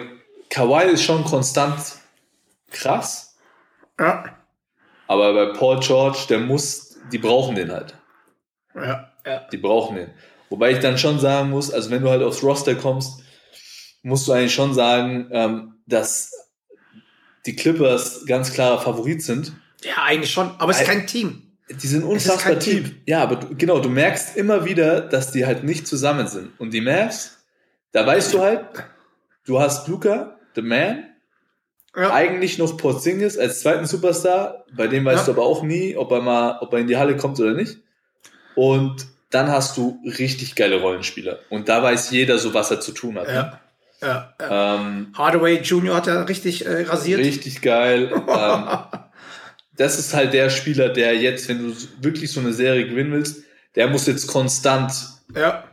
[0.50, 1.78] Kawhi ist schon konstant
[2.72, 3.36] krass,
[4.00, 4.24] Ja.
[5.06, 7.94] aber bei Paul George, der muss, die brauchen den halt.
[8.74, 9.12] Ja.
[9.24, 9.46] ja.
[9.52, 10.10] Die brauchen den.
[10.54, 13.20] Wobei ich dann schon sagen muss, also wenn du halt aufs Roster kommst,
[14.04, 16.30] musst du eigentlich schon sagen, ähm, dass
[17.44, 19.52] die Clippers ganz klarer Favorit sind.
[19.82, 21.42] Ja, eigentlich schon, aber es ist kein Team.
[21.68, 22.92] Die sind unfassbar tief.
[23.04, 26.52] Ja, aber du, genau, du merkst immer wieder, dass die halt nicht zusammen sind.
[26.60, 27.38] Und die Mavs,
[27.90, 28.60] da weißt du halt,
[29.44, 31.04] du hast Luca, the man,
[31.96, 32.12] Ja.
[32.14, 35.32] eigentlich noch Porzingis als zweiten Superstar, bei dem weißt Ja.
[35.32, 37.78] du aber auch nie, ob er mal, ob er in die Halle kommt oder nicht.
[38.54, 41.40] Und dann hast du richtig geile Rollenspieler.
[41.50, 43.26] Und da weiß jeder so, was er zu tun hat.
[43.26, 43.34] ne?
[43.34, 43.60] Ja.
[44.00, 44.34] Ja.
[44.40, 44.74] ja.
[44.76, 45.96] Ähm, Hardaway Jr.
[45.96, 47.20] hat ja richtig äh, rasiert.
[47.20, 48.12] richtig geil.
[48.28, 48.64] ähm,
[49.76, 53.42] das ist halt der Spieler, der jetzt, wenn du wirklich so eine Serie gewinnen willst,
[53.74, 54.92] der muss jetzt konstant,
[55.34, 55.64] Ja.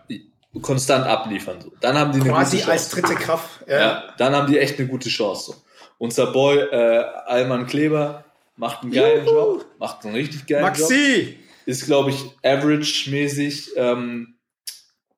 [0.61, 1.61] konstant abliefern.
[1.61, 1.71] So.
[1.81, 3.49] Dann haben die eine Quasi als dritte Kraft.
[3.67, 3.79] Ja.
[3.79, 5.51] Ja, dann haben die echt eine gute Chance.
[5.51, 5.55] So.
[5.99, 8.23] Unser Boy äh, Alman Kleber
[8.55, 9.35] macht einen geilen Juhu.
[9.35, 10.89] Job, macht einen richtig geilen Job.
[10.89, 11.37] Maxi!
[11.65, 14.39] Ist, glaube ich, average-mäßig ähm,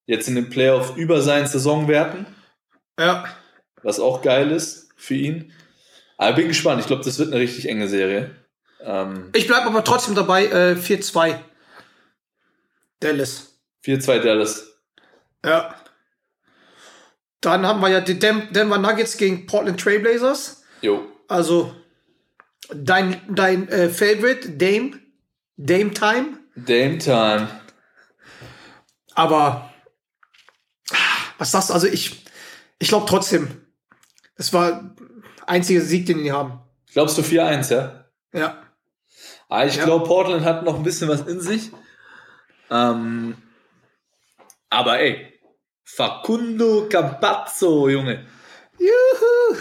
[0.05, 2.25] jetzt in den Playoff über seinen Saisonwerten,
[2.99, 3.25] Ja.
[3.81, 5.53] was auch geil ist für ihn.
[6.17, 6.81] Aber bin gespannt.
[6.81, 8.35] Ich glaube, das wird eine richtig enge Serie.
[8.81, 11.39] Ähm, Ich bleibe aber trotzdem dabei, äh, 4-2.
[12.99, 13.57] Dallas.
[13.85, 14.67] 4-2 Dallas.
[15.45, 15.75] Ja.
[17.41, 20.63] Dann haben wir ja die Denver Nuggets gegen Portland Trailblazers.
[20.81, 21.05] Jo.
[21.27, 21.75] Also
[22.73, 24.99] dein, dein äh, Favorite, Dame.
[25.57, 26.39] Dame Time.
[26.55, 27.47] Dame Time.
[29.15, 29.71] Aber
[31.37, 31.73] was sagst du?
[31.73, 32.25] Also ich,
[32.79, 33.65] ich glaube trotzdem,
[34.35, 34.95] es war
[35.45, 36.59] einziger Sieg, den die haben.
[36.93, 38.05] Glaubst du 4-1, ja?
[38.33, 38.63] Ja.
[39.49, 39.85] Ah, ich Ja.
[39.85, 41.71] glaube, Portland hat noch ein bisschen was in sich.
[42.71, 43.35] Ähm,
[44.69, 45.39] aber ey,
[45.83, 48.25] Facundo Campazzo, Junge.
[48.79, 49.57] Juhu.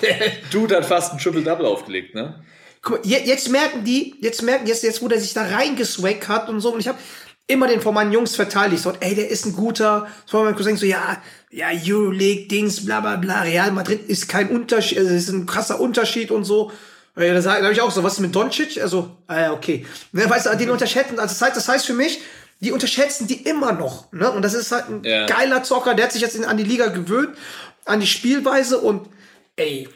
[0.50, 2.42] Dude hat fast ein Triple-Double aufgelegt, ne?
[2.84, 6.28] Guck mal, je- jetzt merken die, jetzt merken jetzt, jetzt wo der sich da reingeswaggt
[6.28, 6.72] hat und so.
[6.72, 6.98] Und ich habe
[7.46, 8.82] immer den von meinen Jungs verteidigt.
[8.82, 10.06] So, ey, der ist ein guter.
[10.30, 11.20] Von meinem Cousin so, ja,
[11.50, 13.42] ja, Euroleague, Dings, bla bla bla.
[13.42, 16.70] Real Madrid ist kein Unterschied, also ist ein krasser Unterschied und so.
[17.16, 18.80] Ja, da sage ich auch so, was ist mit Doncic?
[18.82, 19.86] Also, ah ja, okay.
[20.12, 22.20] Ne, weißt du, den unterschätzen, also das heißt, das heißt für mich,
[22.60, 24.10] die unterschätzen die immer noch.
[24.12, 24.28] Ne?
[24.32, 25.26] Und das ist halt ein Ja.
[25.26, 27.36] geiler Zocker, der hat sich jetzt in, an die Liga gewöhnt,
[27.84, 29.08] an die Spielweise und
[29.54, 29.88] ey,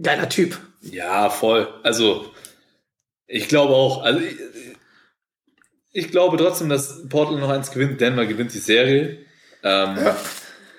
[0.00, 0.58] geiler Typ.
[0.92, 1.68] Ja, voll.
[1.82, 2.32] Also,
[3.26, 4.36] ich glaube auch, also ich,
[5.92, 8.00] ich glaube trotzdem, dass Portland noch eins gewinnt.
[8.00, 9.24] Denver gewinnt die Serie
[9.62, 9.98] ähm,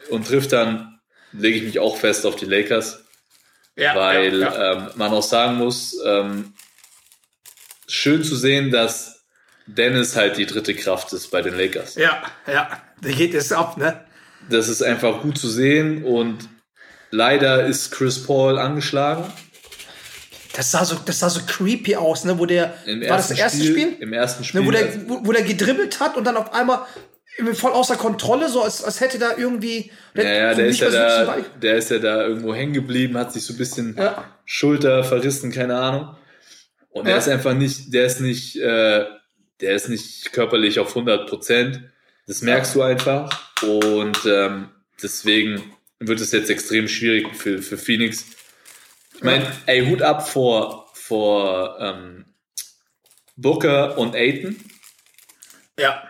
[0.09, 0.99] und trifft dann,
[1.31, 3.05] lege ich mich auch fest auf die Lakers.
[3.75, 4.73] Ja, weil ja, ja.
[4.73, 6.53] Ähm, man auch sagen muss, ähm,
[7.87, 9.25] schön zu sehen, dass
[9.67, 11.95] Dennis halt die dritte Kraft ist bei den Lakers.
[11.95, 14.05] Ja, ja, da geht es ab, ne?
[14.49, 16.49] Das ist einfach gut zu sehen und
[17.11, 19.31] leider ist Chris Paul angeschlagen.
[20.53, 22.37] Das sah so, das sah so creepy aus, ne?
[22.39, 23.95] Wo der, Im war das erste Spiel?
[23.99, 24.61] Im ersten Spiel.
[24.61, 26.85] Ne, wo, der, wo, wo der gedribbelt hat und dann auf einmal
[27.53, 29.91] voll außer Kontrolle, so als, als hätte da irgendwie.
[30.15, 33.43] ja, ja, der ist ja, da, der ist ja da irgendwo hängen geblieben, hat sich
[33.45, 34.25] so ein bisschen Ja.
[34.45, 36.15] Schulter verrissen, keine Ahnung.
[36.89, 37.19] Und der Ja.
[37.19, 39.05] ist einfach nicht, der ist nicht, äh,
[39.61, 41.81] der ist nicht körperlich auf 100 Prozent.
[42.27, 43.29] Das merkst du einfach.
[43.61, 44.69] Und ähm,
[45.01, 45.61] deswegen
[45.99, 48.25] wird es jetzt extrem schwierig für, für Phoenix.
[49.19, 52.23] Ich meine, ey, Hut ab vor, vor ähm,
[53.35, 54.55] Booker und Aiton.
[55.77, 56.03] Ja.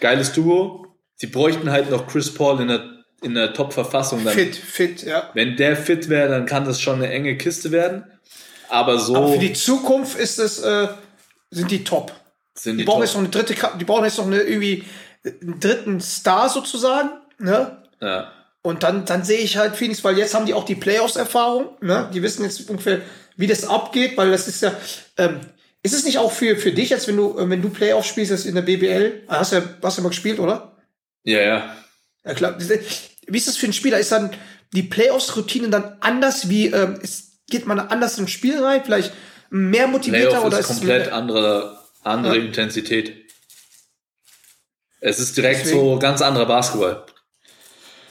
[0.00, 0.86] Geiles Duo.
[1.16, 4.26] Sie bräuchten halt noch Chris Paul in der, in der Top-Verfassung.
[4.26, 5.28] Fit, fit, ja.
[5.34, 8.04] Wenn der fit wäre, dann kann das schon eine enge Kiste werden.
[8.70, 10.88] Aber so Aber für die Zukunft ist es, äh,
[11.50, 12.10] sind die top.
[12.54, 13.04] sind Die die brauchen top.
[13.04, 14.84] jetzt noch eine dritte, die brauchen jetzt noch eine irgendwie
[15.24, 17.82] einen dritten Star sozusagen, ne?
[18.00, 18.32] Ja.
[18.66, 22.08] Und dann, dann sehe ich halt Phoenix, weil jetzt haben die auch die Playoffs-Erfahrung, ne?
[22.14, 23.02] Die wissen jetzt ungefähr,
[23.36, 24.72] wie das abgeht, weil das ist ja,
[25.18, 25.40] ähm,
[25.82, 28.30] ist es nicht auch für, für dich, als wenn du, äh, wenn du Playoffs spielst,
[28.30, 30.72] jetzt in der BBL, Ah, hast du ja, hast du ja mal gespielt, oder?
[31.24, 31.76] ja, ja.
[32.24, 32.56] Ja, klar.
[32.58, 33.98] Wie ist das für einen Spieler?
[33.98, 34.30] Ist dann
[34.72, 36.48] die Playoffs-Routine dann anders?
[36.48, 38.80] Wie, ähm, ist, geht man anders ins Spiel rein?
[38.82, 39.12] Vielleicht
[39.50, 42.42] mehr motivierter Playoff oder ist ist komplett es andere, andere Ja.
[42.44, 43.12] Intensität.
[45.00, 47.04] Es ist direkt Deswegen- so ganz anderer Basketball.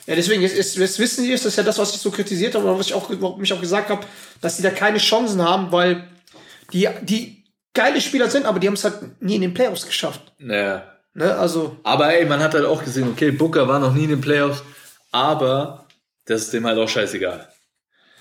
[0.06, 2.56] Ja, deswegen ist, ist, das wissen die, ist das ja das, was ich so kritisiert
[2.56, 4.06] habe, oder was ich auch, warum ich auch gesagt habe,
[4.42, 6.10] dass die da keine Chancen haben, weil
[6.74, 7.44] die, die
[7.74, 10.34] geile Spieler sind, aber die haben es halt nie in den Playoffs geschafft.
[10.40, 10.84] Ja.
[11.14, 14.10] Ne, also, Aber ey, man hat halt auch gesehen, okay, Booker war noch nie in
[14.10, 14.64] den Playoffs,
[15.12, 15.88] aber
[16.26, 17.48] das ist dem halt auch scheißegal.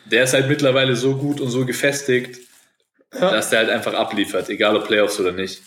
[0.04, 2.40] Der ist halt mittlerweile so gut und so gefestigt,
[3.10, 5.62] dass der halt einfach abliefert, egal ob Playoffs oder nicht.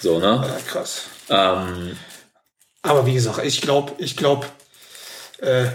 [0.00, 0.44] So, ne?
[0.46, 1.04] ja, krass.
[1.28, 1.96] Ähm,
[2.82, 4.46] Aber wie gesagt, ich glaube, ich glaube,
[5.40, 5.66] äh,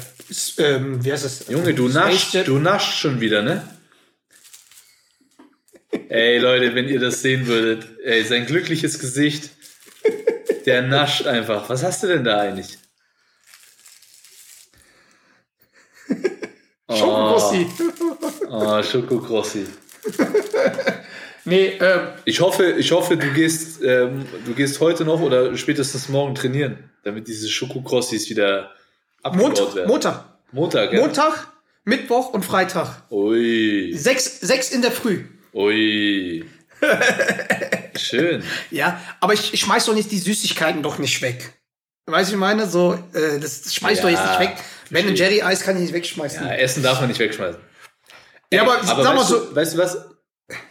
[0.58, 1.48] ähm, wie heißt das?
[1.48, 3.68] Junge, du naschst, du naschst schon wieder, ne?
[6.10, 9.50] Ey, Leute, wenn ihr das sehen würdet, ey, sein glückliches Gesicht,
[10.66, 11.70] der nascht einfach.
[11.70, 12.78] Was hast du denn da eigentlich?
[16.90, 17.68] Schokokrossi.
[18.50, 19.66] Oh, Schokokrossi.
[21.46, 26.10] Nee, ähm, Ich hoffe, ich hoffe, du gehst, ähm, du gehst heute noch oder spätestens
[26.10, 28.72] morgen trainieren, damit diese Schokokrossis wieder
[29.26, 29.88] abgebaut Montag, werden.
[29.90, 30.24] Montag.
[30.52, 31.00] Montag, ja?
[31.02, 31.48] Montag,
[31.84, 33.04] Mittwoch und Freitag.
[33.12, 35.26] Ui, Sechs, sechs in der Früh.
[35.54, 36.46] ui.
[37.98, 38.44] Schön.
[38.72, 41.54] Ja, aber ich, ich schmeiß doch nicht die Süßigkeiten doch nicht weg.
[42.08, 44.58] Weißt du, ich meine, so, äh, das, schmeiß ich doch jetzt Ja, nicht weg.
[44.92, 45.16] Ben verstehe.
[45.30, 46.44] Jerry Eis kann ich nicht wegschmeißen.
[46.44, 47.60] Ja, Ja, Essen darf man nicht wegschmeißen.
[48.60, 49.98] aber, sag mal weißt so, Du, weißt du was?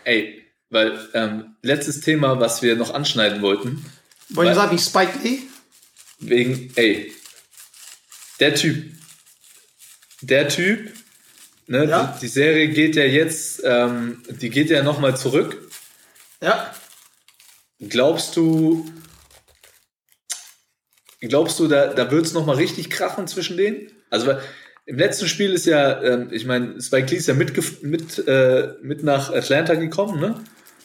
[0.04, 3.84] Ey, weil ähm, letztes Thema, was wir noch anschneiden wollten,
[4.30, 5.38] wollen wir sagen, wie Spike Lee?
[6.20, 7.12] wegen, ey,
[8.40, 8.92] der Typ,
[10.20, 10.92] der Typ,
[11.66, 12.14] ne, Ja.
[12.16, 15.70] die, die Serie geht ja jetzt, ähm, die geht ja nochmal zurück.
[16.40, 16.74] Ja,
[17.80, 18.86] Glaubst du,
[21.20, 23.90] glaubst du, da, da wird es nochmal richtig krachen zwischen denen?
[24.10, 24.34] Also,
[24.86, 28.74] im letzten Spiel ist ja, ähm, ich meine, Spike Lee ist ja mit, mit, äh,
[28.82, 30.42] mit nach Atlanta gekommen, ne?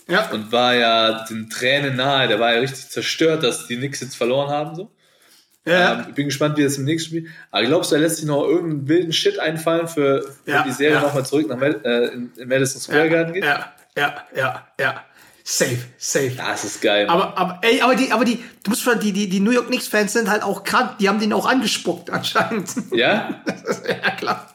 [0.07, 0.29] ja.
[0.31, 4.15] Und war ja den Tränen nahe, der war ja richtig zerstört, dass die Knicks jetzt
[4.15, 4.91] verloren haben, so.
[5.69, 5.93] Ja.
[5.93, 7.27] Ähm, ich bin gespannt, wie das im nächsten Spiel.
[7.51, 10.71] Aber glaubst du, da lässt sich noch irgendeinen wilden Shit einfallen, für, für Ja, die
[10.71, 11.01] Serie ja.
[11.01, 13.43] nochmal zurück nach Mad äh, in, in Madison Square Garden geht?
[13.43, 15.03] ja, ja, ja, ja.
[15.51, 16.33] Safe, safe.
[16.37, 17.07] Das ist geil.
[17.07, 17.15] Mann.
[17.15, 19.65] Aber, aber, ey, aber die, aber die, du musst schon, die, die, die New York
[19.65, 20.99] Knicks Fans sind halt auch krank.
[20.99, 22.69] Die haben den auch angespuckt, anscheinend.
[22.91, 23.41] ja?
[23.87, 24.47] ja, klar.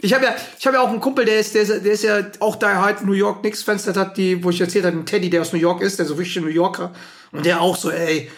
[0.00, 2.04] Ich habe ja, ich habe ja auch einen Kumpel, der ist, der ist, der ist
[2.04, 4.94] ja auch da halt New York Knicks Fans, der hat die, wo ich erzählt habe,
[4.94, 6.92] einen Teddy, der aus New York ist, der so richtig ein New Yorker.
[7.32, 8.30] Und der auch so, ey,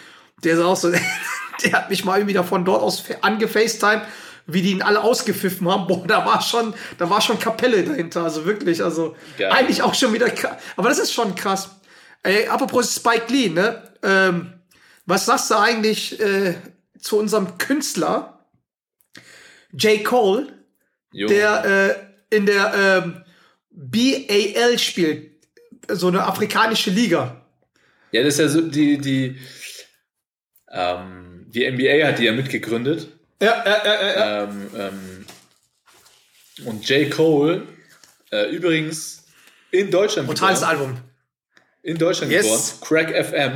[0.43, 0.91] der ist auch so,
[1.63, 4.03] der hat mich mal irgendwie da von dort aus angefacetimed,
[4.47, 5.87] wie die ihn alle ausgepfiffen haben.
[5.87, 9.51] Boah, da war schon, da war schon Kapelle dahinter, also wirklich, also Geil.
[9.51, 10.57] eigentlich auch schon wieder krass.
[10.75, 11.69] Aber das ist schon krass.
[12.23, 13.83] Ey, apropos Spike Lee, ne?
[14.03, 14.53] Ähm,
[15.05, 16.55] was sagst du eigentlich äh,
[16.99, 18.39] zu unserem Künstler
[19.71, 20.03] J.
[20.03, 20.47] Cole,
[21.11, 21.33] Junge.
[21.33, 23.23] der äh, in der ähm,
[23.71, 25.31] BAL spielt,
[25.87, 27.45] so eine afrikanische Liga.
[28.11, 29.37] Ja, das ist ja so, die, die,
[30.71, 33.07] ähm, die NBA hat die ja mitgegründet.
[33.41, 34.43] Ja, ja, ja, ja.
[34.43, 35.25] Ähm, ähm,
[36.65, 37.09] und J.
[37.09, 37.63] Cole,
[38.31, 39.23] äh, übrigens
[39.71, 40.77] in Deutschland Brutales geboren.
[40.79, 40.97] Album.
[41.83, 42.43] In Deutschland Yes.
[42.79, 43.05] geboren.
[43.07, 43.51] Crack FM.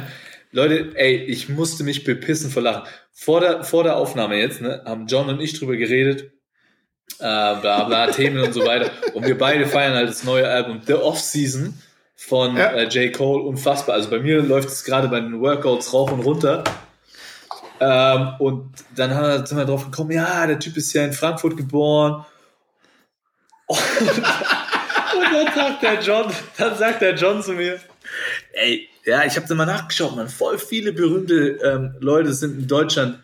[0.51, 2.83] Leute, ey, ich musste mich bepissen vor Lachen.
[3.11, 6.31] Vor der, vor der Aufnahme jetzt, ne, haben John und ich drüber geredet.
[7.19, 8.91] Äh, bla bla, Themen und so weiter.
[9.13, 11.73] Und wir beide feiern halt das neue Album The Off-Season
[12.15, 12.71] von Ja.
[12.71, 13.11] äh, J.
[13.13, 13.43] Cole.
[13.43, 13.95] Unfassbar.
[13.95, 16.63] Also bei mir läuft es gerade bei den Workouts rauf und runter.
[17.83, 21.11] Ähm, und dann haben wir, sind wir drauf gekommen, ja, der Typ ist ja in
[21.11, 22.25] Frankfurt geboren.
[23.67, 27.79] Und, und dann sagt der John, dann sagt der John zu mir,
[28.53, 32.67] ey, ja, ich habe da mal nachgeschaut, man, voll viele berühmte ähm, Leute sind in
[32.67, 33.19] Deutschland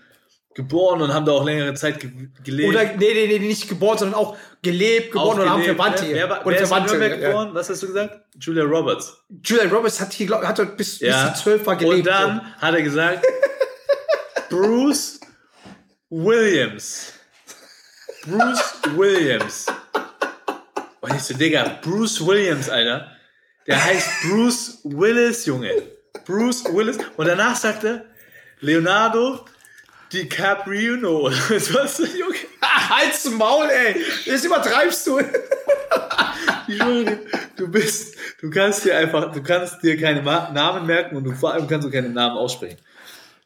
[0.55, 2.11] geboren und haben da auch längere Zeit ge
[2.43, 2.69] gelebt.
[2.69, 6.01] Oder, nee, nee, nee, nicht geboren, sondern auch gelebt, Auch geboren oder haben gelebt, Verwandte
[6.01, 6.07] ne?
[6.07, 6.15] hier.
[6.17, 6.97] Wer, war, oder wer ist in Verwandte.
[6.97, 7.27] Nürnberg ja.
[7.27, 7.49] geboren?
[7.53, 8.19] Was hast du gesagt?
[8.41, 9.23] Julia Roberts.
[9.41, 11.33] Julia Roberts hat hier, glaub, hat dort bis, bis Ja.
[11.33, 11.99] sie zwölf war gelebt.
[11.99, 13.25] Und dann hat er gesagt,
[14.49, 15.19] Bruce
[16.09, 17.13] Williams.
[18.25, 19.67] Bruce Williams.
[21.01, 23.11] Und ich so, Digga, Bruce Williams, Alter.
[23.67, 25.71] Der heißt Bruce Willis, Junge.
[26.25, 26.97] Bruce Willis.
[27.15, 28.07] Und danach sagte
[28.61, 29.45] Leonardo
[30.11, 31.23] DiCaprio.
[31.29, 32.35] Was Junge?
[32.61, 34.03] Halt's Maul, ey.
[34.25, 35.19] Das übertreibst du.
[36.67, 37.19] Dir,
[37.55, 41.53] du bist, du kannst dir einfach, du kannst dir keine Namen merken und du vor
[41.53, 42.77] allem kannst du keine Namen aussprechen.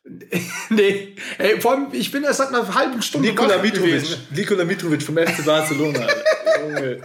[0.70, 1.16] nee.
[1.38, 4.04] Ey, vor allem, ich bin erst seit einer halben Stunde Nikola Mitrovic.
[4.32, 6.06] Nikola Mitrovic vom FC Barcelona.
[6.62, 7.02] Junge.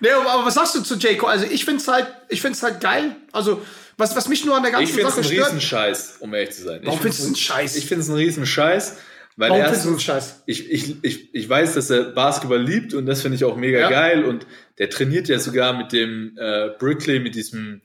[0.00, 1.16] Nee, aber was sagst du zu J.
[1.18, 1.30] Cole?
[1.32, 3.14] Also ich find's halt, ich find's halt geil.
[3.32, 3.62] Also,
[3.96, 5.46] was, was mich nur an der ganzen Ich finde es Sache ein stört.
[5.48, 6.80] Riesenscheiß, um ehrlich zu sein.
[6.82, 7.76] Warum ich findest du find's- einen Scheiß?
[7.76, 8.96] Ich finde es ein Riesenscheiß,
[9.36, 10.42] weil Warum findest du einen Scheiß?
[10.46, 13.78] ich, ich, ich, ich weiß, dass er Basketball liebt und das finde ich auch mega
[13.80, 13.90] Ja.
[13.90, 14.46] geil und
[14.78, 17.82] der trainiert ja sogar mit dem äh, Brickley, mit diesem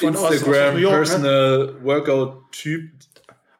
[0.00, 0.98] Instagram York, ne?
[0.98, 2.90] Personal Workout Typ,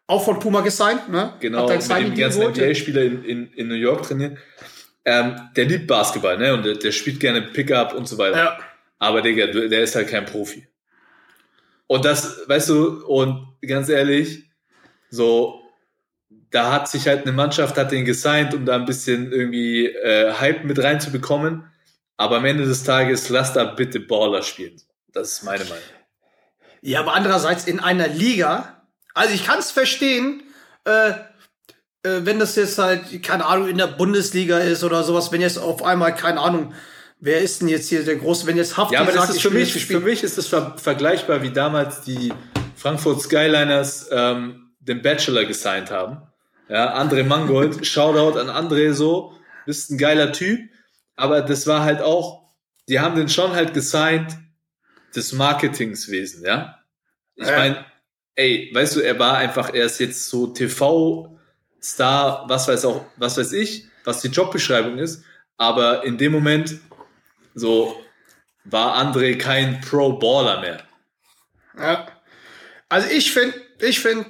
[0.06, 1.34] Auch von Puma gesigned, ne?
[1.40, 2.42] genau, mit dem ganzen.
[2.42, 4.38] NBA-Spieler in, in, in New York trainieren.
[5.04, 6.52] Ähm, der liebt Basketball, ne?
[6.54, 8.36] Und der, der spielt gerne Pickup und so weiter.
[8.36, 8.58] Ja.
[8.98, 10.66] Aber Digga, der ist halt kein Profi.
[11.86, 14.44] Und das, weißt du, und ganz ehrlich,
[15.10, 15.62] So,
[16.50, 20.32] da hat sich halt eine Mannschaft, hat den gesigned, um da ein bisschen irgendwie äh,
[20.32, 21.64] Hype mit reinzubekommen.
[22.16, 24.80] Aber am Ende des Tages, lass da bitte Baller spielen.
[25.12, 25.78] Das ist meine Meinung.
[26.86, 30.44] Ja, aber andererseits in einer Liga, also ich kann es verstehen,
[30.84, 31.14] äh, äh,
[32.22, 35.82] wenn das jetzt halt, keine Ahnung, in der Bundesliga ist oder sowas, wenn jetzt auf
[35.82, 36.74] einmal, keine Ahnung,
[37.18, 39.36] wer ist denn jetzt hier der Große, wenn jetzt Hafti Ja, aber das sagt, ist
[39.38, 42.32] ich für mich, für mich ist das ver vergleichbar wie damals die
[42.76, 46.22] Frankfurt Skyliners ähm, den Bachelor gesigned haben.
[46.68, 49.32] Ja, André Mangold, Shoutout an André so,
[49.64, 50.60] bist ein geiler Typ,
[51.16, 52.44] aber das war halt auch,
[52.88, 54.38] die haben den schon halt gesigned
[55.16, 56.75] des Marketingswesen, ja.
[57.36, 57.84] Ich meine,
[58.34, 63.36] ey, weißt du, er war einfach, er ist jetzt so TV-Star, was weiß auch, was
[63.36, 65.22] weiß ich, was die Jobbeschreibung ist,
[65.56, 66.78] aber in dem Moment
[67.54, 68.00] so
[68.64, 70.82] war André kein Pro-Baller mehr.
[71.78, 72.06] Ja.
[72.88, 74.26] Also ich finde, ich finde,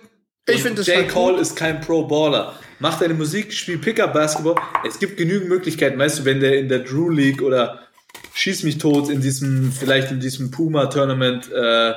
[0.48, 0.96] ich finde das J.
[0.96, 2.58] halt Cole ist kein Pro-Baller.
[2.78, 4.56] Mach deine Musik, spiel Pickup-Basketball.
[4.86, 7.86] Es gibt genügend Möglichkeiten, weißt du, wenn der in der Drew League oder
[8.34, 11.94] schieß mich tot in diesem, vielleicht in diesem Puma-Tournament äh,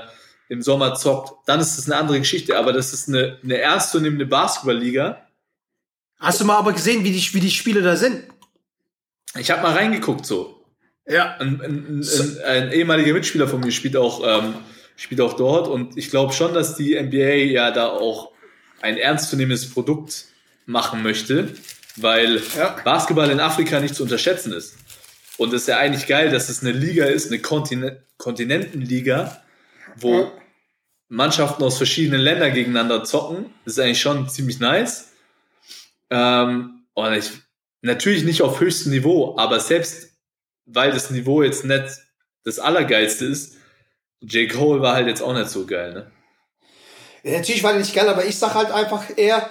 [0.49, 2.57] im Sommer zockt, dann ist das eine andere Geschichte.
[2.57, 5.26] Aber das ist eine, eine ernstzunehmende Basketball-Liga.
[6.19, 8.23] Hast du mal aber gesehen, wie die, wie die Spiele da sind?
[9.38, 10.65] Ich habe mal reingeguckt so.
[11.07, 11.38] Ja.
[11.38, 14.55] ein, ein, ein, ein ehemaliger Mitspieler von mir spielt auch, ähm,
[14.95, 18.31] spielt auch dort und ich glaube schon, dass die NBA ja da auch
[18.81, 20.26] ein ernstzunehmendes Produkt
[20.65, 21.49] machen möchte,
[21.95, 22.76] weil Ja.
[22.84, 24.76] Basketball in Afrika nicht zu unterschätzen ist.
[25.38, 29.41] Und es ist ja eigentlich geil, dass es eine Liga ist, eine Kontin Kontinentenliga,
[29.95, 30.31] wo.
[31.10, 33.53] Mannschaften aus verschiedenen Ländern gegeneinander zocken.
[33.65, 35.11] Das ist eigentlich schon ziemlich nice.
[36.10, 37.31] Ähm, und ich,
[37.81, 40.10] natürlich nicht auf höchstem Niveau, aber selbst
[40.72, 41.84] weil das Niveau jetzt nicht
[42.44, 43.56] das Allergeilste ist,
[44.22, 44.49] J.
[44.52, 46.11] Cole war halt jetzt auch nicht so geil, ne?
[47.23, 49.49] Ja, Natürlich war der nicht geil, aber ich sag halt einfach, er,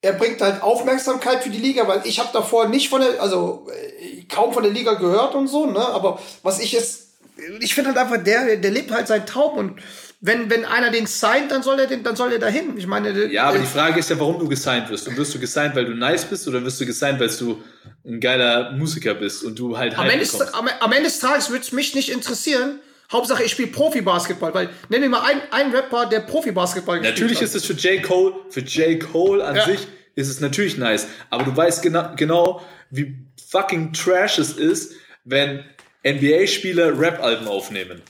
[0.00, 3.68] er bringt halt Aufmerksamkeit für die Liga, weil ich habe davor nicht von der, also
[3.70, 5.86] äh, kaum von der Liga gehört und so, ne?
[5.86, 7.18] Aber was ich jetzt,
[7.60, 9.82] ich finde halt einfach, der, der lebt halt seinen Traum und
[10.20, 12.76] wenn, wenn einer den signed, dann soll er den, dann soll er dahin.
[12.76, 15.06] Ich meine, Ja, aber die Frage ist ja, warum du gesigned wirst.
[15.06, 17.62] Und wirst du gesigned, weil du nice bist oder wirst du gesigned, weil du
[18.04, 21.62] ein geiler Musiker bist und du halt am, Ende am, am Ende des Tages würde
[21.62, 22.80] es mich nicht interessieren.
[23.12, 27.38] Hauptsache, ich spiele Profi-Basketball, weil nenn mir mal einen, einen Rapper, der Profi-Basketball gespielt Natürlich
[27.38, 27.44] hat.
[27.44, 28.02] ist es für J.
[28.02, 29.00] Cole, für J.
[29.00, 29.64] Cole an Ja.
[29.64, 31.06] sich ist es natürlich nice.
[31.30, 33.14] Aber du weißt genau, genau, wie
[33.48, 34.92] fucking trash es ist,
[35.24, 35.64] wenn
[36.04, 38.02] NBA-Spieler Rap-Alben aufnehmen.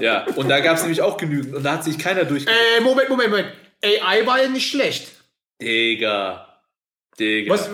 [0.00, 2.46] Ja, und da gab es nämlich auch genügend und da hat sich keiner durch.
[2.46, 3.48] Äh, Moment, Moment, Moment.
[3.84, 5.08] AI war ja nicht schlecht.
[5.60, 6.48] Digga.
[7.18, 7.52] Digga.
[7.54, 7.70] Was,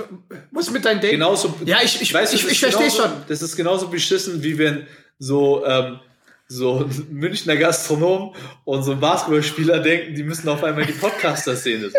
[0.50, 1.12] was mit deinem Date?
[1.12, 1.54] genauso.
[1.64, 3.12] Ja, ich- ich- weißt ich- ich ist versteh genauso- schon.
[3.28, 4.86] Das ist genauso beschissen, wie wenn
[5.18, 6.00] so, ähm,
[6.48, 8.34] so Münchner Gastronom
[8.64, 11.90] und so ein Basketballspieler denken, die müssen auf einmal die Podcaster-Szene.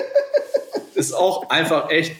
[0.93, 2.15] ist auch einfach echt.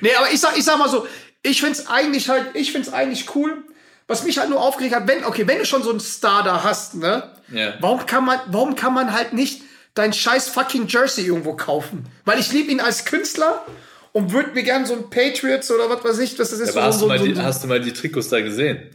[0.00, 1.06] Nee, aber ich sag, ich sag mal so,
[1.42, 3.64] ich find's eigentlich halt, ich find's eigentlich cool.
[4.06, 6.62] Was mich halt nur aufgeregt hat, wenn, okay, wenn du schon so einen Star da
[6.62, 7.30] hast, ne?
[7.48, 7.74] Ja.
[7.80, 9.62] Warum kann man, warum kann man halt nicht
[9.94, 12.04] dein scheiß fucking Jersey irgendwo kaufen?
[12.24, 13.64] Weil ich liebe ihn als Künstler
[14.12, 16.96] und würde mir gern so ein Patriots oder was weiß ich, das ist Aber hast,
[16.98, 18.90] so, du mal so, die, so, hast du mal die Trikots da gesehen?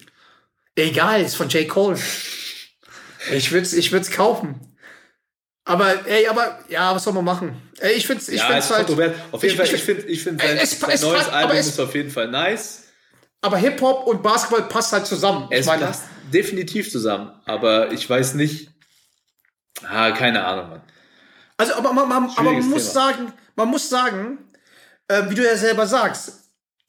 [0.76, 1.68] Egal, ist von J.
[1.68, 1.98] Cole.
[3.34, 4.60] Ich würd's, ich würd's kaufen.
[5.66, 7.62] Aber, ey, aber, ja, was soll man machen?
[7.80, 8.88] Ey, ich find's, ich ja, find's halt.
[8.88, 9.14] kontrovers.
[9.32, 11.58] Auf jeden ich- Fall, ich- ich finde, ich find, sein, Es- sein es neues Album
[11.58, 12.84] es- ist auf jeden Fall nice.
[13.42, 15.48] Aber Hip-Hop und Basketball passt halt zusammen.
[15.50, 16.04] Es meine, passt
[16.34, 18.70] definitiv zusammen, aber ich weiß nicht.
[19.90, 20.82] Ah, keine Ahnung, Mann.
[21.58, 23.06] Also, aber man, man, aber man muss Thema.
[23.06, 24.38] sagen, man muss sagen,
[25.08, 26.34] äh, wie du ja selber sagst,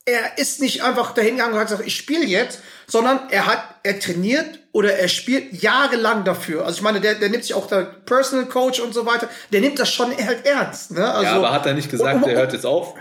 [0.05, 3.63] er ist nicht einfach dahin gegangen und hat gesagt, ich spiele jetzt, sondern er hat,
[3.83, 6.65] er trainiert oder er spielt jahrelang dafür.
[6.65, 9.61] Also ich meine, der, der nimmt sich auch der Personal Coach und so weiter, der
[9.61, 10.93] nimmt das schon halt ernst.
[10.93, 11.09] Ne?
[11.09, 12.95] Also, Ja, aber hat er nicht gesagt, und- und- er hört jetzt auf?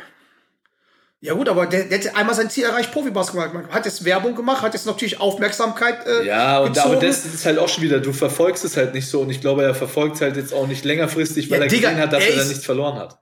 [1.21, 4.35] Ja gut, aber der, der hat einmal sein Ziel erreicht, Profibasketball gemacht, hat jetzt Werbung
[4.35, 6.95] gemacht, hat jetzt natürlich Aufmerksamkeit äh, Ja, und gezogen.
[6.95, 9.41] aber das ist halt auch schon wieder, du verfolgst es halt nicht so und ich
[9.41, 12.13] glaube, er verfolgt es halt jetzt auch nicht längerfristig, weil Ja, er Digga, gesehen hat,
[12.13, 13.19] dass er er, ist- nichts verloren hat.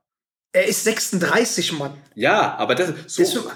[0.54, 1.94] Er ist 36, Mann.
[2.14, 3.50] Ja, aber das so, Ist so-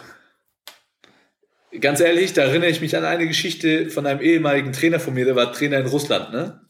[1.80, 5.26] ganz ehrlich, da erinnere ich mich an eine Geschichte von einem ehemaligen Trainer von mir,
[5.26, 6.62] der war Trainer in Russland, ne?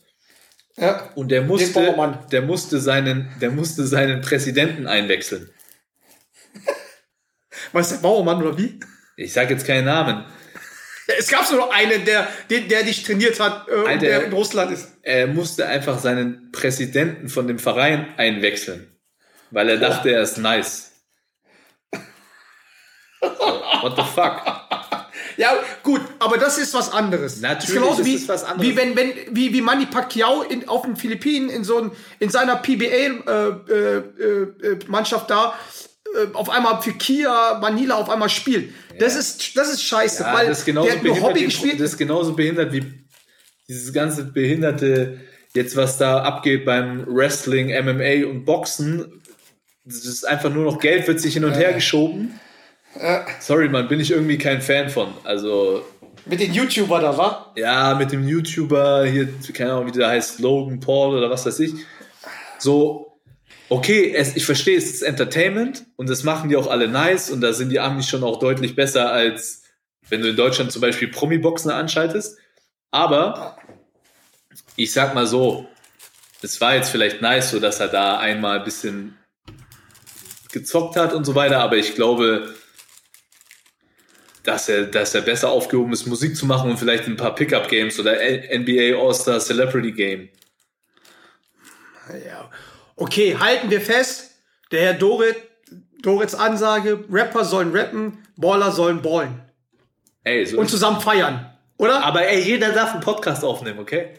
[0.77, 1.10] ja.
[1.15, 1.93] Und der musste,
[2.31, 5.49] der musste seinen, der musste seinen Präsidenten einwechseln.
[7.72, 8.80] Was ist der Bauermann oder wie?
[9.15, 10.26] Ich sage jetzt keinen Namen.
[11.18, 14.06] Es gab so noch einen, der, der, der dich trainiert hat äh, und Alter.
[14.06, 14.88] der in Russland ist.
[15.02, 18.95] Er musste einfach seinen Präsidenten von dem Verein einwechseln,
[19.49, 20.91] weil er dachte, er ist nice.
[23.81, 24.41] What the fuck?
[25.38, 27.41] Ja, gut, aber das ist was anderes.
[27.41, 28.69] Natürlich ist genauso ist wie, es was anderes.
[28.69, 32.30] Wie wenn, wenn, wie, wie Manny Pacquiao in, auf den Philippinen in so ein, in
[32.30, 35.52] seiner PBA-Mannschaft äh, äh, Mannschaft da äh,
[36.34, 38.74] auf einmal für Kia Manila auf einmal spielt.
[39.00, 41.42] Das ist, das ist scheiße, Ja, weil das ist genauso der hat nur behindert Hobby
[41.42, 41.80] wie, gespielt.
[41.80, 42.84] Das ist genauso behindert wie
[43.68, 45.22] dieses ganze behinderte,
[45.54, 49.22] jetzt was da abgeht beim Wrestling, MMA und Boxen.
[49.86, 52.40] Das ist einfach nur noch Geld, wird sich hin und her geschoben.
[53.40, 55.14] Sorry, man, bin ich irgendwie kein Fan von.
[55.24, 55.86] Also,
[56.26, 57.54] mit den YouTuber da, war.
[57.56, 61.60] ja, mit dem YouTuber hier, keine Ahnung, wie der heißt, Logan Paul oder was weiß
[61.62, 61.74] ich.
[62.60, 63.11] So,
[63.72, 67.39] okay, es, ich verstehe, es ist Entertainment und das machen die auch alle nice und
[67.39, 69.64] da sind die Amis schon auch deutlich besser als
[70.10, 72.38] wenn du in Deutschland zum Beispiel Promi-Boxen anschaltest.
[72.91, 73.57] Aber
[74.76, 75.69] ich sag mal so,
[76.41, 79.18] es war jetzt vielleicht nice, so dass er da einmal ein bisschen
[80.52, 82.53] gezockt hat und so weiter, aber ich glaube,
[84.43, 87.98] dass er, dass er besser aufgehoben ist, Musik zu machen und vielleicht ein paar Pickup-Games
[88.02, 90.30] oder NBA All-Star Celebrity Game.
[92.26, 92.49] Ja.
[93.02, 94.30] Okay, halten wir fest.
[94.72, 95.36] Der Herr Dorit,
[96.03, 99.41] Dorits Ansage, Rapper sollen rappen, Baller sollen ballen.
[100.23, 101.48] Ey, so Und zusammen feiern.
[101.78, 102.03] Oder?
[102.03, 104.14] aber ey, jeder darf einen Podcast aufnehmen, okay?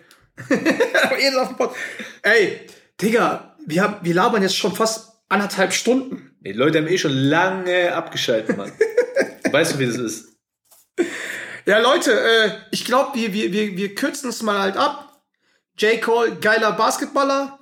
[1.04, 1.76] Aber jeder auf dem Pod-
[2.22, 2.66] Ey,
[3.00, 6.34] Digga, wir, haben, wir labern jetzt schon fast anderthalb Stunden.
[6.40, 8.72] Die Leute haben eh schon lange abgeschaltet, Mann.
[9.52, 10.28] weißt du, wie das ist?
[11.66, 15.22] Ja, Leute, äh, ich glaube, wir, wir, wir, wir kürzen es mal halt ab.
[15.78, 16.02] J.
[16.02, 17.60] Cole, geiler Basketballer.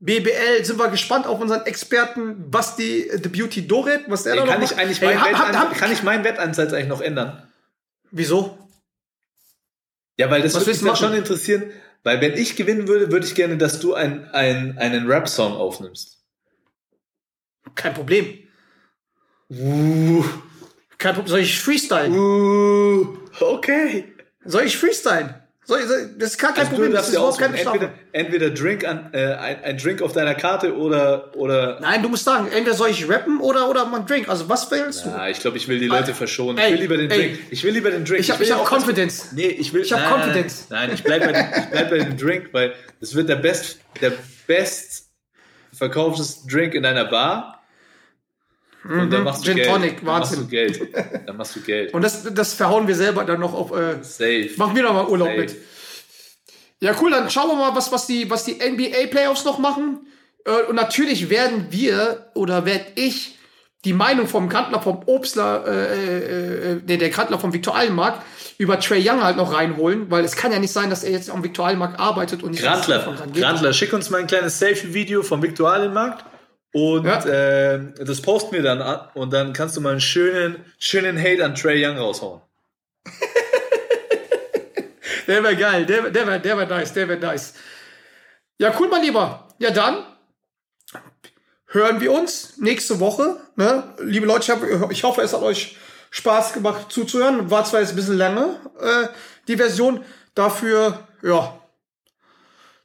[0.00, 4.38] BBL, sind wir gespannt auf unseren Experten Basti äh, The Beauty Doret, was der Ey,
[4.40, 4.80] da noch kann, ich macht.
[4.80, 7.50] eigentlich Ey, meinen hab- hab- kann ich meinen Wettansatz eigentlich noch ändern?
[8.10, 8.58] Wieso?
[10.16, 11.70] Ja, weil das Was würde mich schon interessieren,
[12.02, 16.22] weil wenn ich gewinnen würde, würde ich gerne, dass du ein, ein, einen Rap-Song aufnimmst.
[17.74, 18.38] Kein Problem.
[19.50, 20.24] Uh,
[20.98, 21.30] Kein Problem.
[21.30, 22.12] Soll ich freestylen?
[22.14, 24.14] uh, okay.
[24.44, 25.34] Soll ich freestylen?
[25.66, 25.80] Soll,
[26.18, 26.92] das ist gar kein Also Problem.
[26.92, 27.76] Das ist ja überhaupt keine Strafe.
[27.78, 32.10] entweder, entweder Drink an, äh, ein, ein Drink auf deiner Karte oder, oder Nein, du
[32.10, 34.28] musst sagen, entweder soll ich rappen oder, oder man drink.
[34.28, 35.08] Also was willst du?
[35.10, 36.58] Ah, ich glaube, ich will die Leute verschonen.
[36.58, 37.18] Ey, ich will lieber den ey.
[37.18, 37.38] Drink.
[37.50, 38.20] Ich will lieber den Drink.
[38.20, 39.32] Ich hab- will ich hab Confidence.
[39.32, 39.80] Nee, ich will.
[39.82, 40.66] Ich hab nein, nein, Confidence.
[40.68, 43.36] Nein, nein, ich bleib bei, dem, ich bleib bei dem Drink, weil es wird der
[43.36, 44.12] best, der
[44.46, 45.06] best
[45.72, 47.63] verkauftes Drink in deiner Bar.
[48.84, 49.54] Und dann machst du Mhm.
[49.54, 49.68] Gin Geld.
[49.70, 50.46] Tonic, dann machst du.
[50.46, 50.80] Geld.
[51.26, 51.94] Dann machst du Geld.
[51.94, 53.72] Und das, das verhauen wir selber dann noch auf.
[53.72, 54.50] Äh, Safe.
[54.56, 55.40] machen wir noch mal Urlaub Safe.
[55.40, 55.56] mit.
[56.80, 60.06] Ja, cool, dann schauen wir mal, was, was, die, was die NBA-Playoffs noch machen.
[60.44, 63.38] Äh, und natürlich werden wir oder werde ich
[63.86, 68.22] die Meinung vom Kantler, vom Obstler, äh, äh, äh, der, der Kantler vom Viktualienmarkt
[68.56, 71.30] über Trey Young halt noch reinholen, weil es kann ja nicht sein, dass er jetzt
[71.30, 73.34] am Viktualienmarkt arbeitet und nicht rangeht.
[73.34, 76.24] Grandler, schick uns mal ein kleines Selfie-Video vom Viktualienmarkt
[76.74, 77.24] und Ja.
[77.24, 81.42] äh, das posten wir dann an und dann kannst du mal einen schönen, schönen Hate
[81.44, 82.42] an Trey Young raushauen.
[85.26, 87.54] Der wäre geil, der, der wäre der wär nice, der wäre nice.
[88.58, 89.48] Ja, cool, mein Lieber.
[89.58, 90.04] Ja, dann
[91.68, 93.36] hören wir uns nächste Woche.
[93.56, 93.84] Ne?
[94.02, 95.78] Liebe Leute, ich, hab, ich hoffe, es hat euch
[96.10, 97.50] Spaß gemacht zuzuhören.
[97.50, 99.08] War zwar jetzt ein bisschen lange, äh,
[99.48, 100.04] die Version.
[100.34, 101.58] Dafür, ja,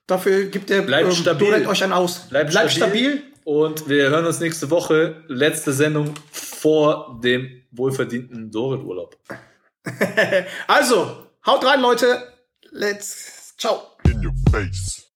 [0.08, 1.48] dafür gibt der Bleibt stabil.
[1.48, 2.30] Donald euch ein Aus.
[2.30, 3.24] Bleibt, stabil.
[3.44, 5.24] Und wir hören uns nächste Woche.
[5.28, 9.18] Letzte Sendung vor dem wohlverdienten Dorit-Urlaub.
[10.68, 12.34] Also, haut rein, Leute.
[12.72, 13.98] Let's, ciao.
[14.06, 15.09] In your face.